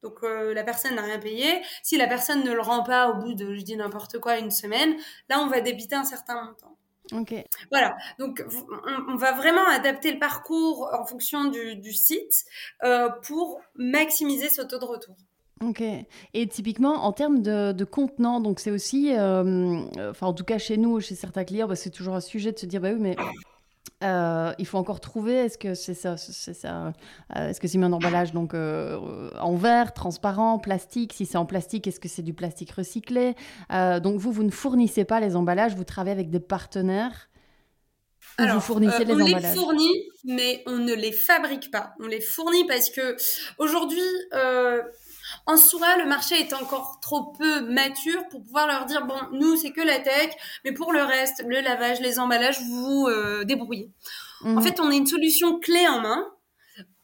Donc 0.03 0.21
euh, 0.23 0.53
la 0.53 0.63
personne 0.63 0.95
n'a 0.95 1.01
rien 1.01 1.17
payé. 1.17 1.61
Si 1.81 1.97
la 1.97 2.07
personne 2.07 2.43
ne 2.43 2.51
le 2.51 2.61
rend 2.61 2.83
pas 2.83 3.09
au 3.09 3.15
bout 3.15 3.33
de, 3.33 3.55
je 3.55 3.61
dis 3.61 3.77
n'importe 3.77 4.19
quoi, 4.19 4.37
une 4.37 4.51
semaine, 4.51 4.95
là 5.29 5.39
on 5.39 5.47
va 5.47 5.61
débiter 5.61 5.95
un 5.95 6.03
certain 6.03 6.43
montant. 6.43 6.77
Ok. 7.11 7.35
Voilà, 7.69 7.95
donc 8.17 8.43
on, 8.71 9.13
on 9.13 9.15
va 9.15 9.33
vraiment 9.33 9.67
adapter 9.67 10.13
le 10.13 10.19
parcours 10.19 10.89
en 10.97 11.05
fonction 11.05 11.45
du, 11.45 11.75
du 11.75 11.91
site 11.93 12.45
euh, 12.83 13.09
pour 13.27 13.59
maximiser 13.75 14.49
ce 14.49 14.61
taux 14.61 14.79
de 14.79 14.85
retour. 14.85 15.15
Ok. 15.61 15.83
Et 16.33 16.47
typiquement, 16.47 17.05
en 17.05 17.11
termes 17.11 17.41
de, 17.41 17.71
de 17.71 17.85
contenant, 17.85 18.39
donc 18.39 18.59
c'est 18.59 18.71
aussi, 18.71 19.15
euh, 19.15 19.81
enfin 20.09 20.27
en 20.27 20.33
tout 20.33 20.43
cas 20.43 20.57
chez 20.57 20.77
nous, 20.77 20.99
chez 20.99 21.15
certains 21.15 21.43
clients, 21.43 21.67
bah, 21.67 21.75
c'est 21.75 21.89
toujours 21.89 22.15
un 22.15 22.21
sujet 22.21 22.51
de 22.51 22.59
se 22.59 22.65
dire, 22.65 22.81
bah 22.81 22.89
oui, 22.91 22.99
mais 22.99 23.15
euh, 24.03 24.53
il 24.59 24.65
faut 24.65 24.77
encore 24.77 24.99
trouver, 24.99 25.33
est-ce 25.33 25.57
que 25.57 25.73
c'est 25.73 25.93
ça, 25.93 26.17
c'est 26.17 26.53
ça, 26.53 26.93
euh, 27.35 27.49
est-ce 27.49 27.59
que 27.59 27.67
c'est 27.67 27.77
mis 27.77 27.85
en 27.85 27.93
emballage 27.93 28.33
donc 28.33 28.53
euh, 28.53 29.29
en 29.39 29.55
verre, 29.55 29.93
transparent, 29.93 30.59
plastique 30.59 31.13
Si 31.13 31.25
c'est 31.25 31.37
en 31.37 31.45
plastique, 31.45 31.87
est-ce 31.87 31.99
que 31.99 32.09
c'est 32.09 32.21
du 32.21 32.33
plastique 32.33 32.71
recyclé? 32.71 33.35
Donc 33.69 34.19
vous, 34.19 34.31
vous 34.31 34.43
ne 34.43 34.51
fournissez 34.51 35.05
pas 35.05 35.19
les 35.19 35.35
emballages, 35.35 35.75
vous 35.75 35.83
travaillez 35.83 36.13
avec 36.13 36.29
des 36.29 36.39
partenaires 36.39 37.29
ou 38.39 38.43
vous 38.47 38.59
fournissez 38.59 39.05
les 39.05 39.13
on 39.13 39.17
les 39.17 39.39
fournit, 39.39 40.09
mais 40.25 40.63
on 40.65 40.77
ne 40.77 40.93
les 40.93 41.11
fabrique 41.11 41.69
pas. 41.69 41.93
On 41.99 42.07
les 42.07 42.21
fournit 42.21 42.65
parce 42.65 42.89
que 42.89 43.15
aujourd'hui, 43.59 44.01
en 45.45 45.57
soi, 45.57 45.97
le 45.97 46.05
marché 46.05 46.39
est 46.39 46.53
encore 46.53 46.99
trop 47.01 47.33
peu 47.37 47.61
mature 47.61 48.27
pour 48.29 48.43
pouvoir 48.43 48.67
leur 48.67 48.85
dire 48.85 49.05
bon, 49.05 49.19
nous 49.31 49.55
c'est 49.55 49.71
que 49.71 49.81
la 49.81 49.99
tech, 49.99 50.31
mais 50.63 50.71
pour 50.71 50.93
le 50.93 51.03
reste, 51.03 51.43
le 51.47 51.61
lavage, 51.61 51.99
les 51.99 52.19
emballages, 52.19 52.61
vous 52.61 52.83
vous 52.83 53.07
euh, 53.07 53.43
débrouillez. 53.43 53.91
Mhm. 54.41 54.57
En 54.57 54.61
fait, 54.61 54.79
on 54.79 54.91
est 54.91 54.97
une 54.97 55.07
solution 55.07 55.59
clé 55.59 55.87
en 55.87 56.01
main 56.01 56.31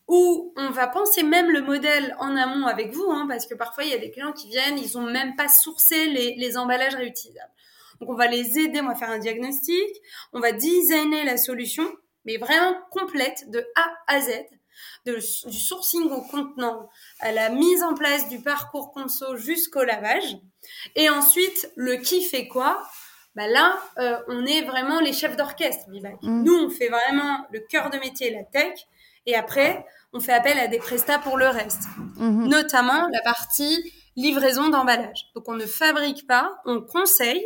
où 0.08 0.54
on 0.58 0.72
va 0.72 0.88
penser 0.88 1.22
même 1.22 1.52
le 1.52 1.62
modèle 1.62 2.16
en 2.20 2.36
amont 2.36 2.66
avec 2.66 2.92
vous, 2.92 3.12
hein, 3.12 3.28
parce 3.30 3.46
que 3.46 3.54
parfois 3.54 3.84
il 3.84 3.92
y 3.92 3.94
a 3.94 4.00
des 4.00 4.10
clients 4.10 4.34
qui 4.34 4.50
viennent, 4.50 4.78
ils 4.78 4.98
ont 4.98 5.04
même 5.04 5.36
pas 5.36 5.48
sourcé 5.48 6.08
les, 6.08 6.36
les 6.36 6.58
emballages 6.58 6.96
réutilisables. 6.96 7.52
Donc 8.00 8.10
on 8.10 8.16
va 8.16 8.28
les 8.28 8.58
aider, 8.58 8.82
on 8.82 8.88
va 8.88 8.96
faire 8.96 9.12
un 9.12 9.20
diagnostic, 9.20 9.90
on 10.34 10.40
va 10.40 10.52
designer 10.52 11.24
la 11.26 11.38
solution, 11.38 11.88
mais 12.26 12.38
vraiment 12.38 12.76
complète 12.92 13.50
de 13.52 13.64
A 13.76 13.92
à 14.08 14.22
Z, 14.22 14.32
de, 15.06 15.16
du 15.50 15.60
sourcing 15.60 16.10
au 16.12 16.22
contenant 16.22 16.90
à 17.20 17.32
la 17.32 17.50
mise 17.50 17.84
en 17.84 17.94
place 17.94 18.30
du 18.30 18.42
parcours 18.42 18.92
conso 18.92 19.38
jusqu'au 19.38 19.84
lavage. 19.84 20.38
Et 20.96 21.10
ensuite, 21.10 21.72
le 21.76 21.96
qui 21.98 22.24
fait 22.24 22.48
quoi? 22.48 22.82
Bah 23.36 23.48
là, 23.48 23.80
euh, 24.00 24.18
on 24.28 24.46
est 24.46 24.64
vraiment 24.64 25.00
les 25.00 25.14
chefs 25.14 25.38
d'orchestre. 25.38 25.86
Mm. 25.90 26.44
Nous, 26.44 26.56
on 26.56 26.70
fait 26.70 26.90
vraiment 26.90 27.46
le 27.52 27.60
cœur 27.60 27.90
de 27.90 27.98
métier, 27.98 28.32
la 28.32 28.44
tech, 28.44 28.74
et 29.26 29.36
après, 29.36 29.86
on 30.14 30.20
fait 30.20 30.34
appel 30.34 30.58
à 30.58 30.68
des 30.68 30.80
prestats 30.80 31.20
pour 31.20 31.38
le 31.38 31.48
reste, 31.48 31.84
Mhm. 32.18 32.48
notamment 32.48 33.08
la 33.14 33.22
partie 33.22 33.94
livraison 34.16 34.70
d'emballage. 34.70 35.28
Donc, 35.36 35.48
on 35.48 35.54
ne 35.54 35.66
fabrique 35.66 36.26
pas, 36.28 36.60
on 36.66 36.82
conseille, 36.82 37.46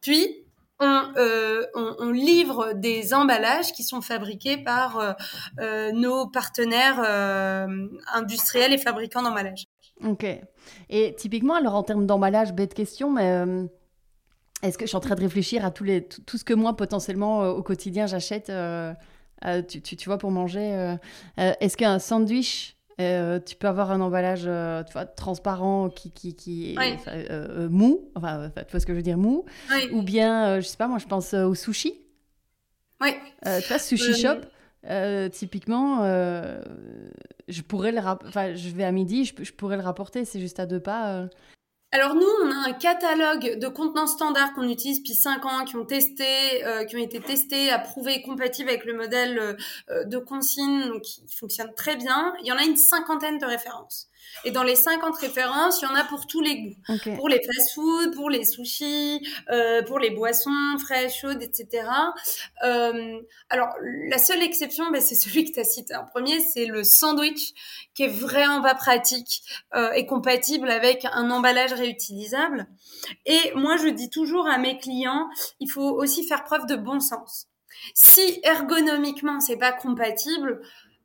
puis 0.00 0.44
on, 0.80 1.12
euh, 1.16 1.66
on, 1.74 2.10
livre 2.10 2.72
des 2.74 3.12
emballages 3.12 3.72
qui 3.72 3.84
sont 3.84 4.00
fabriqués 4.00 4.56
par 4.56 4.98
euh, 4.98 5.12
euh, 5.60 5.92
nos 5.92 6.26
partenaires 6.26 7.00
industriels 8.12 8.72
et 8.72 8.78
fabricants 8.78 9.22
d'emballages. 9.22 9.66
Ok. 10.04 10.26
Et 10.88 11.14
typiquement, 11.16 11.54
alors 11.54 11.74
en 11.74 11.82
termes 11.82 12.06
d'emballage, 12.06 12.54
bête 12.54 12.74
question, 12.74 13.10
mais 13.10 13.44
est-ce 14.62 14.78
que 14.78 14.84
je 14.84 14.88
suis 14.88 14.96
en 14.96 15.00
train 15.00 15.14
de 15.14 15.20
réfléchir 15.20 15.64
à 15.64 15.70
tous 15.70 15.84
les, 15.84 16.06
tout, 16.06 16.22
tout 16.22 16.38
ce 16.38 16.44
que 16.44 16.54
moi, 16.54 16.74
potentiellement, 16.74 17.42
au 17.50 17.62
quotidien, 17.62 18.06
j'achète, 18.06 18.50
tu, 19.68 19.82
tu, 19.82 20.08
vois, 20.08 20.16
pour 20.16 20.30
manger 20.30 20.96
Est-ce 21.36 21.76
qu'un 21.76 21.98
sandwich, 21.98 22.76
euh, 23.00 23.38
tu 23.40 23.56
peux 23.56 23.68
avoir 23.68 23.90
un 23.90 24.00
emballage 24.00 24.42
tu 24.86 24.92
vois, 24.92 25.04
transparent 25.06 25.88
qui, 25.90 26.10
qui, 26.10 26.34
qui 26.34 26.72
est 26.74 26.78
Oui. 26.78 26.96
euh, 27.08 27.64
euh, 27.64 27.68
mou, 27.68 28.10
enfin, 28.14 28.50
tu 28.56 28.70
vois 28.70 28.80
ce 28.80 28.86
que 28.86 28.92
je 28.92 28.96
veux 28.96 29.02
dire, 29.02 29.18
mou, 29.18 29.44
Oui, 29.70 29.88
ou 29.92 30.02
bien, 30.02 30.46
euh, 30.48 30.60
je 30.60 30.66
sais 30.66 30.76
pas, 30.76 30.88
moi, 30.88 30.98
je 30.98 31.06
pense 31.06 31.34
euh, 31.34 31.44
au 31.44 31.54
sushi. 31.54 31.94
oui. 33.00 33.10
Euh, 33.46 33.60
tu 33.60 33.68
vois, 33.68 33.78
sushi 33.78 34.10
Euh, 34.10 34.14
shop, 34.14 34.40
euh, 34.88 35.28
typiquement, 35.28 36.02
euh, 36.04 36.62
je 37.48 37.62
pourrais 37.62 37.92
le 37.92 37.98
enfin, 38.00 38.54
je 38.54 38.68
vais 38.70 38.84
à 38.84 38.92
midi, 38.92 39.24
je, 39.24 39.44
je 39.44 39.52
pourrais 39.52 39.76
le 39.76 39.82
rapporter, 39.82 40.24
c'est 40.24 40.40
juste 40.40 40.60
à 40.60 40.66
deux 40.66 40.80
pas. 40.80 41.26
Alors 41.92 42.14
nous, 42.14 42.28
on 42.44 42.50
a 42.52 42.68
un 42.68 42.72
catalogue 42.72 43.58
de 43.58 43.66
contenants 43.66 44.06
standards 44.06 44.52
qu'on 44.54 44.68
utilise 44.68 44.98
depuis 44.98 45.14
5 45.14 45.44
ans, 45.44 45.64
qui 45.64 45.74
ont 45.74 45.84
testé, 45.84 46.64
euh, 46.64 46.84
qui 46.84 46.94
ont 46.94 47.00
été 47.00 47.20
testés, 47.20 47.68
approuvés, 47.70 48.22
compatibles 48.22 48.68
avec 48.68 48.84
le 48.84 48.94
modèle 48.94 49.56
euh, 49.90 50.04
de 50.04 50.18
consigne, 50.18 50.86
donc 50.86 51.02
qui 51.02 51.26
fonctionne 51.36 51.74
très 51.74 51.96
bien. 51.96 52.32
Il 52.42 52.46
y 52.46 52.52
en 52.52 52.58
a 52.58 52.62
une 52.62 52.76
cinquantaine 52.76 53.38
de 53.38 53.46
références. 53.46 54.08
Et 54.44 54.50
dans 54.50 54.62
les 54.62 54.76
50 54.76 55.16
références, 55.16 55.80
il 55.82 55.84
y 55.84 55.88
en 55.88 55.94
a 55.94 56.04
pour 56.04 56.26
tous 56.26 56.40
les 56.40 56.60
goûts. 56.60 57.16
Pour 57.16 57.28
les 57.28 57.40
fast-food, 57.42 58.14
pour 58.14 58.30
les 58.30 58.44
sushis, 58.44 59.26
euh, 59.50 59.82
pour 59.82 59.98
les 59.98 60.10
boissons 60.10 60.50
fraîches, 60.78 61.20
chaudes, 61.20 61.42
etc. 61.42 61.86
Euh, 62.64 63.20
alors, 63.48 63.68
la 64.08 64.18
seule 64.18 64.42
exception, 64.42 64.90
ben, 64.90 65.00
c'est 65.00 65.14
celui 65.14 65.44
que 65.44 65.52
tu 65.52 65.60
as 65.60 65.64
cité 65.64 65.94
en 65.94 66.06
premier, 66.06 66.40
c'est 66.40 66.66
le 66.66 66.84
sandwich, 66.84 67.52
qui 67.94 68.04
est 68.04 68.08
vraiment 68.08 68.62
pas 68.62 68.74
pratique 68.74 69.42
euh, 69.74 69.92
et 69.92 70.06
compatible 70.06 70.70
avec 70.70 71.06
un 71.12 71.30
emballage 71.30 71.72
réutilisable. 71.72 72.66
Et 73.26 73.52
moi, 73.54 73.76
je 73.76 73.88
dis 73.88 74.10
toujours 74.10 74.46
à 74.46 74.58
mes 74.58 74.78
clients, 74.78 75.28
il 75.60 75.70
faut 75.70 75.90
aussi 75.90 76.24
faire 76.26 76.44
preuve 76.44 76.66
de 76.66 76.76
bon 76.76 77.00
sens. 77.00 77.46
Si 77.94 78.40
ergonomiquement, 78.42 79.40
c'est 79.40 79.56
pas 79.56 79.72
compatible, 79.72 80.60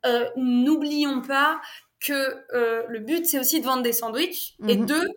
euh, 0.05 0.29
n'oublions 0.35 1.21
pas 1.21 1.59
que 2.05 2.35
euh, 2.53 2.83
le 2.89 2.99
but 2.99 3.25
c'est 3.25 3.39
aussi 3.39 3.59
de 3.61 3.65
vendre 3.65 3.83
des 3.83 3.93
sandwichs 3.93 4.55
et 4.67 4.77
Mhm. 4.77 4.85
deux, 4.85 5.07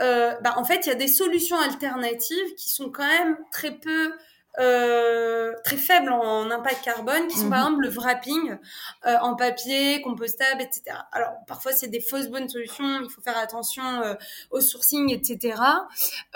euh, 0.00 0.34
bah, 0.42 0.54
en 0.56 0.64
fait 0.64 0.86
il 0.86 0.88
y 0.88 0.92
a 0.92 0.96
des 0.96 1.08
solutions 1.08 1.58
alternatives 1.58 2.54
qui 2.56 2.70
sont 2.70 2.90
quand 2.90 3.06
même 3.06 3.36
très 3.52 3.72
peu 3.72 4.12
euh, 4.58 5.52
très 5.64 5.76
faibles 5.76 6.10
en 6.10 6.50
impact 6.50 6.82
carbone, 6.84 7.28
qui 7.28 7.36
sont 7.38 7.44
Mhm. 7.44 7.50
par 7.50 7.60
exemple 7.60 7.82
le 7.82 7.88
wrapping 7.90 8.58
euh, 9.06 9.16
en 9.22 9.36
papier, 9.36 10.02
compostable, 10.02 10.60
etc. 10.62 10.96
Alors 11.12 11.30
parfois 11.46 11.72
c'est 11.72 11.86
des 11.86 12.00
fausses 12.00 12.28
bonnes 12.28 12.48
solutions, 12.48 13.00
il 13.04 13.08
faut 13.10 13.22
faire 13.22 13.38
attention 13.38 13.84
euh, 14.02 14.14
au 14.50 14.60
sourcing, 14.60 15.12
etc. 15.12 15.86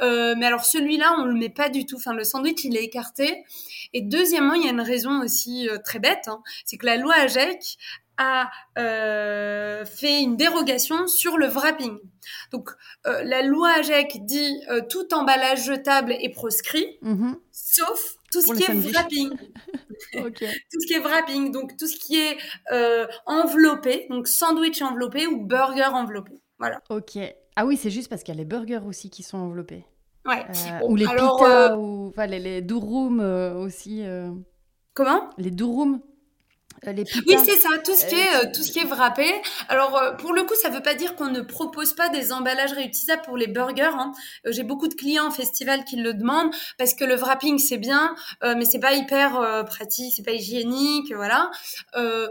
Mais 0.00 0.46
alors 0.46 0.64
celui-là 0.64 1.16
on 1.18 1.24
le 1.24 1.34
met 1.34 1.48
pas 1.50 1.68
du 1.68 1.86
tout. 1.86 1.96
Enfin 1.96 2.14
le 2.14 2.22
sandwich 2.24 2.62
il 2.64 2.76
est 2.76 2.84
écarté. 2.84 3.44
Et 3.92 4.00
deuxièmement 4.02 4.54
il 4.54 4.64
y 4.64 4.68
a 4.68 4.70
une 4.70 4.80
raison 4.80 5.20
aussi 5.22 5.68
très 5.84 5.98
bête, 5.98 6.28
hein, 6.28 6.40
c'est 6.64 6.76
que 6.76 6.86
la 6.86 6.96
loi 6.96 7.14
AGEC 7.14 7.76
a 8.16 8.50
euh, 8.78 9.84
fait 9.84 10.20
une 10.22 10.36
dérogation 10.36 11.06
sur 11.06 11.36
le 11.38 11.46
wrapping. 11.48 11.98
Donc 12.52 12.70
euh, 13.06 13.22
la 13.24 13.42
loi 13.42 13.70
AGEC 13.78 14.24
dit 14.24 14.60
euh, 14.70 14.80
tout 14.88 15.12
emballage 15.14 15.64
jetable 15.64 16.12
est 16.12 16.30
proscrit, 16.32 16.98
Mhm. 17.02 17.36
sauf 17.50 18.16
tout 18.32 18.40
ce 18.40 18.52
qui 18.54 18.62
est 18.62 18.92
wrapping. 18.92 19.30
Tout 20.14 20.80
ce 20.80 20.86
qui 20.86 20.94
est 20.94 20.98
wrapping, 21.00 21.50
donc 21.52 21.76
tout 21.76 21.86
ce 21.86 21.96
qui 21.96 22.16
est 22.20 22.36
euh, 22.72 23.06
enveloppé, 23.26 24.06
donc 24.10 24.26
sandwich 24.28 24.80
enveloppé 24.82 25.26
ou 25.26 25.44
burger 25.44 25.86
enveloppé. 25.92 26.32
Voilà. 26.58 26.80
Ok. 26.90 27.18
Ah 27.56 27.64
oui, 27.66 27.76
c'est 27.76 27.90
juste 27.90 28.08
parce 28.08 28.22
qu'il 28.22 28.34
y 28.34 28.36
a 28.36 28.38
les 28.38 28.44
burgers 28.44 28.80
aussi 28.86 29.10
qui 29.10 29.22
sont 29.22 29.38
enveloppés. 29.38 29.84
Ouais. 30.26 30.44
Euh, 30.48 30.78
Bon, 30.80 30.90
ou 30.92 30.96
les 30.96 31.06
alors, 31.06 31.36
pitas, 31.38 31.72
euh, 31.72 31.76
ou 31.76 32.08
enfin 32.08 32.26
les, 32.26 32.38
les 32.40 32.60
durum 32.62 33.20
euh, 33.20 33.54
aussi. 33.54 34.02
euh, 34.04 34.30
Comment? 34.94 35.30
Les 35.38 35.50
durum. 35.50 36.00
Euh, 36.86 36.92
les. 36.92 37.04
Oui, 37.26 37.36
c'est 37.44 37.58
ça, 37.58 37.70
tout 37.84 37.94
ce 37.94 38.06
qui 38.06 38.14
Euh, 38.14 38.18
est, 38.18 38.44
euh, 38.46 38.50
tout 38.54 38.62
ce 38.62 38.70
qui 38.72 38.78
est 38.78 38.84
wrappé. 38.84 39.30
Alors, 39.68 39.96
euh, 39.96 40.12
pour 40.12 40.32
le 40.32 40.42
coup, 40.42 40.54
ça 40.54 40.68
veut 40.68 40.82
pas 40.82 40.94
dire 40.94 41.14
qu'on 41.16 41.28
ne 41.30 41.40
propose 41.40 41.94
pas 41.94 42.08
des 42.08 42.32
emballages 42.32 42.72
réutilisables 42.72 43.22
pour 43.22 43.36
les 43.36 43.46
burgers. 43.46 43.90
hein. 43.98 44.12
Euh, 44.46 44.52
J'ai 44.52 44.62
beaucoup 44.62 44.88
de 44.88 44.94
clients 44.94 45.26
en 45.26 45.30
festival 45.30 45.84
qui 45.84 45.96
le 45.96 46.14
demandent 46.14 46.54
parce 46.78 46.94
que 46.94 47.04
le 47.04 47.14
wrapping, 47.16 47.58
c'est 47.58 47.78
bien, 47.78 48.14
euh, 48.42 48.54
mais 48.56 48.64
c'est 48.64 48.78
pas 48.80 48.94
hyper 48.94 49.64
pratique, 49.66 50.12
c'est 50.16 50.22
pas 50.24 50.32
hygiénique, 50.32 51.12
voilà. 51.14 51.50
Euh, 51.96 52.28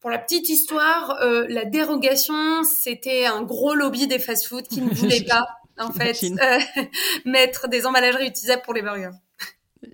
pour 0.00 0.10
la 0.10 0.18
petite 0.18 0.48
histoire, 0.48 1.18
euh, 1.22 1.46
la 1.48 1.64
dérogation, 1.64 2.62
c'était 2.64 3.26
un 3.26 3.42
gros 3.42 3.74
lobby 3.74 4.06
des 4.06 4.18
fast-food 4.18 4.68
qui 4.68 4.80
ne 4.82 4.90
voulait 4.94 5.22
pas, 5.28 5.46
en 5.78 5.90
fait, 5.92 6.16
euh, 6.22 6.58
mettre 7.24 7.68
des 7.68 7.86
emballages 7.86 8.14
réutilisables 8.16 8.62
pour 8.62 8.74
les 8.74 8.82
burgers. 8.82 9.10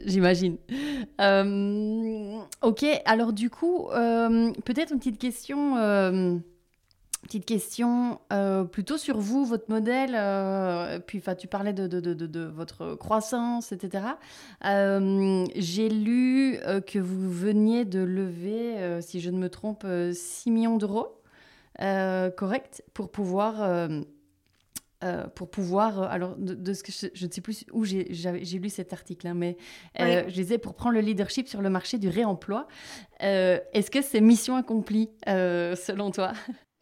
J'imagine. 0.04 0.58
Euh, 1.20 2.38
ok, 2.62 2.84
alors 3.04 3.32
du 3.32 3.50
coup, 3.50 3.88
euh, 3.90 4.52
peut-être 4.64 4.92
une 4.92 4.98
petite 4.98 5.18
question. 5.18 5.76
euh, 5.76 6.38
Petite 7.22 7.44
question 7.44 8.18
plutôt 8.72 8.98
sur 8.98 9.18
vous, 9.18 9.44
votre 9.44 9.70
modèle. 9.70 10.18
Puis, 11.06 11.22
tu 11.38 11.46
parlais 11.46 11.72
de, 11.72 11.86
de, 11.86 12.44
votre 12.46 12.96
croissance, 12.96 13.70
etc. 13.70 14.06
J'ai 15.54 15.88
lu 15.88 16.58
que 16.84 16.98
vous 16.98 17.30
veniez 17.30 17.84
de 17.84 18.00
lever, 18.00 19.00
si 19.02 19.20
je 19.20 19.30
ne 19.30 19.38
me 19.38 19.48
trompe, 19.48 19.86
6 20.12 20.50
millions 20.50 20.78
d'euros, 20.78 21.22
correct, 21.78 22.82
pour 22.92 23.08
pouvoir. 23.08 23.88
Pour 25.34 25.50
pouvoir, 25.50 26.02
alors 26.02 26.36
de, 26.36 26.72
ce 26.74 26.82
que 26.82 26.92
je, 26.92 27.26
ne 27.26 27.30
sais 27.30 27.40
plus 27.40 27.64
où 27.72 27.84
j'ai 27.84 28.04
lu 28.58 28.68
cet 28.68 28.92
article, 28.92 29.26
hein, 29.26 29.34
mais 29.34 29.56
je 29.98 30.32
disais 30.32 30.58
pour 30.58 30.74
prendre 30.74 30.94
le 30.94 31.00
leadership 31.00 31.48
sur 31.48 31.62
le 31.62 31.70
marché 31.70 31.98
du 31.98 32.08
réemploi. 32.08 32.66
Est-ce 33.20 33.90
que 33.90 34.02
c'est 34.02 34.20
mission 34.20 34.56
accomplie 34.56 35.10
selon 35.26 36.10
toi? 36.10 36.32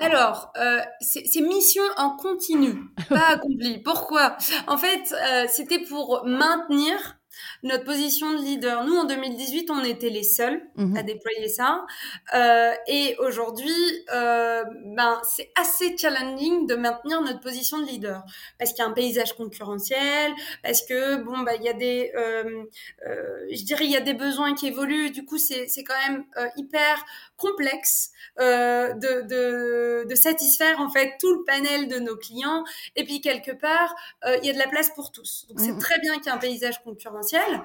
Alors, 0.01 0.51
euh, 0.57 0.81
c'est 1.01 1.41
mission 1.43 1.83
en 1.99 2.17
continu, 2.17 2.75
pas 3.09 3.29
accomplie. 3.35 3.79
Pourquoi? 3.79 4.37
En 4.67 4.79
fait, 4.79 5.15
euh, 5.15 5.45
c'était 5.49 5.79
pour 5.79 6.23
maintenir 6.25 7.20
notre 7.63 7.85
position 7.85 8.33
de 8.33 8.45
leader. 8.45 8.85
Nous, 8.85 8.97
en 8.97 9.05
2018, 9.05 9.71
on 9.71 9.83
était 9.85 10.11
les 10.11 10.23
seuls 10.23 10.63
mhm. 10.77 10.97
à 10.97 11.03
déployer 11.03 11.49
ça. 11.49 11.87
Euh, 12.35 12.73
et 12.87 13.17
aujourd'hui, 13.19 13.71
euh, 14.13 14.65
ben, 14.97 15.21
c'est 15.29 15.51
assez 15.57 15.97
challenging 15.97 16.67
de 16.67 16.75
maintenir 16.75 17.21
notre 17.23 17.41
position 17.41 17.79
de 17.79 17.87
leader. 17.87 18.23
Parce 18.59 18.73
qu'il 18.73 18.83
y 18.83 18.87
a 18.87 18.91
un 18.91 18.95
paysage 18.95 19.35
concurrentiel, 19.35 20.33
parce 20.63 20.83
que, 20.83 21.17
bon, 21.17 21.39
bah, 21.41 21.55
il 21.57 21.63
y 21.63 21.69
a 21.69 21.73
des, 21.73 22.13
euh, 22.17 22.65
euh 23.07 23.47
je 23.51 23.65
dirais, 23.65 23.85
il 23.85 23.91
y 23.91 23.97
a 23.97 24.01
des 24.01 24.15
besoins 24.15 24.55
qui 24.55 24.67
évoluent. 24.67 25.11
Du 25.11 25.25
coup, 25.25 25.39
c'est 25.39 25.67
quand 25.85 26.09
même 26.09 26.25
euh, 26.37 26.47
hyper 26.57 27.05
complexe 27.41 28.11
euh, 28.39 28.93
de, 28.95 29.23
de, 29.23 30.07
de, 30.09 30.15
satisfaire, 30.15 30.81
en 30.81 30.91
fait, 30.91 31.15
tout 31.19 31.33
le 31.35 31.45
panel 31.45 31.89
de 31.89 31.99
nos 31.99 32.17
clients. 32.17 32.65
Et 32.97 33.05
puis, 33.05 33.21
quelque 33.21 33.53
part, 33.53 33.95
il 34.25 34.45
y 34.45 34.51
a 34.51 34.53
de 34.53 34.59
la 34.59 34.69
place 34.69 34.91
pour 34.91 35.11
tous. 35.11 35.47
Donc, 35.49 35.61
c'est 35.61 35.73
mhm. 35.73 35.79
très 35.79 35.99
bien 35.99 36.15
qu'il 36.15 36.27
y 36.27 36.29
ait 36.29 36.33
un 36.33 36.39
paysage 36.39 36.83
concurrentiel 36.83 37.61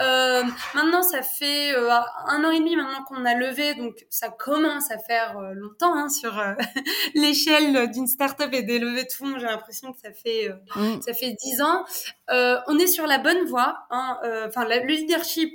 euh, 0.00 0.42
maintenant, 0.74 1.02
ça 1.02 1.22
fait 1.22 1.74
euh, 1.74 1.90
un 2.26 2.44
an 2.44 2.50
et 2.50 2.58
demi 2.58 2.76
maintenant 2.76 3.04
qu'on 3.04 3.24
a 3.24 3.34
levé, 3.34 3.74
donc 3.74 4.06
ça 4.08 4.30
commence 4.30 4.90
à 4.90 4.98
faire 4.98 5.38
euh, 5.38 5.52
longtemps 5.52 5.94
hein, 5.94 6.08
sur 6.08 6.32
l'échelle 7.14 7.90
d'une 7.90 8.06
startup 8.06 8.52
et 8.52 8.62
des 8.62 8.78
levées 8.78 9.04
de 9.04 9.12
fonds. 9.12 9.38
J'ai 9.38 9.46
l'impression 9.46 9.92
que 9.92 10.00
ça 10.00 10.12
fait 10.12 10.48
mm. 10.74 11.02
ça 11.02 11.12
fait 11.12 11.36
dix 11.42 11.60
ans. 11.60 11.84
on 12.28 12.78
est 12.78 12.86
sur 12.86 13.06
la 13.06 13.18
bonne 13.18 13.44
voie. 13.44 13.78
Hein, 13.90 14.18
enfin, 14.46 14.64
le 14.64 14.86
leadership 14.86 15.54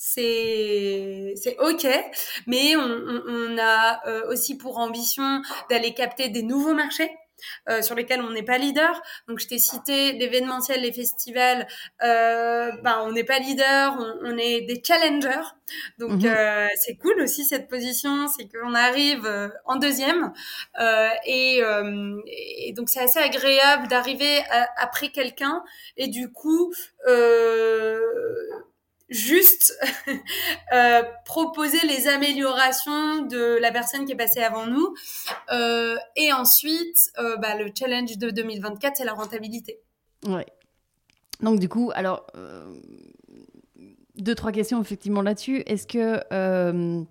c'est 0.00 1.34
c'est 1.36 1.56
ok, 1.58 1.86
mais 2.46 2.76
on, 2.76 2.82
on, 2.82 3.22
on 3.26 3.58
a 3.58 4.26
aussi 4.28 4.56
pour 4.56 4.78
ambition 4.78 5.42
d'aller 5.70 5.92
capter 5.92 6.28
des 6.28 6.42
nouveaux 6.42 6.74
marchés. 6.74 7.10
Euh, 7.68 7.82
sur 7.82 7.94
lesquels 7.94 8.20
on 8.20 8.30
n'est 8.30 8.42
pas 8.42 8.58
leader. 8.58 9.00
Donc, 9.28 9.38
je 9.38 9.46
t'ai 9.46 9.58
cité 9.58 10.12
l'événementiel, 10.12 10.80
les 10.80 10.92
festivals. 10.92 11.66
Euh, 12.02 12.72
ben, 12.82 13.02
on 13.02 13.12
n'est 13.12 13.24
pas 13.24 13.38
leader, 13.38 13.96
on, 13.98 14.32
on, 14.32 14.38
est 14.38 14.62
des 14.62 14.82
challengers. 14.84 15.46
Donc, 15.98 16.22
mhm. 16.22 16.26
euh, 16.26 16.66
c'est 16.76 16.96
cool 16.96 17.20
aussi 17.20 17.44
cette 17.44 17.68
position, 17.68 18.26
c'est 18.28 18.48
qu'on 18.48 18.74
arrive 18.74 19.24
euh, 19.26 19.48
en 19.66 19.76
deuxième. 19.76 20.32
Euh, 20.80 21.08
et, 21.26 21.62
et, 22.26 22.72
donc, 22.72 22.88
c'est 22.88 23.00
assez 23.00 23.18
agréable 23.18 23.88
d'arriver 23.88 24.42
après 24.76 25.10
quelqu'un 25.10 25.62
et 25.96 26.08
du 26.08 26.30
coup 26.32 26.72
juste 29.08 29.72
euh, 30.72 31.02
proposer 31.24 31.78
les 31.86 32.08
améliorations 32.08 33.22
de 33.22 33.58
la 33.60 33.72
personne 33.72 34.04
qui 34.04 34.12
est 34.12 34.16
passée 34.16 34.40
avant 34.40 34.66
nous. 34.66 34.94
Euh, 35.50 35.96
et 36.16 36.32
ensuite, 36.32 37.10
euh, 37.18 37.36
bah, 37.36 37.56
le 37.56 37.70
challenge 37.76 38.18
de 38.18 38.30
2024, 38.30 38.96
c'est 38.96 39.04
la 39.04 39.14
rentabilité. 39.14 39.80
Ouais. 40.26 40.46
Donc 41.40 41.60
du 41.60 41.68
coup, 41.68 41.92
alors, 41.94 42.26
deux, 44.16 44.34
trois 44.34 44.50
questions 44.50 44.80
effectivement 44.80 45.22
là-dessus. 45.22 45.62
Est-ce 45.66 45.86
que 45.86 47.06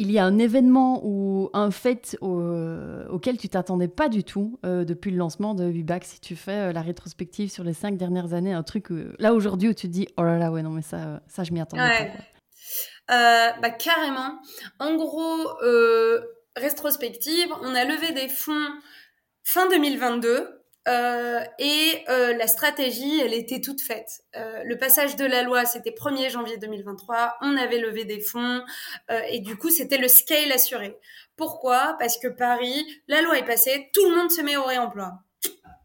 il 0.00 0.10
y 0.10 0.18
a 0.18 0.24
un 0.24 0.38
événement 0.38 1.02
ou 1.04 1.50
un 1.52 1.70
fait 1.70 2.16
euh, 2.22 3.06
auquel 3.08 3.36
tu 3.36 3.50
t'attendais 3.50 3.86
pas 3.86 4.08
du 4.08 4.24
tout 4.24 4.58
euh, 4.64 4.86
depuis 4.86 5.10
le 5.10 5.18
lancement 5.18 5.54
de 5.54 5.66
Vibac, 5.66 6.04
si 6.04 6.20
tu 6.20 6.36
fais 6.36 6.70
euh, 6.70 6.72
la 6.72 6.80
rétrospective 6.80 7.50
sur 7.50 7.64
les 7.64 7.74
cinq 7.74 7.98
dernières 7.98 8.32
années, 8.32 8.54
un 8.54 8.62
truc 8.62 8.86
là 9.18 9.34
aujourd'hui 9.34 9.68
où 9.68 9.74
tu 9.74 9.88
te 9.88 9.92
dis 9.92 10.08
oh 10.16 10.22
là 10.22 10.38
là 10.38 10.50
ouais 10.50 10.62
non 10.62 10.70
mais 10.70 10.80
ça 10.80 11.20
ça 11.28 11.44
je 11.44 11.52
m'y 11.52 11.60
attendais 11.60 12.12
pas. 13.08 13.52
bah 13.60 13.70
carrément. 13.70 14.40
En 14.78 14.94
gros, 14.94 15.50
rétrospective, 16.56 17.52
on 17.60 17.74
a 17.74 17.84
levé 17.84 18.12
des 18.12 18.28
fonds 18.28 18.70
fin 19.44 19.68
2022 19.68 20.59
euh, 20.88 21.40
et 21.58 22.04
euh, 22.08 22.34
la 22.36 22.46
stratégie, 22.46 23.20
elle 23.20 23.34
était 23.34 23.60
toute 23.60 23.82
faite. 23.82 24.22
Euh, 24.36 24.62
le 24.64 24.78
passage 24.78 25.16
de 25.16 25.26
la 25.26 25.42
loi, 25.42 25.64
c'était 25.66 25.90
1er 25.90 26.30
janvier 26.30 26.56
2023. 26.56 27.36
On 27.42 27.56
avait 27.56 27.78
levé 27.78 28.04
des 28.04 28.20
fonds 28.20 28.62
et 29.28 29.40
du 29.40 29.56
coup, 29.56 29.70
c'était 29.70 29.98
le 29.98 30.08
scale 30.08 30.50
assuré. 30.52 30.96
Pourquoi? 31.36 31.96
Parce 31.98 32.18
que 32.18 32.28
Paris, 32.28 32.86
la 33.08 33.22
loi 33.22 33.38
est 33.38 33.44
passée, 33.44 33.90
tout 33.92 34.08
le 34.08 34.16
monde 34.16 34.30
se 34.30 34.40
met 34.40 34.56
au 34.56 34.64
réemploi. 34.64 35.12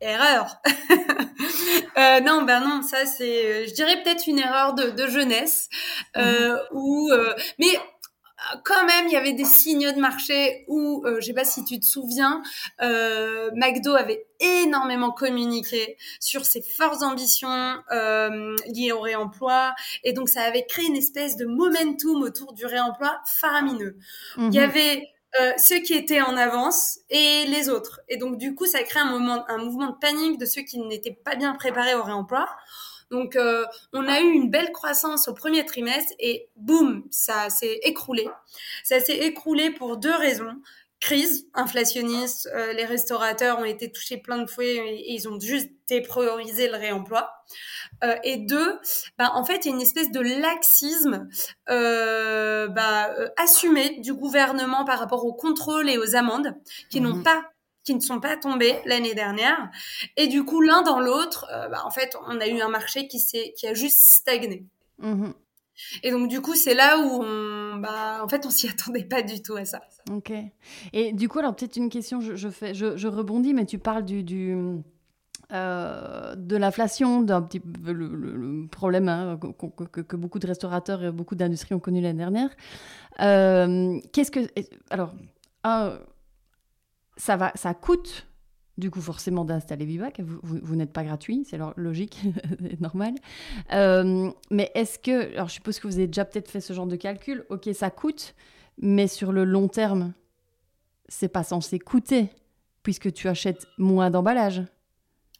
Erreur. 0.01 0.61
non, 2.23 2.43
ben 2.43 2.59
non, 2.59 2.81
ça 2.81 3.05
c'est, 3.05 3.67
je 3.67 3.73
dirais 3.73 4.01
peut-être 4.03 4.27
une 4.27 4.39
erreur 4.39 4.73
de, 4.73 4.89
de 4.89 5.07
jeunesse. 5.07 5.69
Mmh. 6.15 6.21
Ou, 6.71 7.11
mais 7.59 7.79
quand 8.63 8.85
même, 8.85 9.07
il 9.07 9.13
y 9.13 9.15
avait 9.15 9.33
des 9.33 9.45
signaux 9.45 9.91
de 9.91 9.99
marché 9.99 10.65
où, 10.67 11.03
euh, 11.05 11.17
je 11.19 11.27
sais 11.27 11.33
pas 11.33 11.45
si 11.45 11.63
tu 11.63 11.79
te 11.79 11.85
souviens, 11.85 12.41
euh, 12.81 13.49
McDo 13.55 13.95
avait 13.95 14.25
énormément 14.39 15.11
communiqué 15.11 15.97
sur 16.19 16.45
ses 16.45 16.61
fortes 16.61 17.01
ambitions 17.01 17.77
euh, 17.91 18.55
liées 18.67 18.91
au 18.91 18.99
réemploi, 18.99 19.73
et 20.03 20.13
donc 20.13 20.29
ça 20.29 20.41
avait 20.41 20.65
créé 20.65 20.85
une 20.85 20.97
espèce 20.97 21.37
de 21.37 21.45
momentum 21.45 22.21
autour 22.21 22.53
du 22.53 22.65
réemploi 22.65 23.21
faramineux. 23.25 23.97
Il 24.37 24.53
y 24.53 24.59
mhm. 24.59 24.63
avait 24.63 25.09
euh, 25.41 25.51
ceux 25.57 25.79
qui 25.79 25.93
étaient 25.93 26.21
en 26.21 26.37
avance 26.37 26.99
et 27.09 27.45
les 27.47 27.69
autres, 27.69 28.01
et 28.09 28.17
donc 28.17 28.37
du 28.37 28.55
coup, 28.55 28.65
ça 28.65 28.79
a 28.79 28.83
créé 28.83 29.01
un 29.01 29.09
moment, 29.09 29.45
un 29.49 29.57
mouvement 29.57 29.87
de 29.87 29.97
panique 29.99 30.37
de 30.39 30.45
ceux 30.45 30.61
qui 30.61 30.79
n'étaient 30.79 31.17
pas 31.23 31.35
bien 31.35 31.53
préparés 31.55 31.95
au 31.95 32.03
réemploi. 32.03 32.47
Donc, 33.15 33.37
euh, 33.37 33.65
on 33.93 34.09
a 34.09 34.19
eu 34.19 34.29
une 34.29 34.49
belle 34.49 34.73
croissance 34.73 35.29
au 35.29 35.33
premier 35.33 35.65
trimestre 35.65 36.13
et 36.19 36.49
boum, 36.57 37.05
ça 37.11 37.49
s'est 37.49 37.79
écroulé. 37.83 38.27
Ça 38.83 38.99
s'est 38.99 39.17
écroulé 39.19 39.71
pour 39.71 39.95
deux 39.95 40.15
raisons. 40.15 40.53
Crise 40.99 41.47
inflationniste, 41.53 42.49
euh, 42.53 42.73
les 42.73 42.83
restaurateurs 42.83 43.59
ont 43.59 43.65
été 43.65 43.89
touchés 43.89 44.17
plein 44.17 44.39
de 44.39 44.47
fouets 44.49 44.75
et, 44.75 45.13
ils 45.13 45.29
ont 45.29 45.39
juste 45.39 45.69
dépriorisé 45.87 46.67
le 46.67 46.75
réemploi. 46.75 47.29
Euh, 48.03 48.15
et 48.25 48.35
deux, 48.35 48.79
bah, 49.17 49.31
en 49.33 49.45
fait, 49.45 49.63
il 49.63 49.69
y 49.69 49.71
a 49.71 49.75
une 49.75 49.81
espèce 49.81 50.11
de 50.11 50.19
laxisme 50.19 51.29
bah, 51.67 53.15
assumé 53.37 54.01
du 54.01 54.13
gouvernement 54.13 54.83
par 54.83 54.99
rapport 54.99 55.25
aux 55.25 55.33
contrôles 55.33 55.89
et 55.89 55.97
aux 55.97 56.17
amendes 56.17 56.53
qui 56.89 56.99
n'ont 56.99 57.15
mhm. 57.15 57.23
pas 57.23 57.43
qui 57.85 57.95
ne 57.95 58.01
sont 58.01 58.19
pas 58.19 58.35
tombés 58.35 58.75
l'année 58.85 59.13
dernière. 59.13 59.69
Et 60.17 60.27
du 60.27 60.43
coup, 60.43 60.59
l'un 60.59 60.81
dans 60.81 60.99
l'autre, 60.99 61.45
euh, 61.53 61.69
bah, 61.69 61.83
en 61.85 61.91
fait, 61.91 62.17
on 62.27 62.41
a 62.41 62.47
eu 62.47 62.59
un 62.59 62.67
marché 62.67 63.07
qui, 63.07 63.19
qui 63.55 63.67
a 63.67 63.73
juste 63.73 64.01
stagné. 64.01 64.65
Mhm. 64.99 65.33
Et 66.03 66.11
donc, 66.11 66.29
du 66.29 66.41
coup, 66.41 66.55
c'est 66.55 66.73
là 66.73 66.99
où 66.99 67.21
on, 67.23 67.75
bah, 67.77 68.21
en 68.23 68.27
fait, 68.27 68.45
on 68.45 68.49
s'y 68.49 68.67
attendait 68.69 69.03
pas 69.03 69.21
du 69.21 69.41
tout 69.41 69.55
à 69.55 69.65
ça. 69.65 69.81
Ok. 70.11 70.31
Et 70.93 71.13
du 71.13 71.29
coup, 71.29 71.39
alors 71.39 71.55
peut-être 71.55 71.77
une 71.77 71.89
question, 71.89 72.19
je, 72.21 72.49
fais, 72.49 72.73
je, 72.73 73.07
rebondis, 73.07 73.53
mais 73.53 73.65
tu 73.65 73.77
parles 73.77 74.03
du, 74.03 74.23
du 74.23 74.57
euh, 75.51 76.35
de 76.35 76.57
l'inflation, 76.57 77.21
d'un 77.21 77.41
petit 77.43 77.61
le, 77.83 78.67
problème 78.67 79.09
hein, 79.09 79.39
que, 79.39 80.01
que, 80.01 80.15
beaucoup 80.15 80.39
de 80.39 80.47
restaurateurs 80.47 81.03
et 81.03 81.11
beaucoup 81.11 81.35
d'industries 81.35 81.75
ont 81.75 81.79
connu 81.79 82.01
l'année 82.01 82.17
dernière. 82.17 82.49
Euh, 83.21 83.99
qu'est-ce 84.11 84.31
que, 84.31 84.39
alors, 84.89 85.13
un, 85.63 85.99
ça, 87.17 87.37
va, 87.37 87.51
ça 87.55 87.73
coûte 87.73 88.27
du 88.77 88.91
coup 88.91 89.01
forcément 89.01 89.45
d'installer 89.45 89.85
Vivac. 89.85 90.19
Vous, 90.19 90.39
vous, 90.41 90.75
n'êtes 90.75 90.91
pas 90.91 91.03
gratuit, 91.03 91.45
c'est 91.49 91.59
logique, 91.77 92.21
c'est 92.61 92.81
normal. 92.81 93.13
Euh, 93.73 94.31
mais 94.51 94.71
est-ce 94.75 94.99
que, 94.99 95.33
alors 95.33 95.47
je 95.47 95.53
suppose 95.53 95.79
que 95.79 95.87
vous 95.87 95.95
avez 95.95 96.07
déjà 96.07 96.25
peut-être 96.25 96.49
fait 96.49 96.61
ce 96.61 96.73
genre 96.73 96.87
de 96.87 96.95
calcul, 96.95 97.45
ok 97.49 97.69
ça 97.73 97.89
coûte, 97.89 98.35
mais 98.77 99.07
sur 99.07 99.31
le 99.31 99.45
long 99.45 99.67
terme, 99.67 100.13
c'est 101.07 101.29
pas 101.29 101.43
censé 101.43 101.79
coûter 101.79 102.29
puisque 102.83 103.11
tu 103.13 103.27
achètes 103.27 103.65
moins 103.77 104.11
d'emballage. 104.11 104.63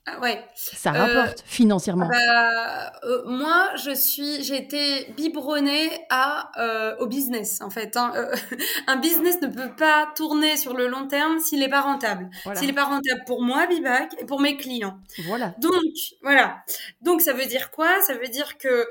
Ah 0.08 0.20
ouais. 0.20 0.46
Ça 0.54 0.92
rapporte 0.92 1.40
euh, 1.40 1.44
financièrement. 1.48 2.08
Bah, 2.08 2.94
euh, 3.06 3.24
moi, 3.26 3.72
je 3.84 3.90
suis, 3.90 4.44
j'ai 4.44 4.56
été 4.56 5.12
biberonnée 5.18 5.90
à 6.12 6.52
euh, 6.60 6.96
au 7.00 7.08
business 7.08 7.60
en 7.62 7.72
fait. 7.72 7.98
Hein. 7.98 8.14
un 8.88 8.98
business 8.98 9.42
ne 9.42 9.48
peut 9.48 9.74
pas 9.76 10.08
tourner 10.16 10.58
sur 10.58 10.76
le 10.76 10.88
long 10.88 11.08
terme 11.08 11.40
s'il 11.40 11.60
n'est 11.60 11.70
pas 11.70 11.82
rentable. 11.82 12.30
S'il 12.54 12.68
n'est 12.68 12.74
pas 12.74 12.84
rentable 12.84 13.24
pour 13.26 13.42
moi, 13.42 13.66
Bibac, 13.66 14.16
et 14.20 14.26
pour 14.26 14.40
mes 14.40 14.58
clients. 14.58 15.00
Voilà. 15.26 15.56
Donc 15.58 15.74
voilà. 16.22 16.58
Donc 17.02 17.22
ça 17.22 17.34
veut 17.34 17.48
dire 17.48 17.72
quoi? 17.72 18.00
Ça 18.02 18.14
veut 18.14 18.28
dire 18.28 18.60
que 18.60 18.88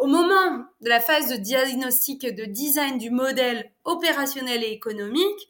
au 0.00 0.06
moment 0.06 0.64
de 0.80 0.88
la 0.88 0.98
phase 0.98 1.28
de 1.30 1.36
diagnostic, 1.36 2.22
de 2.22 2.46
design 2.46 2.98
du 2.98 3.10
modèle 3.10 3.70
opérationnel 3.84 4.64
et 4.64 4.72
économique, 4.72 5.48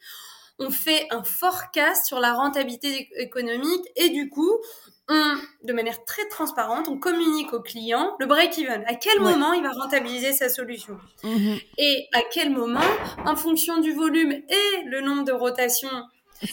on 0.59 0.71
fait 0.71 1.07
un 1.11 1.23
forecast 1.23 2.07
sur 2.07 2.21
la 2.21 2.35
rentabilité 2.35 3.09
économique 3.17 3.85
et 3.97 4.11
du 4.11 4.29
coup, 4.29 4.53
on, 5.09 5.35
de 5.65 5.73
manière 5.73 6.05
très 6.05 6.27
transparente, 6.29 6.89
on 6.89 6.99
communique 6.99 7.53
au 7.53 7.61
client 7.61 8.15
le 8.21 8.27
break-even. 8.27 8.85
À 8.87 8.95
quel 8.95 9.21
moment 9.21 9.53
il 9.53 9.63
va 9.63 9.71
rentabiliser 9.71 10.33
sa 10.33 10.49
solution? 10.49 10.99
Mhm. 11.25 11.59
Et 11.79 12.07
à 12.13 12.21
quel 12.31 12.51
moment, 12.51 12.81
en 13.27 13.37
fonction 13.37 13.81
du 13.81 13.93
volume 13.93 14.33
et 14.33 14.85
le 14.87 15.01
nombre 15.01 15.25
de 15.25 15.33
rotations 15.33 15.91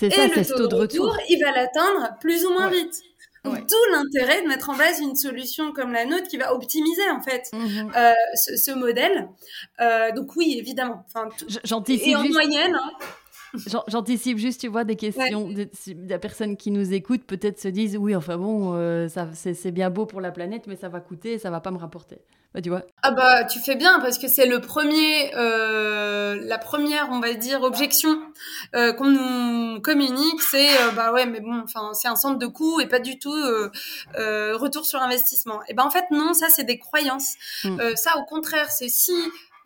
et 0.02 0.10
ça, 0.12 0.28
le 0.28 0.46
taux, 0.46 0.68
de 0.68 0.76
retour, 0.76 1.18
il 1.30 1.40
va 1.44 1.52
l'atteindre 1.52 2.16
plus 2.20 2.46
ou 2.46 2.54
moins 2.54 2.70
vite. 2.70 3.02
Donc, 3.44 3.56
D'où 3.68 3.92
l'intérêt 3.94 4.42
de 4.42 4.48
mettre 4.48 4.70
en 4.70 4.76
place 4.76 5.00
une 5.00 5.16
solution 5.16 5.72
comme 5.72 5.94
la 5.94 6.06
nôtre 6.06 6.28
qui 6.28 6.38
va 6.38 6.54
optimiser 6.54 7.10
en 7.10 7.22
fait 7.22 7.50
mhm. 7.54 7.92
euh, 7.96 8.14
ce, 8.36 8.72
modèle. 8.72 9.30
Euh, 9.80 10.12
donc 10.12 10.36
oui, 10.36 10.58
évidemment. 10.60 11.06
Enfin, 11.08 11.30
J'anticipe. 11.64 12.08
Et 12.08 12.16
en 12.16 12.24
moyenne, 12.28 12.76
hein, 12.76 12.92
J'anticipe 13.88 14.38
juste, 14.38 14.62
tu 14.62 14.68
vois, 14.68 14.84
des 14.84 14.96
questions 14.96 15.50
des 15.50 16.18
personnes 16.18 16.58
qui 16.58 16.72
nous 16.72 16.94
écoutent 16.94 17.26
peut-être 17.26 17.60
se 17.60 17.68
disent 17.68 17.98
oui, 17.98 18.16
enfin 18.16 18.38
bon, 18.38 18.74
euh, 18.76 19.08
ça 19.08 19.28
c'est 19.34 19.72
bien 19.72 19.90
beau 19.90 20.06
pour 20.06 20.22
la 20.22 20.32
planète, 20.32 20.68
mais 20.68 20.76
ça 20.76 20.90
va 20.90 21.00
coûter, 21.00 21.40
ça 21.40 21.50
va 21.50 21.60
pas 21.60 21.72
me 21.72 21.78
rapporter. 21.78 22.22
Bah, 22.54 22.62
tu 22.62 22.70
vois. 22.70 22.82
Ah 23.04 23.12
bah 23.12 23.44
tu 23.44 23.60
fais 23.60 23.76
bien 23.76 24.00
parce 24.00 24.18
que 24.18 24.28
c'est 24.28 24.48
le 24.48 24.60
premier, 24.60 25.36
euh, 25.36 26.40
la 26.42 26.58
première, 26.58 27.10
on 27.12 27.20
va 27.20 27.34
dire, 27.36 27.62
objection 27.62 28.20
euh, 28.76 28.92
qu'on 28.94 29.10
nous 29.12 29.82
communique, 29.82 30.42
c'est 30.42 30.70
bah 30.96 31.12
ouais, 31.12 31.28
mais 31.28 31.42
bon, 31.42 31.62
enfin 31.64 31.92
c'est 31.94 32.08
un 32.08 32.16
centre 32.16 32.40
de 32.40 32.48
coût 32.48 32.80
et 32.82 32.88
pas 32.88 33.00
du 33.00 33.20
tout 33.20 33.36
retour 34.16 34.86
sur 34.86 35.02
investissement. 35.02 35.60
Et 35.68 35.74
ben 35.74 35.84
en 35.84 35.92
fait 35.92 36.06
non, 36.12 36.34
ça 36.34 36.48
c'est 36.50 36.64
des 36.64 36.80
croyances. 36.80 37.36
Mm. 37.64 37.96
ça 37.96 38.18
au 38.18 38.24
contraire, 38.24 38.72
c'est 38.72 38.90
si 38.90 39.14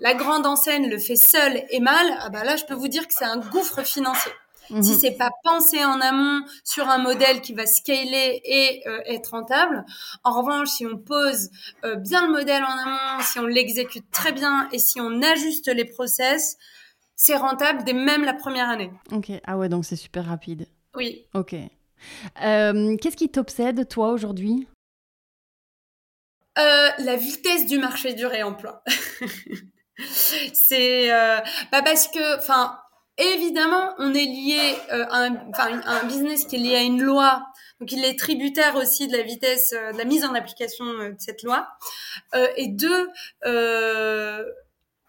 la 0.03 0.13
grande 0.13 0.45
enseigne 0.45 0.89
le 0.89 0.99
fait 0.99 1.15
seul 1.15 1.63
et 1.69 1.79
mal, 1.79 2.05
ah 2.19 2.29
bah 2.29 2.43
là, 2.43 2.57
je 2.57 2.65
peux 2.65 2.73
vous 2.73 2.89
dire 2.89 3.07
que 3.07 3.13
c'est 3.13 3.25
un 3.25 3.37
gouffre 3.39 3.83
financier. 3.83 4.33
Si 4.67 4.75
mhm. 4.75 4.83
c'est 4.83 5.17
pas 5.17 5.31
pensé 5.43 5.83
en 5.83 5.99
amont 5.99 6.45
sur 6.63 6.89
un 6.89 6.97
modèle 6.97 7.41
qui 7.41 7.53
va 7.53 7.65
scaler 7.65 8.41
et 8.43 8.81
euh, 8.87 8.99
être 9.05 9.31
rentable. 9.31 9.85
En 10.23 10.33
revanche, 10.33 10.69
si 10.69 10.85
on 10.85 10.97
pose 10.97 11.49
euh, 11.85 11.95
bien 11.95 12.25
le 12.27 12.33
modèle 12.33 12.63
en 12.63 12.77
amont, 12.77 13.23
si 13.23 13.39
on 13.39 13.45
l'exécute 13.45 14.05
très 14.11 14.33
bien 14.33 14.67
et 14.71 14.79
si 14.79 14.99
on 14.99 15.21
ajuste 15.21 15.67
les 15.67 15.85
process, 15.85 16.57
c'est 17.15 17.35
rentable 17.35 17.83
dès 17.83 17.93
même 17.93 18.23
la 18.23 18.33
première 18.33 18.69
année. 18.69 18.91
Ok. 19.11 19.31
Ah 19.45 19.57
ouais, 19.57 19.69
donc 19.69 19.85
c'est 19.85 19.95
super 19.95 20.25
rapide. 20.25 20.67
Oui. 20.95 21.25
Ok. 21.33 21.55
Euh, 22.43 22.97
qu'est-ce 22.97 23.17
qui 23.17 23.29
t'obsède, 23.29 23.87
toi, 23.87 24.11
aujourd'hui? 24.11 24.67
La 26.55 27.15
vitesse 27.15 27.65
du 27.67 27.79
marché 27.79 28.13
du 28.13 28.25
réemploi. 28.25 28.83
c'est 30.53 31.11
euh, 31.11 31.39
bah 31.71 31.81
parce 31.83 32.07
que, 32.07 32.39
enfin, 32.39 32.77
évidemment, 33.17 33.93
on 33.99 34.13
est 34.13 34.25
lié 34.25 34.75
euh, 34.91 35.05
à, 35.09 35.25
un, 35.25 35.81
un 35.85 36.03
business 36.05 36.45
qui 36.45 36.55
est 36.55 36.59
lié 36.59 36.75
à 36.75 36.81
une 36.81 37.01
loi, 37.01 37.45
donc 37.79 37.91
il 37.91 38.03
est 38.03 38.17
tributaire 38.17 38.75
aussi 38.75 39.07
de 39.07 39.15
la 39.15 39.23
vitesse, 39.23 39.73
euh, 39.73 39.91
de 39.91 39.97
la 39.97 40.05
mise 40.05 40.25
en 40.25 40.33
application 40.33 40.85
euh, 40.85 41.11
de 41.11 41.19
cette 41.19 41.43
loi. 41.43 41.67
et 42.55 42.67
deux, 42.69 43.09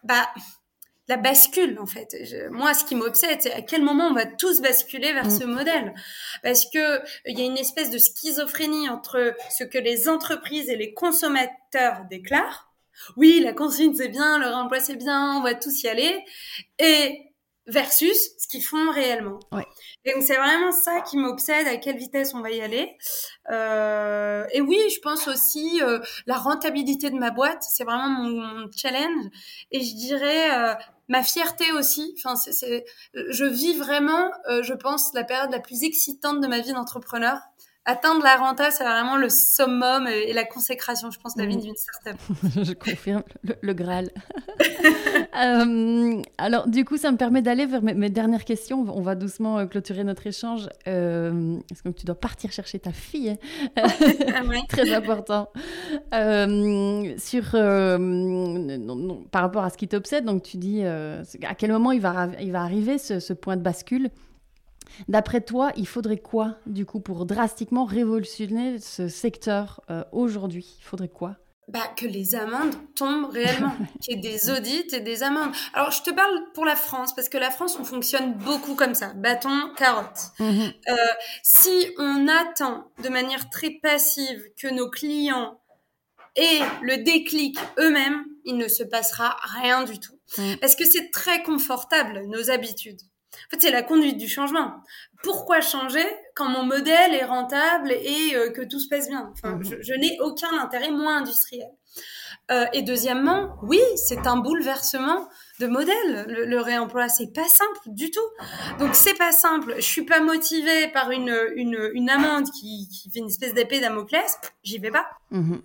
bah 0.03 0.29
la 1.07 1.17
bascule 1.17 1.77
en 1.79 1.85
fait. 1.85 2.15
moi, 2.49 2.73
ce 2.73 2.83
qui 2.83 2.95
m'obsède, 2.95 3.39
c'est 3.41 3.53
à 3.53 3.61
quel 3.61 3.83
moment 3.83 4.07
on 4.07 4.13
va 4.13 4.25
tous 4.25 4.61
basculer 4.61 5.13
vers 5.13 5.27
mm. 5.27 5.39
ce 5.39 5.43
modèle, 5.43 5.93
parce 6.43 6.65
que 6.65 7.01
il 7.25 7.37
y 7.39 7.41
a 7.41 7.45
une 7.45 7.57
espèce 7.57 7.91
de 7.91 7.97
schizophrénie 7.97 8.89
entre 8.89 9.35
ce 9.51 9.63
que 9.63 9.77
les 9.77 10.09
entreprises 10.09 10.69
et 10.69 10.75
les 10.75 10.93
consommateurs 10.93 12.05
déclarent 12.09 12.64
oui, 13.17 13.41
la 13.43 13.53
consigne 13.53 13.93
c'est 13.93 14.09
bien, 14.09 14.39
le 14.39 14.47
réemploi 14.47 14.79
c'est 14.79 14.95
bien, 14.95 15.37
on 15.37 15.41
va 15.41 15.53
tous 15.55 15.83
y 15.83 15.87
aller, 15.87 16.23
et 16.79 17.25
versus 17.67 18.17
ce 18.37 18.47
qu'ils 18.47 18.63
font 18.63 18.91
réellement. 18.91 19.39
Et 20.03 20.13
donc 20.13 20.23
c'est 20.23 20.37
vraiment 20.37 20.71
ça 20.71 21.01
qui 21.01 21.17
m'obsède, 21.17 21.67
à 21.67 21.77
quelle 21.77 21.97
vitesse 21.97 22.33
on 22.33 22.41
va 22.41 22.51
y 22.51 22.61
aller. 22.61 22.95
Euh, 23.51 24.45
et 24.53 24.61
oui, 24.61 24.79
je 24.93 24.99
pense 24.99 25.27
aussi 25.27 25.81
euh, 25.81 25.99
la 26.27 26.37
rentabilité 26.37 27.09
de 27.09 27.15
ma 27.15 27.31
boîte, 27.31 27.63
c'est 27.63 27.83
vraiment 27.83 28.09
mon, 28.09 28.69
challenge. 28.75 29.25
Et 29.71 29.79
je 29.81 29.95
dirais 29.95 30.55
euh, 30.55 30.75
ma 31.07 31.23
fierté 31.23 31.71
aussi. 31.71 32.15
Enfin, 32.17 32.35
c'est, 32.35 32.85
je 33.13 33.45
vis 33.45 33.75
vraiment, 33.77 34.29
je 34.47 34.73
pense, 34.73 35.13
la 35.13 35.23
période 35.23 35.51
la 35.51 35.59
plus 35.59 35.83
excitante 35.83 36.41
de 36.41 36.47
ma 36.47 36.59
vie 36.59 36.73
d'entrepreneur 36.73 37.39
atteindre 37.85 38.23
la 38.23 38.35
renta, 38.37 38.71
c'est 38.71 38.83
vraiment 38.83 39.15
le 39.15 39.29
summum 39.29 40.07
et 40.07 40.33
la 40.33 40.43
consécration, 40.43 41.11
je 41.11 41.19
pense, 41.19 41.35
de 41.35 41.41
la 41.41 41.47
vie 41.47 41.57
mm. 41.57 41.61
d'une 41.61 41.75
startup. 41.75 42.19
je 42.63 42.73
confirme, 42.73 43.23
le, 43.61 43.73
Graal. 43.73 44.09
Euh, 45.37 46.21
alors, 46.37 46.67
du 46.67 46.85
coup, 46.85 46.95
ça 46.95 47.11
me 47.11 47.17
permet 47.17 47.41
d'aller 47.41 47.65
vers 47.65 47.81
mes, 47.81 48.09
dernières 48.09 48.45
questions. 48.45 48.85
On 48.87 49.01
va 49.01 49.15
doucement 49.15 49.59
euh, 49.59 49.65
clôturer 49.65 50.05
notre 50.05 50.25
échange. 50.27 50.69
Euh, 50.87 51.57
parce 51.67 51.81
que 51.81 51.89
tu 51.89 52.05
dois 52.05 52.15
partir 52.15 52.53
chercher 52.53 52.79
ta 52.79 52.91
fille. 52.93 53.35
Hein. 53.77 53.83
Ah 54.33 54.41
Très 54.69 54.93
important. 54.93 55.49
sur, 57.17 57.51
par 59.31 59.41
rapport 59.41 59.63
à 59.63 59.69
ce 59.69 59.77
qui 59.77 59.89
t'obsède, 59.89 60.23
donc 60.23 60.43
tu 60.43 60.55
dis 60.57 60.83
à 60.85 61.55
quel 61.57 61.71
moment 61.71 61.91
il 61.91 62.01
va, 62.01 62.29
il 62.39 62.51
va 62.53 62.61
arriver 62.61 62.97
ce, 62.97 63.19
ce 63.19 63.33
point 63.33 63.57
de 63.57 63.61
bascule? 63.61 64.09
D'après 65.07 65.41
toi, 65.41 65.71
il 65.75 65.87
faudrait 65.87 66.17
quoi, 66.17 66.57
du 66.65 66.85
coup, 66.85 66.99
pour 66.99 67.25
drastiquement 67.25 67.85
révolutionner 67.85 68.79
ce 68.79 69.07
secteur 69.07 69.81
euh, 69.89 70.03
aujourd'hui? 70.11 70.77
Il 70.79 70.83
faudrait 70.83 71.09
quoi? 71.09 71.37
Bah, 71.67 71.87
que 71.97 72.05
les 72.05 72.35
amendes 72.35 72.75
tombent 72.95 73.31
réellement, 73.31 73.75
qu'il 74.01 74.15
y 74.15 74.17
ait 74.17 74.21
des 74.21 74.51
audits 74.51 74.87
et 74.93 74.99
des 74.99 75.23
amendes. 75.23 75.51
Alors, 75.73 75.89
je 75.89 76.03
te 76.03 76.11
parle 76.11 76.43
pour 76.53 76.63
la 76.63 76.75
France, 76.75 77.15
parce 77.15 77.27
que 77.27 77.39
la 77.39 77.49
France, 77.49 77.77
on 77.79 77.83
fonctionne 77.83 78.33
beaucoup 78.33 78.75
comme 78.75 78.93
ça, 78.93 79.13
bâton, 79.15 79.71
carotte. 79.75 80.31
Mhm. 80.39 80.73
Euh, 80.89 80.95
si 81.41 81.87
on 81.97 82.27
attend 82.27 82.91
de 83.03 83.09
manière 83.09 83.49
très 83.49 83.71
passive 83.81 84.43
que 84.61 84.67
nos 84.67 84.89
clients 84.91 85.59
aient 86.35 86.61
le 86.83 87.03
déclic 87.03 87.57
eux-mêmes, 87.79 88.25
il 88.43 88.57
ne 88.57 88.67
se 88.67 88.83
passera 88.83 89.35
rien 89.59 89.83
du 89.83 89.99
tout. 89.99 90.19
Mhm. 90.37 90.57
Parce 90.57 90.75
que 90.75 90.85
c'est 90.85 91.09
très 91.09 91.41
confortable, 91.41 92.25
nos 92.27 92.51
habitudes. 92.51 93.01
En 93.47 93.49
fait, 93.51 93.61
c'est 93.61 93.71
la 93.71 93.83
conduite 93.83 94.17
du 94.17 94.27
changement. 94.27 94.73
Pourquoi 95.25 95.59
changer 95.59 96.05
quand 96.35 96.49
mon 96.49 96.63
modèle 96.63 97.15
est 97.15 97.25
rentable 97.25 97.91
et 97.91 98.35
euh, 98.35 98.51
que 98.51 98.61
tout 98.61 98.79
se 98.79 98.87
passe 98.87 99.09
bien? 99.09 99.31
Enfin, 99.33 99.55
mhm. 99.55 99.77
Je, 99.81 99.93
n'ai 99.93 100.19
aucun 100.21 100.55
intérêt 100.59 100.91
moins 100.91 101.17
industriel. 101.17 101.67
Euh, 102.51 102.65
et 102.73 102.83
deuxièmement, 102.83 103.55
oui, 103.63 103.79
c'est 103.95 104.27
un 104.27 104.37
bouleversement 104.37 105.27
de 105.59 105.65
modèle. 105.65 106.25
Le, 106.27 106.59
réemploi, 106.59 107.09
c'est 107.09 107.33
pas 107.33 107.47
simple 107.47 107.79
du 107.87 108.11
tout. 108.11 108.19
Donc 108.77 108.93
c'est 108.93 109.17
pas 109.17 109.31
simple. 109.31 109.73
Je 109.77 109.81
suis 109.81 110.05
pas 110.05 110.19
motivée 110.19 110.89
par 110.89 111.09
une 111.09 111.35
une, 111.55 111.89
une 111.93 112.09
amende 112.11 112.51
qui, 112.51 112.87
qui 112.89 113.09
fait 113.09 113.19
une 113.19 113.29
espèce 113.29 113.55
d'épée 113.55 113.79
Damoclès. 113.79 114.37
J'y 114.61 114.77
vais 114.77 114.91
pas. 114.91 115.07
Mhm. 115.31 115.61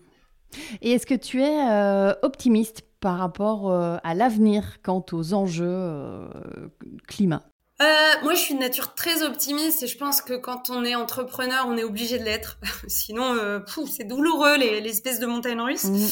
Et 0.80 0.92
est-ce 0.92 1.06
que 1.06 1.14
tu 1.14 1.42
es 1.42 1.70
euh, 1.70 2.14
optimiste 2.22 2.82
par 3.00 3.18
rapport 3.18 3.70
à 3.72 4.14
l'avenir 4.14 4.78
quant 4.82 5.04
aux 5.12 5.34
enjeux 5.34 6.30
climat? 7.06 7.44
Euh, 7.81 8.22
moi, 8.22 8.35
je 8.35 8.41
suis 8.41 8.55
de 8.55 8.61
nature 8.61 8.95
très 8.95 9.22
optimiste 9.22 9.83
et 9.83 9.87
je 9.87 9.97
pense 9.97 10.20
que 10.20 10.35
quand 10.35 10.68
on 10.68 10.85
est 10.85 10.95
entrepreneur, 10.95 11.64
on 11.66 11.78
est 11.78 11.85
obligé 11.85 12.18
de 12.18 12.24
l'être. 12.24 12.59
Sinon, 12.89 13.35
euh, 13.35 13.61
c'est 13.91 14.05
douloureux 14.05 14.59
les, 14.59 14.83
les, 14.83 14.91
espèces 14.91 15.18
de 15.18 15.26
montagnes 15.26 15.62
russes. 15.62 15.85
Mmh. 15.85 16.07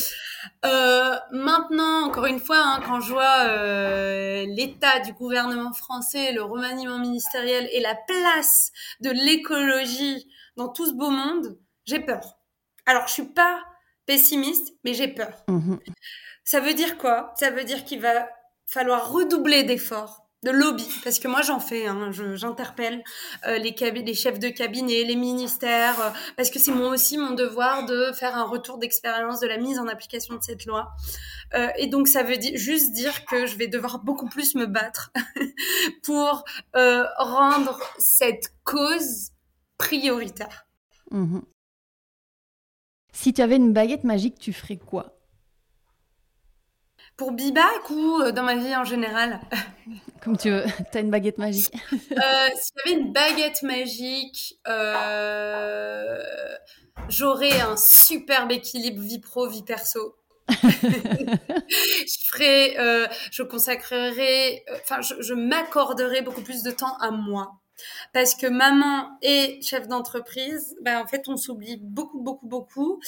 Euh, 0.64 1.16
maintenant, 1.31 2.07
encore 2.07 2.25
une 2.25 2.41
fois, 2.41 2.59
hein, 2.59 2.81
quand 2.87 3.01
je 3.01 3.12
vois 3.12 3.41
euh, 3.49 4.47
l'état 4.49 5.01
du 5.01 5.12
gouvernement 5.12 5.75
français, 5.75 6.33
le 6.33 6.43
remaniement 6.43 6.99
ministériel 6.99 7.69
et 7.73 7.81
la 7.81 7.95
place 7.95 8.73
de 9.01 9.11
l'écologie 9.11 10.27
dans 10.57 10.69
tout 10.69 10.87
ce 10.87 10.95
beau 10.95 11.11
monde, 11.11 11.59
j'ai 11.85 12.01
peur. 12.01 12.39
Alors, 12.87 13.07
je 13.09 13.12
suis 13.12 13.29
pas 13.29 13.62
pessimiste, 14.07 14.73
mais 14.85 14.95
j'ai 14.95 15.09
peur. 15.09 15.45
Mmh. 15.49 15.77
Ça 16.45 16.61
veut 16.61 16.73
dire 16.73 16.97
quoi? 16.97 17.35
Ça 17.37 17.51
veut 17.51 17.64
dire 17.64 17.85
qu'il 17.85 18.01
va 18.01 18.27
falloir 18.64 19.12
redoubler 19.12 19.64
d'efforts 19.64 20.28
de 20.45 20.51
lobby, 20.51 20.86
parce 21.03 21.18
que 21.18 21.26
moi 21.26 21.43
j'en 21.43 21.59
fais, 21.59 21.86
hein, 21.86 22.11
j'interpelle 22.12 23.03
euh, 23.47 23.59
les, 23.59 24.14
chefs 24.14 24.39
de 24.39 24.49
cabinet, 24.49 25.03
les 25.03 25.16
ministères, 25.16 26.01
euh, 26.01 26.11
parce 26.36 26.51
que 26.51 26.61
c'est 26.61 26.70
moi 26.70 26.91
aussi 26.91 27.18
mon 27.18 27.32
devoir 27.32 27.86
de 27.86 28.12
faire 28.12 28.36
un 28.36 28.45
retour 28.45 28.78
d'expérience 28.78 29.41
de 29.41 29.49
la 29.49 29.59
mise 29.59 29.78
en 29.78 29.89
application 29.89 30.36
de 30.36 30.43
cette 30.43 30.64
loi. 30.64 30.91
Euh, 31.55 31.68
et 31.76 31.89
donc 31.89 32.07
ça 32.07 32.22
veut 32.22 32.36
dire, 32.36 32.57
juste 32.57 32.93
dire 32.93 33.24
que 33.24 33.47
je 33.47 33.57
vais 33.57 33.66
devoir 33.66 33.99
beaucoup 34.05 34.28
plus 34.28 34.55
me 34.55 34.66
battre 34.66 35.12
pour 36.05 36.45
rendre 36.72 37.80
cette 37.99 38.53
cause 38.64 39.30
prioritaire. 39.76 40.66
Mmh 41.11 41.41
si 43.11 43.32
tu 43.32 43.43
avais 43.43 43.57
une 43.57 43.72
baguette 43.72 44.05
magique, 44.05 44.39
tu 44.39 44.53
ferais 44.53 44.76
quoi? 44.76 45.18
Pour 47.19 47.33
Bibac 47.33 47.91
ou 47.91 48.23
euh, 48.23 48.33
dans 48.33 48.45
ma 48.45 48.55
vie 48.55 48.75
en 48.75 48.85
général? 48.85 49.41
Comme 50.23 50.39
tu 50.39 50.51
veux, 50.51 50.64
tu 50.93 50.97
as 50.99 51.01
une 51.01 51.11
baguette 51.11 51.37
magique. 51.37 51.71
euh, 51.93 52.49
si 52.57 52.73
j'avais 52.87 52.99
une 52.99 53.12
baguette 53.12 53.62
magique, 53.62 54.59
euh, 54.66 56.23
j'aurais 57.11 57.61
un 57.61 57.77
superbe 57.77 58.53
équilibre 58.53 59.03
vie 59.03 59.21
pro, 59.21 59.49
vie 59.49 59.64
perso. 59.64 60.14
je 60.49 62.16
ferai, 62.31 62.75
je 63.31 63.43
consacrerai, 63.43 64.64
enfin, 64.83 65.03
je, 65.03 65.21
je 65.21 65.35
m'accorderai 65.35 66.23
beaucoup 66.23 66.41
plus 66.41 66.62
de 66.62 66.71
temps 66.71 66.97
à 67.01 67.11
moi 67.11 67.61
parce 68.12 68.35
que 68.35 68.47
maman 68.47 69.18
et 69.22 69.61
chef 69.62 69.89
d'entreprise, 69.89 70.76
ben 70.83 71.01
en 71.01 71.07
fait 71.07 71.29
on 71.29 71.37
s'oublie 71.37 71.76
beaucoup 71.76 72.20
beaucoup 72.20 72.47
beaucoup, 72.47 73.01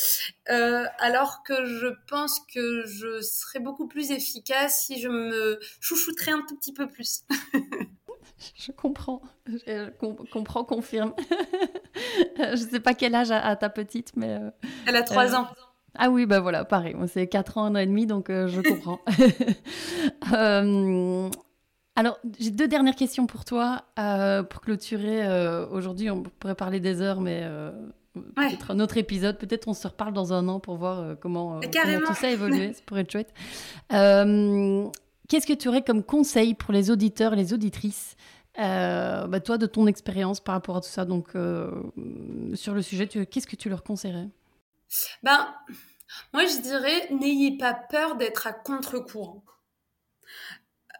euh, 0.51 0.85
alors 0.99 1.43
que 1.43 1.64
je 1.64 1.89
pense 2.09 2.41
que 2.53 2.85
je 2.87 3.21
serais 3.21 3.61
beaucoup 3.61 3.87
plus 3.87 4.11
efficace 4.11 4.85
si 4.87 5.01
je 5.01 5.09
me 5.09 5.59
chouchouterais 5.81 6.33
un 6.33 6.43
tout 6.49 6.57
petit 6.57 6.73
peu 6.73 6.89
plus. 6.89 7.25
je 8.57 8.73
comprends, 8.73 9.23
je 9.47 9.91
comprends, 10.31 10.64
confirme. 10.64 11.14
je 12.39 12.66
sais 12.71 12.81
pas 12.81 12.95
quel 12.95 13.14
âge 13.14 13.31
a, 13.31 13.55
ta 13.57 13.68
petite, 13.68 14.12
mais 14.16 14.35
euh, 14.35 14.51
elle 14.87 14.97
a 14.97 15.03
trois 15.03 15.35
euh, 15.35 15.39
ans. 15.39 15.49
Ah 15.97 16.09
oui, 16.09 16.25
bah 16.25 16.39
voilà, 16.39 16.64
pareil, 16.64 16.95
c'est 17.09 17.27
4 17.27 17.59
ans, 17.59 17.64
un 17.64 17.75
an 17.75 17.79
et 17.79 17.87
demi, 17.87 18.07
donc 18.07 18.29
je 18.29 18.61
comprends. 18.61 19.01
Alors, 22.01 22.18
j'ai 22.38 22.51
deux 22.51 22.66
dernières 22.66 22.96
questions 22.96 23.26
pour 23.26 23.44
toi 23.44 23.84
euh, 23.98 24.42
pour 24.42 24.62
clôturer. 24.62 25.22
Euh, 25.22 25.66
aujourd'hui, 25.66 26.09
on 26.09 26.22
pourrait 26.22 26.55
parler 26.55 26.80
des 26.80 27.03
heures, 27.03 27.20
mais 27.20 27.40
euh, 27.42 27.70
peut-être 28.14 28.70
un 28.70 28.80
autre 28.80 28.96
épisode. 28.96 29.36
Peut-être 29.36 29.68
on 29.68 29.74
se 29.74 29.86
reparle 29.86 30.14
dans 30.14 30.32
un 30.32 30.48
an 30.48 30.61
pour 30.61 30.78
voir 30.78 31.18
comment, 31.20 31.61
tout 31.61 32.14
ça 32.14 32.28
a 32.28 32.30
évolué. 32.30 32.72
ça 32.72 32.80
pourrait 32.86 33.03
être 33.03 33.12
chouette. 33.12 33.34
Qu'est-ce 33.90 35.46
que 35.46 35.53
tu 35.53 35.68
aurais 35.68 35.82
comme 35.82 36.03
conseil 36.03 36.55
pour 36.55 36.72
les 36.72 36.90
auditeurs 36.90 37.34
les 37.34 37.53
auditrices 37.53 38.16
bah, 38.57 39.40
Toi, 39.44 39.59
de 39.59 39.66
ton 39.66 39.86
expérience 39.86 40.40
par 40.40 40.55
rapport 40.55 40.78
à 40.78 40.80
tout 40.80 40.88
ça, 40.88 41.05
donc 41.05 41.32
sur 42.55 42.72
le 42.72 42.80
sujet, 42.80 43.09
qu'est-ce 43.09 43.46
que 43.46 43.57
tu 43.57 43.68
leur 43.68 43.82
conseillerais? 43.82 44.30
Ben, 45.22 45.48
moi, 46.32 46.46
je 46.46 46.62
dirais, 46.62 47.11
n'ayez 47.11 47.59
pas 47.59 47.74
peur 47.74 48.16
d'être 48.16 48.46
à 48.46 48.55
contre-courant. 48.55 49.44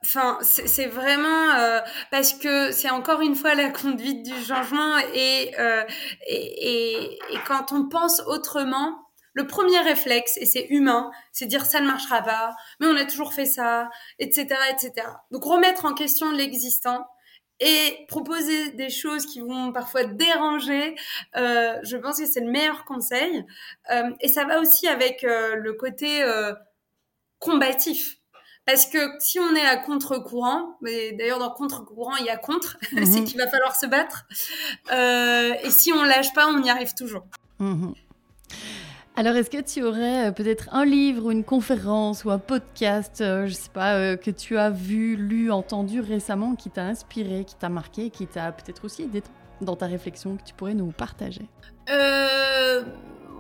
Enfin, 0.03 0.39
c'est 0.43 0.87
vraiment 0.87 1.51
euh, 1.59 1.81
parce 2.11 2.33
que 2.33 2.73
c'est 2.73 2.89
encore 2.89 3.21
une 3.21 3.35
fois 3.35 3.55
la 3.55 3.69
conduite 3.69 4.23
du 4.23 4.45
changement 4.45 4.97
et, 5.15 5.53
euh, 5.59 5.85
et, 6.27 7.19
et, 7.31 7.39
quand 7.47 7.73
on 7.73 7.87
pense 7.89 8.23
autrement, 8.27 8.97
le 9.35 9.47
premier 9.47 9.79
réflexe, 9.81 10.39
et 10.39 10.47
c'est 10.47 10.67
humain, 10.71 11.11
c'est 11.33 11.47
dire 11.47 11.67
ça 11.67 11.81
ne 11.81 11.87
marchera 11.87 12.23
pas, 12.23 12.55
mais 12.81 12.87
on 12.87 12.97
a 12.97 13.05
toujours 13.05 13.35
fait 13.35 13.45
ça, 13.45 13.91
etc., 14.19 14.47
etc. 14.71 15.07
Donc 15.31 15.45
remettre 15.45 15.85
en 15.85 15.95
question 15.95 16.33
l'existant 16.33 17.07
et 17.61 18.07
proposer 18.09 18.71
des 18.71 18.89
choses 18.89 19.27
qui 19.27 19.41
vont 19.41 19.73
parfois 19.73 20.05
déranger, 20.05 20.97
euh, 21.37 21.79
je 21.83 21.97
pense 21.99 22.19
que 22.19 22.27
c'est 22.27 22.41
le 22.41 22.51
meilleur 22.51 22.85
conseil. 22.87 23.45
Euh, 23.93 24.11
et 24.21 24.29
ça 24.29 24.45
va 24.47 24.61
aussi 24.61 24.89
avec 24.89 25.25
euh, 25.25 25.57
le 25.57 25.75
côté 25.75 26.25
combatif 27.39 28.20
parce 28.71 28.87
que 28.87 28.99
si 29.19 29.41
on 29.41 29.55
est 29.57 29.67
à 29.67 29.77
contre-courant, 29.77 30.77
mais 30.81 31.13
d'ailleurs 31.13 31.41
dans 31.41 31.51
contre-courant 31.51 32.15
il 32.17 32.27
y 32.27 32.29
a 32.29 32.37
contre, 32.37 32.79
c'est 32.91 33.01
mhm. 33.01 33.25
qu'il 33.25 33.39
va 33.39 33.49
falloir 33.49 33.75
se 33.75 33.87
battre. 33.87 34.27
Euh, 34.93 35.55
et 35.65 35.71
si 35.71 35.93
on 35.93 36.05
lâche 36.05 36.33
pas, 36.35 36.47
on 36.47 36.63
y 36.63 36.71
arrive 36.71 36.95
toujours. 36.95 37.25
Mhm. 37.59 37.95
Alors, 39.17 39.35
est-ce 39.35 39.51
que 39.51 39.61
tu 39.61 39.83
aurais 39.83 40.29
euh, 40.29 40.33
peut-être 40.33 40.69
un 40.73 40.85
livre 40.85 41.27
ou 41.27 41.31
une 41.33 41.43
conférence 41.43 42.25
ou 42.25 42.31
un 42.31 42.39
podcast, 42.39 43.21
euh, 43.21 43.49
je 43.49 43.53
sais 43.53 43.69
pas, 43.71 44.17
que 44.17 44.31
tu 44.31 44.57
as 44.57 44.71
vu, 44.71 45.17
lu, 45.17 45.51
entendu 45.51 46.01
récemment, 46.01 46.55
qui 46.55 46.71
t'a 46.71 46.85
inspiré, 46.85 47.45
qui 47.45 47.57
t'a 47.57 47.69
marqué, 47.69 48.11
qui 48.11 48.29
t'a 48.29 48.53
peut-être 48.53 48.85
aussi 48.85 49.03
aidé 49.03 49.23
dans 49.61 49.77
ta 49.77 49.87
réflexion, 49.87 50.37
que 50.37 50.45
tu 50.45 50.55
pourrais 50.55 50.75
nous 50.75 50.93
partager? 50.93 51.49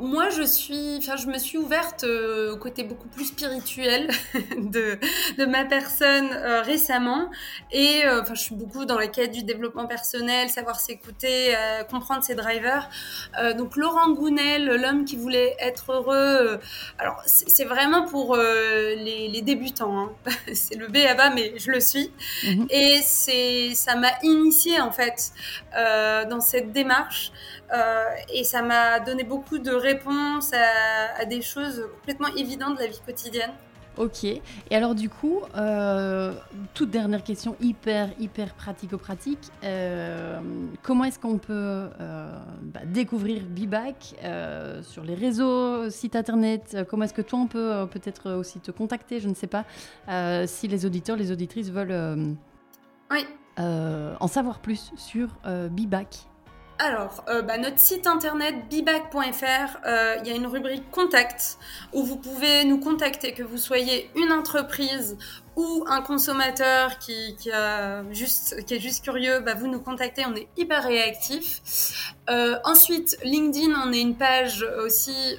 Moi, 0.01 0.31
je 0.31 0.43
suis, 0.43 0.97
enfin, 0.99 1.17
je 1.17 1.27
me 1.27 1.39
suis 1.39 1.59
ouverte 1.59 2.05
euh, 2.05 2.55
au 2.55 2.57
côté 2.57 2.85
beaucoup 2.85 3.09
plus 3.09 3.27
spirituel 3.27 4.11
de, 4.57 4.99
de 5.39 5.45
ma 5.45 5.65
personne 5.65 6.31
euh, 6.33 6.63
récemment. 6.63 7.31
Et 7.71 8.05
euh, 8.05 8.23
enfin, 8.23 8.35
je 8.35 8.41
suis 8.41 8.55
beaucoup 8.55 8.87
dans 8.87 8.99
la 8.99 9.09
quête 9.09 9.31
du 9.31 9.43
développement 9.43 9.87
personnel, 9.87 10.49
savoir 10.49 10.81
s'écouter, 10.81 11.55
comprendre 11.91 12.25
ses 12.25 12.35
drivers. 12.35 12.89
donc, 13.57 13.77
Laurent 13.77 14.11
Gounel, 14.13 14.67
l'homme 14.67 15.05
qui 15.05 15.17
voulait 15.17 15.55
être 15.59 15.93
heureux. 15.93 16.59
alors, 16.99 17.23
c'est 17.27 17.65
vraiment 17.65 18.07
pour 18.07 18.37
les, 18.37 19.29
les, 19.29 19.43
débutants. 19.43 19.99
Hein. 19.99 20.13
c'est 20.55 20.77
le 20.77 20.89
B 20.89 20.99
à 21.09 21.15
bas, 21.15 21.31
mais 21.31 21.55
je 21.59 21.71
le 21.71 21.81
suis. 21.81 22.11
Mhm. 22.45 22.67
Et 22.71 23.01
c'est, 23.03 23.75
ça 23.75 23.97
m'a 23.97 24.13
initié 24.23 24.81
en 24.81 24.93
fait 24.93 25.33
dans 25.75 26.41
cette 26.41 26.73
démarche. 26.73 27.33
Euh, 27.73 28.05
et 28.33 28.45
ça 28.45 28.63
m'a 28.63 29.01
donné 29.01 29.25
beaucoup 29.25 29.59
de 29.59 29.71
réponses 29.71 30.53
à, 30.53 31.25
des 31.25 31.43
choses 31.43 31.87
complètement 32.01 32.35
évidentes 32.37 32.77
de 32.77 32.81
la 32.81 32.87
vie 32.89 33.01
quotidienne. 33.05 33.53
Ok. 33.97 34.25
Et 34.25 34.41
alors 34.71 34.95
du 34.95 35.11
coup, 35.11 35.41
euh, 35.57 36.33
toute 36.75 36.91
dernière 36.91 37.23
question, 37.23 37.57
hyper, 37.61 38.09
hyper 38.19 38.55
pratico-pratique. 38.55 39.51
Euh, 39.63 40.41
comment 40.83 41.05
est-ce 41.05 41.19
qu'on 41.19 41.39
peut 41.39 41.89
bah, 41.99 42.81
découvrir 42.87 43.43
Bibac 43.43 44.15
sur 44.83 45.05
les 45.05 45.15
réseaux, 45.15 45.91
site 45.91 46.17
internet 46.17 46.79
Comment 46.89 47.05
est-ce 47.05 47.15
que 47.15 47.23
toi, 47.23 47.41
on 47.41 47.47
peut 47.47 47.87
peut-être 47.91 48.33
aussi 48.33 48.61
te 48.61 48.71
contacter 48.71 49.21
Je 49.21 49.29
ne 49.29 49.35
sais 49.35 49.49
pas 49.49 49.65
si 50.47 50.67
les 50.67 50.87
auditeurs, 50.87 51.17
les 51.17 51.31
auditrices 51.31 51.71
veulent 51.71 52.37
oui. 53.11 53.27
en 53.59 54.29
savoir 54.29 54.61
plus 54.61 54.93
sur 54.97 55.29
Bibac. 55.71 56.30
Alors, 56.83 57.23
euh, 57.29 57.43
bah, 57.43 57.59
notre 57.59 57.79
site 57.79 58.07
internet 58.07 58.55
bibac.fr, 58.71 59.77
euh, 59.87 60.17
il 60.23 60.29
y 60.29 60.33
a 60.33 60.35
une 60.35 60.47
rubrique 60.47 60.91
contact 60.91 61.59
où 61.93 62.03
vous 62.03 62.17
pouvez 62.17 62.65
nous 62.65 62.81
contacter, 62.81 63.35
que 63.35 63.43
vous 63.43 63.59
soyez 63.59 64.11
une 64.17 64.33
entreprise 64.33 65.19
ou 65.61 65.85
un 65.89 66.01
consommateur 66.01 66.99
qui, 66.99 67.37
a 67.53 68.03
juste, 68.13 68.65
qui 68.65 68.75
est 68.75 68.81
juste 68.81 69.05
curieux, 69.05 69.41
bah, 69.41 69.55
vous 69.55 69.67
nous 69.67 69.81
contactez, 69.81 70.25
on 70.27 70.35
est 70.35 70.49
hyper 70.57 70.85
réactif. 70.85 72.15
Euh, 72.31 72.57
ensuite, 72.65 73.19
LinkedIn, 73.23 73.75
on 73.85 73.93
est 73.93 74.01
une 74.01 74.17
page 74.17 74.65
aussi 74.85 75.39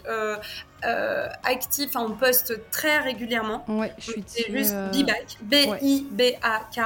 euh, 0.83 1.27
actif, 1.43 1.91
on 1.95 2.11
poste 2.11 2.59
très 2.71 2.99
régulièrement. 2.99 3.63
Ouais, 3.67 3.93
je 3.99 4.11
suis 4.11 4.23
C'est 4.25 4.51
juste 4.51 4.73
euh, 4.73 4.89
Bibac, 4.89 5.37
B-I-B-A-K. 5.41 6.79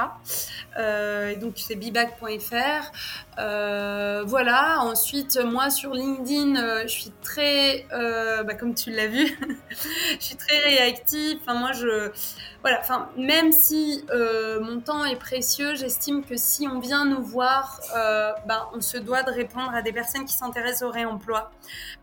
Euh, 0.78 1.34
donc 1.36 1.54
c'est 1.56 1.76
bibac.fr. 1.76 2.92
Euh, 3.38 4.22
voilà. 4.26 4.80
Ensuite, 4.80 5.38
moi 5.42 5.70
sur 5.70 5.94
LinkedIn, 5.94 6.82
je 6.82 6.92
suis 6.92 7.12
très, 7.22 7.86
bah, 7.90 8.54
comme 8.54 8.74
tu 8.74 8.90
l'as 8.90 9.06
vu, 9.06 9.26
je 10.20 10.24
suis 10.24 10.36
très 10.36 10.58
réactive. 10.58 11.38
Enfin, 11.42 11.58
moi, 11.58 11.72
je, 11.72 12.10
voilà. 12.60 12.80
Enfin, 12.80 13.08
même 13.26 13.52
si 13.52 14.04
mon 14.60 14.80
temps 14.80 15.04
est 15.04 15.16
précieux, 15.16 15.74
j'estime 15.74 16.24
que 16.24 16.36
si 16.36 16.66
on 16.68 16.78
vient 16.78 17.04
nous 17.04 17.22
voir, 17.22 17.80
bah, 18.46 18.70
on 18.74 18.80
se 18.80 18.98
doit 18.98 19.22
de 19.22 19.30
répondre 19.30 19.74
à 19.74 19.82
des 19.82 19.92
personnes 19.92 20.24
qui 20.24 20.34
s'intéressent 20.34 20.88
au 20.88 20.90
réemploi, 20.90 21.50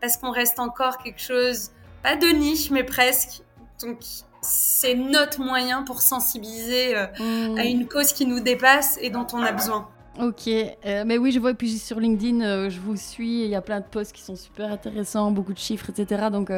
parce 0.00 0.16
qu'on 0.16 0.30
reste 0.30 0.58
encore 0.58 0.98
quelque 0.98 1.20
chose 1.20 1.70
pas 2.04 2.16
de 2.16 2.26
niche, 2.26 2.70
mais 2.70 2.84
presque. 2.84 3.42
Donc, 3.82 3.98
c'est 4.42 4.94
notre 4.94 5.40
moyen 5.40 5.82
pour 5.82 6.02
sensibiliser 6.02 6.94
euh, 6.94 7.06
mmh. 7.18 7.58
à 7.58 7.64
une 7.64 7.88
cause 7.88 8.12
qui 8.12 8.26
nous 8.26 8.40
dépasse 8.40 8.98
et 9.00 9.08
dont 9.08 9.26
on 9.32 9.42
a 9.42 9.50
besoin. 9.50 9.88
Ok, 10.20 10.46
euh, 10.46 11.02
mais 11.04 11.18
oui, 11.18 11.32
je 11.32 11.40
vois, 11.40 11.52
et 11.52 11.54
puis 11.54 11.78
sur 11.78 11.98
LinkedIn, 11.98 12.42
euh, 12.42 12.70
je 12.70 12.78
vous 12.78 12.94
suis, 12.94 13.42
il 13.44 13.48
y 13.48 13.54
a 13.56 13.62
plein 13.62 13.80
de 13.80 13.86
posts 13.86 14.12
qui 14.12 14.22
sont 14.22 14.36
super 14.36 14.70
intéressants, 14.70 15.32
beaucoup 15.32 15.54
de 15.54 15.58
chiffres, 15.58 15.90
etc. 15.90 16.28
Donc, 16.30 16.50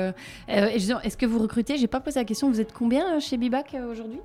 est-ce 0.49 1.17
que 1.17 1.27
vous 1.27 1.39
recrutez? 1.39 1.79
J'ai 1.79 1.87
pas 1.87 2.01
posé 2.01 2.19
la 2.19 2.25
question, 2.25 2.51
vous 2.51 2.61
êtes 2.61 2.75
combien 2.75 3.19
chez 3.21 3.37
Bibac 3.39 3.77
aujourd'hui? 3.89 4.21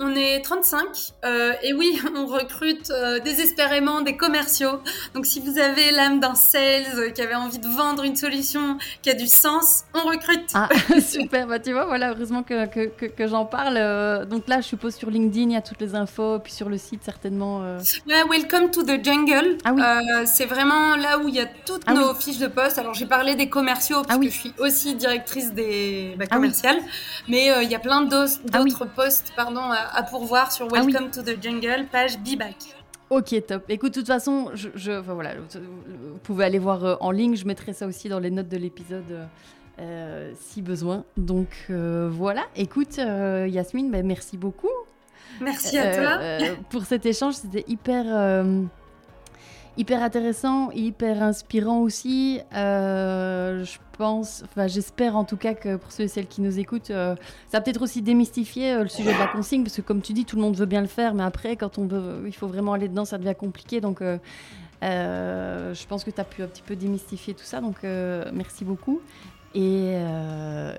On 0.00 0.14
est 0.14 0.40
35 0.40 0.86
euh, 1.24 1.52
et 1.62 1.74
oui, 1.74 2.00
on 2.16 2.26
recrute 2.26 2.90
euh, 2.90 3.20
désespérément 3.20 4.00
des 4.00 4.16
commerciaux. 4.16 4.80
Donc 5.14 5.26
si 5.26 5.40
vous 5.40 5.58
avez 5.58 5.90
l'âme 5.92 6.20
d'un 6.20 6.34
sales 6.34 7.12
qui 7.14 7.20
avait 7.20 7.34
envie 7.34 7.58
de 7.58 7.68
vendre 7.68 8.02
une 8.02 8.16
solution 8.16 8.78
qui 9.02 9.10
a 9.10 9.14
du 9.14 9.26
sens, 9.26 9.84
on 9.94 10.08
recrute. 10.08 10.50
Ah, 10.54 10.68
super, 11.00 11.46
bah 11.46 11.58
tu 11.58 11.72
vois, 11.72 11.84
voilà, 11.84 12.10
heureusement 12.10 12.42
que, 12.42 12.66
que, 12.66 13.06
que, 13.06 13.26
j'en 13.26 13.44
parle. 13.44 13.76
Euh, 13.76 14.24
donc 14.24 14.48
là, 14.48 14.62
je 14.62 14.66
suppose 14.66 14.94
sur 14.94 15.10
LinkedIn, 15.10 15.50
il 15.50 15.52
y 15.52 15.56
a 15.56 15.60
toutes 15.60 15.80
les 15.80 15.94
infos, 15.94 16.38
puis 16.38 16.52
sur 16.52 16.70
le 16.70 16.78
site 16.78 17.04
certainement. 17.04 17.60
Ouais, 18.06 18.22
welcome 18.28 18.70
to 18.70 18.82
the 18.82 19.04
jungle. 19.04 19.58
Ah 19.64 19.72
oui. 19.74 19.82
c'est 20.24 20.46
vraiment 20.46 20.96
là 20.96 21.18
où 21.18 21.28
il 21.28 21.34
y 21.34 21.40
a 21.40 21.46
toutes 21.66 21.82
ah 21.86 21.92
nos 21.92 22.14
fiches 22.14 22.38
de 22.38 22.46
poste. 22.46 22.78
Alors 22.78 22.94
j'ai 22.94 23.06
parlé 23.06 23.34
des 23.34 23.50
commerciaux 23.50 24.02
parce 24.02 24.14
ah 24.14 24.18
oui. 24.18 24.28
que 24.28 24.32
je 24.32 24.38
suis 24.38 24.54
aussi 24.58 24.94
directrice 24.94 25.52
des 25.52 26.14
bah, 26.18 26.26
commerciales, 26.26 26.78
mais 27.28 27.50
il 27.62 27.70
y 27.70 27.74
a 27.74 27.78
plein 27.78 28.02
d'autres 28.02 28.86
postes, 28.86 29.32
pardon 29.36 29.60
à 29.60 29.89
pourvoir 30.10 30.52
sur 30.52 30.66
ah 30.70 30.82
Welcome 30.82 31.10
to 31.10 31.22
the 31.22 31.42
Jungle, 31.42 31.86
page 31.90 32.18
Bibac. 32.18 32.56
Ok, 33.10 33.34
top. 33.46 33.64
Écoute, 33.68 33.94
de 33.94 34.00
toute 34.00 34.06
façon, 34.06 34.50
je, 34.54 34.92
voilà, 35.00 35.34
vous 35.34 36.18
pouvez 36.22 36.44
aller 36.44 36.60
voir 36.60 36.84
euh, 36.84 36.94
en 37.00 37.10
ligne. 37.10 37.34
Je 37.34 37.44
mettrai 37.44 37.72
ça 37.72 37.86
aussi 37.86 38.08
dans 38.08 38.20
les 38.20 38.30
notes 38.30 38.48
de 38.48 38.56
l'épisode 38.56 39.28
euh, 39.80 40.32
si 40.40 40.62
besoin. 40.62 41.04
Donc 41.16 41.48
euh, 41.70 42.08
voilà. 42.10 42.42
Écoute, 42.54 42.98
Yasmine, 42.98 43.90
ben, 43.90 44.06
merci 44.06 44.36
beaucoup. 44.36 44.68
Merci 45.40 45.78
à 45.78 45.96
toi. 45.96 46.56
pour 46.70 46.84
cet 46.84 47.04
échange, 47.04 47.34
c'était 47.34 47.64
hyper 47.66 48.04
hyper 49.76 50.02
intéressant, 50.02 50.70
hyper 50.72 51.22
inspirant 51.22 51.80
aussi. 51.80 52.40
Euh, 52.54 53.64
je 53.64 53.78
pense, 53.96 54.42
enfin 54.44 54.66
j'espère 54.66 55.16
en 55.16 55.24
tout 55.24 55.36
cas 55.36 55.54
que 55.54 55.76
pour 55.76 55.92
ceux 55.92 56.04
et 56.04 56.08
celles 56.08 56.26
qui 56.26 56.40
nous 56.40 56.58
écoutent, 56.58 56.90
euh, 56.90 57.14
ça 57.48 57.58
va 57.58 57.60
peut-être 57.60 57.82
aussi 57.82 58.02
démystifier 58.02 58.72
euh, 58.72 58.82
le 58.82 58.88
sujet 58.88 59.12
de 59.12 59.18
la 59.18 59.26
consigne, 59.26 59.62
parce 59.62 59.76
que 59.76 59.82
comme 59.82 60.02
tu 60.02 60.12
dis, 60.12 60.24
tout 60.24 60.36
le 60.36 60.42
monde 60.42 60.56
veut 60.56 60.66
bien 60.66 60.80
le 60.80 60.86
faire, 60.86 61.14
mais 61.14 61.22
après, 61.22 61.56
quand 61.56 61.78
on 61.78 61.86
veut, 61.86 62.22
il 62.26 62.34
faut 62.34 62.46
vraiment 62.46 62.72
aller 62.72 62.88
dedans, 62.88 63.04
ça 63.04 63.18
devient 63.18 63.34
compliqué. 63.38 63.80
Donc 63.80 64.02
je 64.02 65.86
pense 65.86 66.04
que 66.04 66.10
tu 66.10 66.20
as 66.20 66.24
pu 66.24 66.42
un 66.42 66.46
petit 66.46 66.62
peu 66.62 66.76
démystifier 66.76 67.34
tout 67.34 67.44
ça, 67.44 67.60
donc 67.60 67.82
merci 68.32 68.64
beaucoup. 68.64 69.00
Et, 69.52 69.94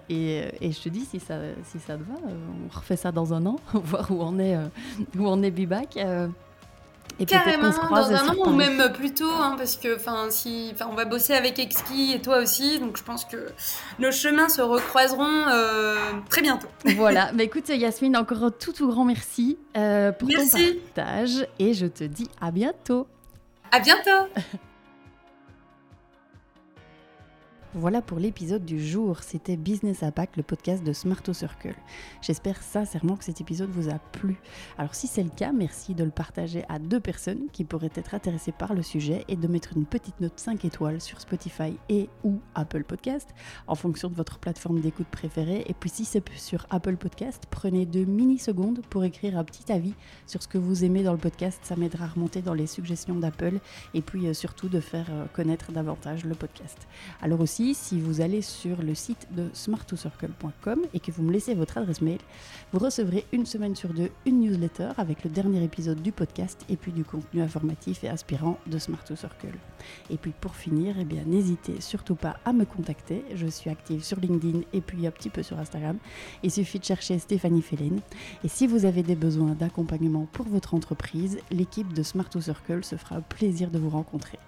et, 0.10 0.72
je 0.72 0.82
te 0.82 0.90
dis, 0.90 1.02
si 1.02 1.20
ça, 1.20 1.36
si 1.66 1.80
ça 1.80 1.98
te 1.98 2.04
va, 2.04 2.16
on 2.26 2.76
refait 2.76 2.96
ça 2.96 3.12
dans 3.12 3.34
un 3.34 3.46
an, 3.46 3.58
voir 3.74 4.10
où 4.12 4.22
on 4.22 4.40
est, 4.40 4.56
où 5.18 5.28
on 5.28 5.44
est 5.44 5.52
Bibac. 5.52 5.98
Et 7.20 7.26
Carrément, 7.26 7.70
dans 7.90 8.12
un 8.12 8.30
an 8.30 8.36
ou 8.46 8.50
même 8.52 8.92
plus 8.94 9.14
tôt, 9.14 9.30
hein, 9.30 9.56
parce 9.58 9.76
que 9.76 9.98
si, 10.30 10.74
on 10.90 10.96
va 10.96 11.06
bosser 11.06 11.34
avec 11.34 11.60
Exki 11.60 12.14
et 12.14 12.22
toi 12.22 12.40
aussi, 12.40 12.80
donc 12.80 12.98
je 12.98 13.04
pense 13.04 13.26
que 13.26 13.50
nos 14.00 14.12
chemins 14.12 14.50
se 14.50 14.62
recroiseront 14.62 15.46
euh, 15.50 15.96
très 16.30 16.42
bientôt. 16.42 16.68
Voilà, 16.96 17.32
bah, 17.34 17.44
écoute 17.44 17.70
Yasmine, 17.70 18.18
encore 18.18 18.44
un 18.44 18.52
tout 18.52 18.74
tout 18.74 18.88
grand 18.88 19.06
merci 19.06 19.58
euh, 19.78 20.12
pour 20.12 20.30
ton 20.30 20.48
partage 20.48 21.48
et 21.60 21.74
je 21.74 21.86
te 21.86 22.04
dis 22.04 22.28
à 22.40 22.52
bientôt. 22.52 23.08
À 23.72 23.80
bientôt 23.80 24.28
Voilà 27.74 28.02
pour 28.02 28.20
l'épisode 28.20 28.66
du 28.66 28.86
jour. 28.86 29.24
C'était 29.24 29.56
Business 29.56 30.04
Impact, 30.04 30.36
le 30.36 30.44
podcast 30.44 30.84
de 30.84 30.92
Smarto 30.92 31.32
Circle. 31.32 31.74
J'espère 32.22 32.62
sincèrement 32.62 33.16
que 33.16 33.24
cet 33.24 33.40
épisode 33.40 33.70
vous 33.70 33.88
a 33.90 33.98
plu. 34.12 34.36
Alors 34.78 34.94
si 34.94 35.08
c'est 35.08 35.24
le 35.24 35.30
cas, 35.30 35.54
merci 35.54 35.96
de 35.96 36.04
le 36.04 36.12
partager 36.12 36.66
à 36.68 36.80
deux 36.80 37.00
personnes 37.00 37.44
qui 37.54 37.64
pourraient 37.64 37.90
être 37.96 38.14
intéressées 38.14 38.52
par 38.52 38.74
le 38.74 38.84
sujet 38.84 39.24
et 39.30 39.38
de 39.38 39.48
mettre 39.48 39.78
une 39.78 39.86
petite 39.86 40.20
note 40.20 40.38
5 40.38 40.66
étoiles 40.66 41.00
sur 41.00 41.22
Spotify 41.22 41.78
et 41.88 42.10
ou 42.26 42.42
Apple 42.56 42.84
Podcast 42.84 43.30
en 43.68 43.76
fonction 43.76 44.10
de 44.10 44.16
votre 44.16 44.38
plateforme 44.38 44.82
d'écoute 44.82 45.08
préférée. 45.08 45.64
Et 45.68 45.74
puis 45.74 45.90
si 45.90 46.04
c'est 46.04 46.28
sur 46.36 46.68
Apple 46.72 46.98
Podcast, 46.98 47.46
prenez 47.50 47.86
deux 47.86 48.04
mini-secondes 48.04 48.82
pour 48.90 49.06
écrire 49.06 49.38
un 49.38 49.46
petit 49.46 49.72
avis 49.72 49.94
sur 50.28 50.44
ce 50.44 50.50
que 50.50 50.58
vous 50.58 50.84
aimez 50.84 51.04
dans 51.04 51.14
le 51.14 51.18
podcast. 51.18 51.62
Ça 51.64 51.78
m'aidera 51.78 52.04
à 52.04 52.10
remonter 52.10 52.42
dans 52.42 52.54
les 52.54 52.68
suggestions 52.68 53.16
d'Apple 53.16 53.60
et 53.94 54.02
puis 54.02 54.28
euh, 54.28 54.34
surtout 54.34 54.68
de 54.68 54.82
faire 54.82 55.08
euh, 55.10 55.26
connaître 55.32 55.72
davantage 55.72 56.26
le 56.26 56.36
podcast. 56.36 56.90
Alors 57.22 57.40
aussi, 57.40 57.61
si 57.70 58.00
vous 58.00 58.22
allez 58.22 58.42
sur 58.42 58.82
le 58.82 58.96
site 58.96 59.28
de 59.36 59.50
smart2circle.com 59.50 60.82
et 60.94 61.00
que 61.00 61.12
vous 61.12 61.22
me 61.22 61.32
laissez 61.32 61.54
votre 61.54 61.78
adresse 61.78 62.02
mail, 62.02 62.18
vous 62.74 62.80
recevrez 62.80 63.26
une 63.32 63.46
semaine 63.46 63.76
sur 63.76 63.94
deux 63.94 64.10
une 64.26 64.40
newsletter 64.40 64.90
avec 64.98 65.24
le 65.24 65.30
dernier 65.30 65.64
épisode 65.64 66.02
du 66.02 66.12
podcast 66.12 66.66
et 66.70 66.76
puis 66.76 66.92
du 66.92 67.04
contenu 67.04 67.42
informatif 67.42 68.04
et 68.04 68.10
inspirant 68.10 68.58
de 68.66 68.80
Smart2Circle. 68.80 69.54
Et 70.10 70.18
puis 70.18 70.34
pour 70.42 70.56
finir, 70.56 70.96
eh 71.00 71.06
bien 71.06 71.24
n'hésitez 71.26 71.82
surtout 71.82 72.16
pas 72.16 72.38
à 72.46 72.54
me 72.54 72.66
contacter. 72.66 73.24
Je 73.36 73.48
suis 73.48 73.70
active 73.70 74.04
sur 74.04 74.20
LinkedIn 74.20 74.62
et 74.74 74.82
puis 74.82 75.06
un 75.06 75.12
petit 75.12 75.30
peu 75.30 75.44
sur 75.44 75.60
Instagram. 75.60 75.98
Il 76.42 76.52
suffit 76.52 76.80
de 76.80 76.86
chercher 76.86 77.20
Stéphanie 77.20 77.62
Félène. 77.62 78.00
Et 78.44 78.48
si 78.48 78.66
vous 78.66 78.86
avez 78.86 79.04
des 79.04 79.16
besoins 79.16 79.54
d'accompagnement 79.54 80.28
pour 80.32 80.48
votre 80.48 80.74
entreprise, 80.74 81.38
l'équipe 81.52 81.94
de 81.94 82.02
Smart2Circle 82.02 82.84
se 82.84 82.96
fera 82.96 83.22
plaisir 83.22 83.70
de 83.70 83.78
vous 83.78 83.90
rencontrer. 83.90 84.40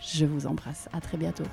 Je 0.00 0.24
vous 0.24 0.46
embrasse. 0.46 0.88
À 0.92 1.00
très 1.00 1.18
bientôt. 1.18 1.44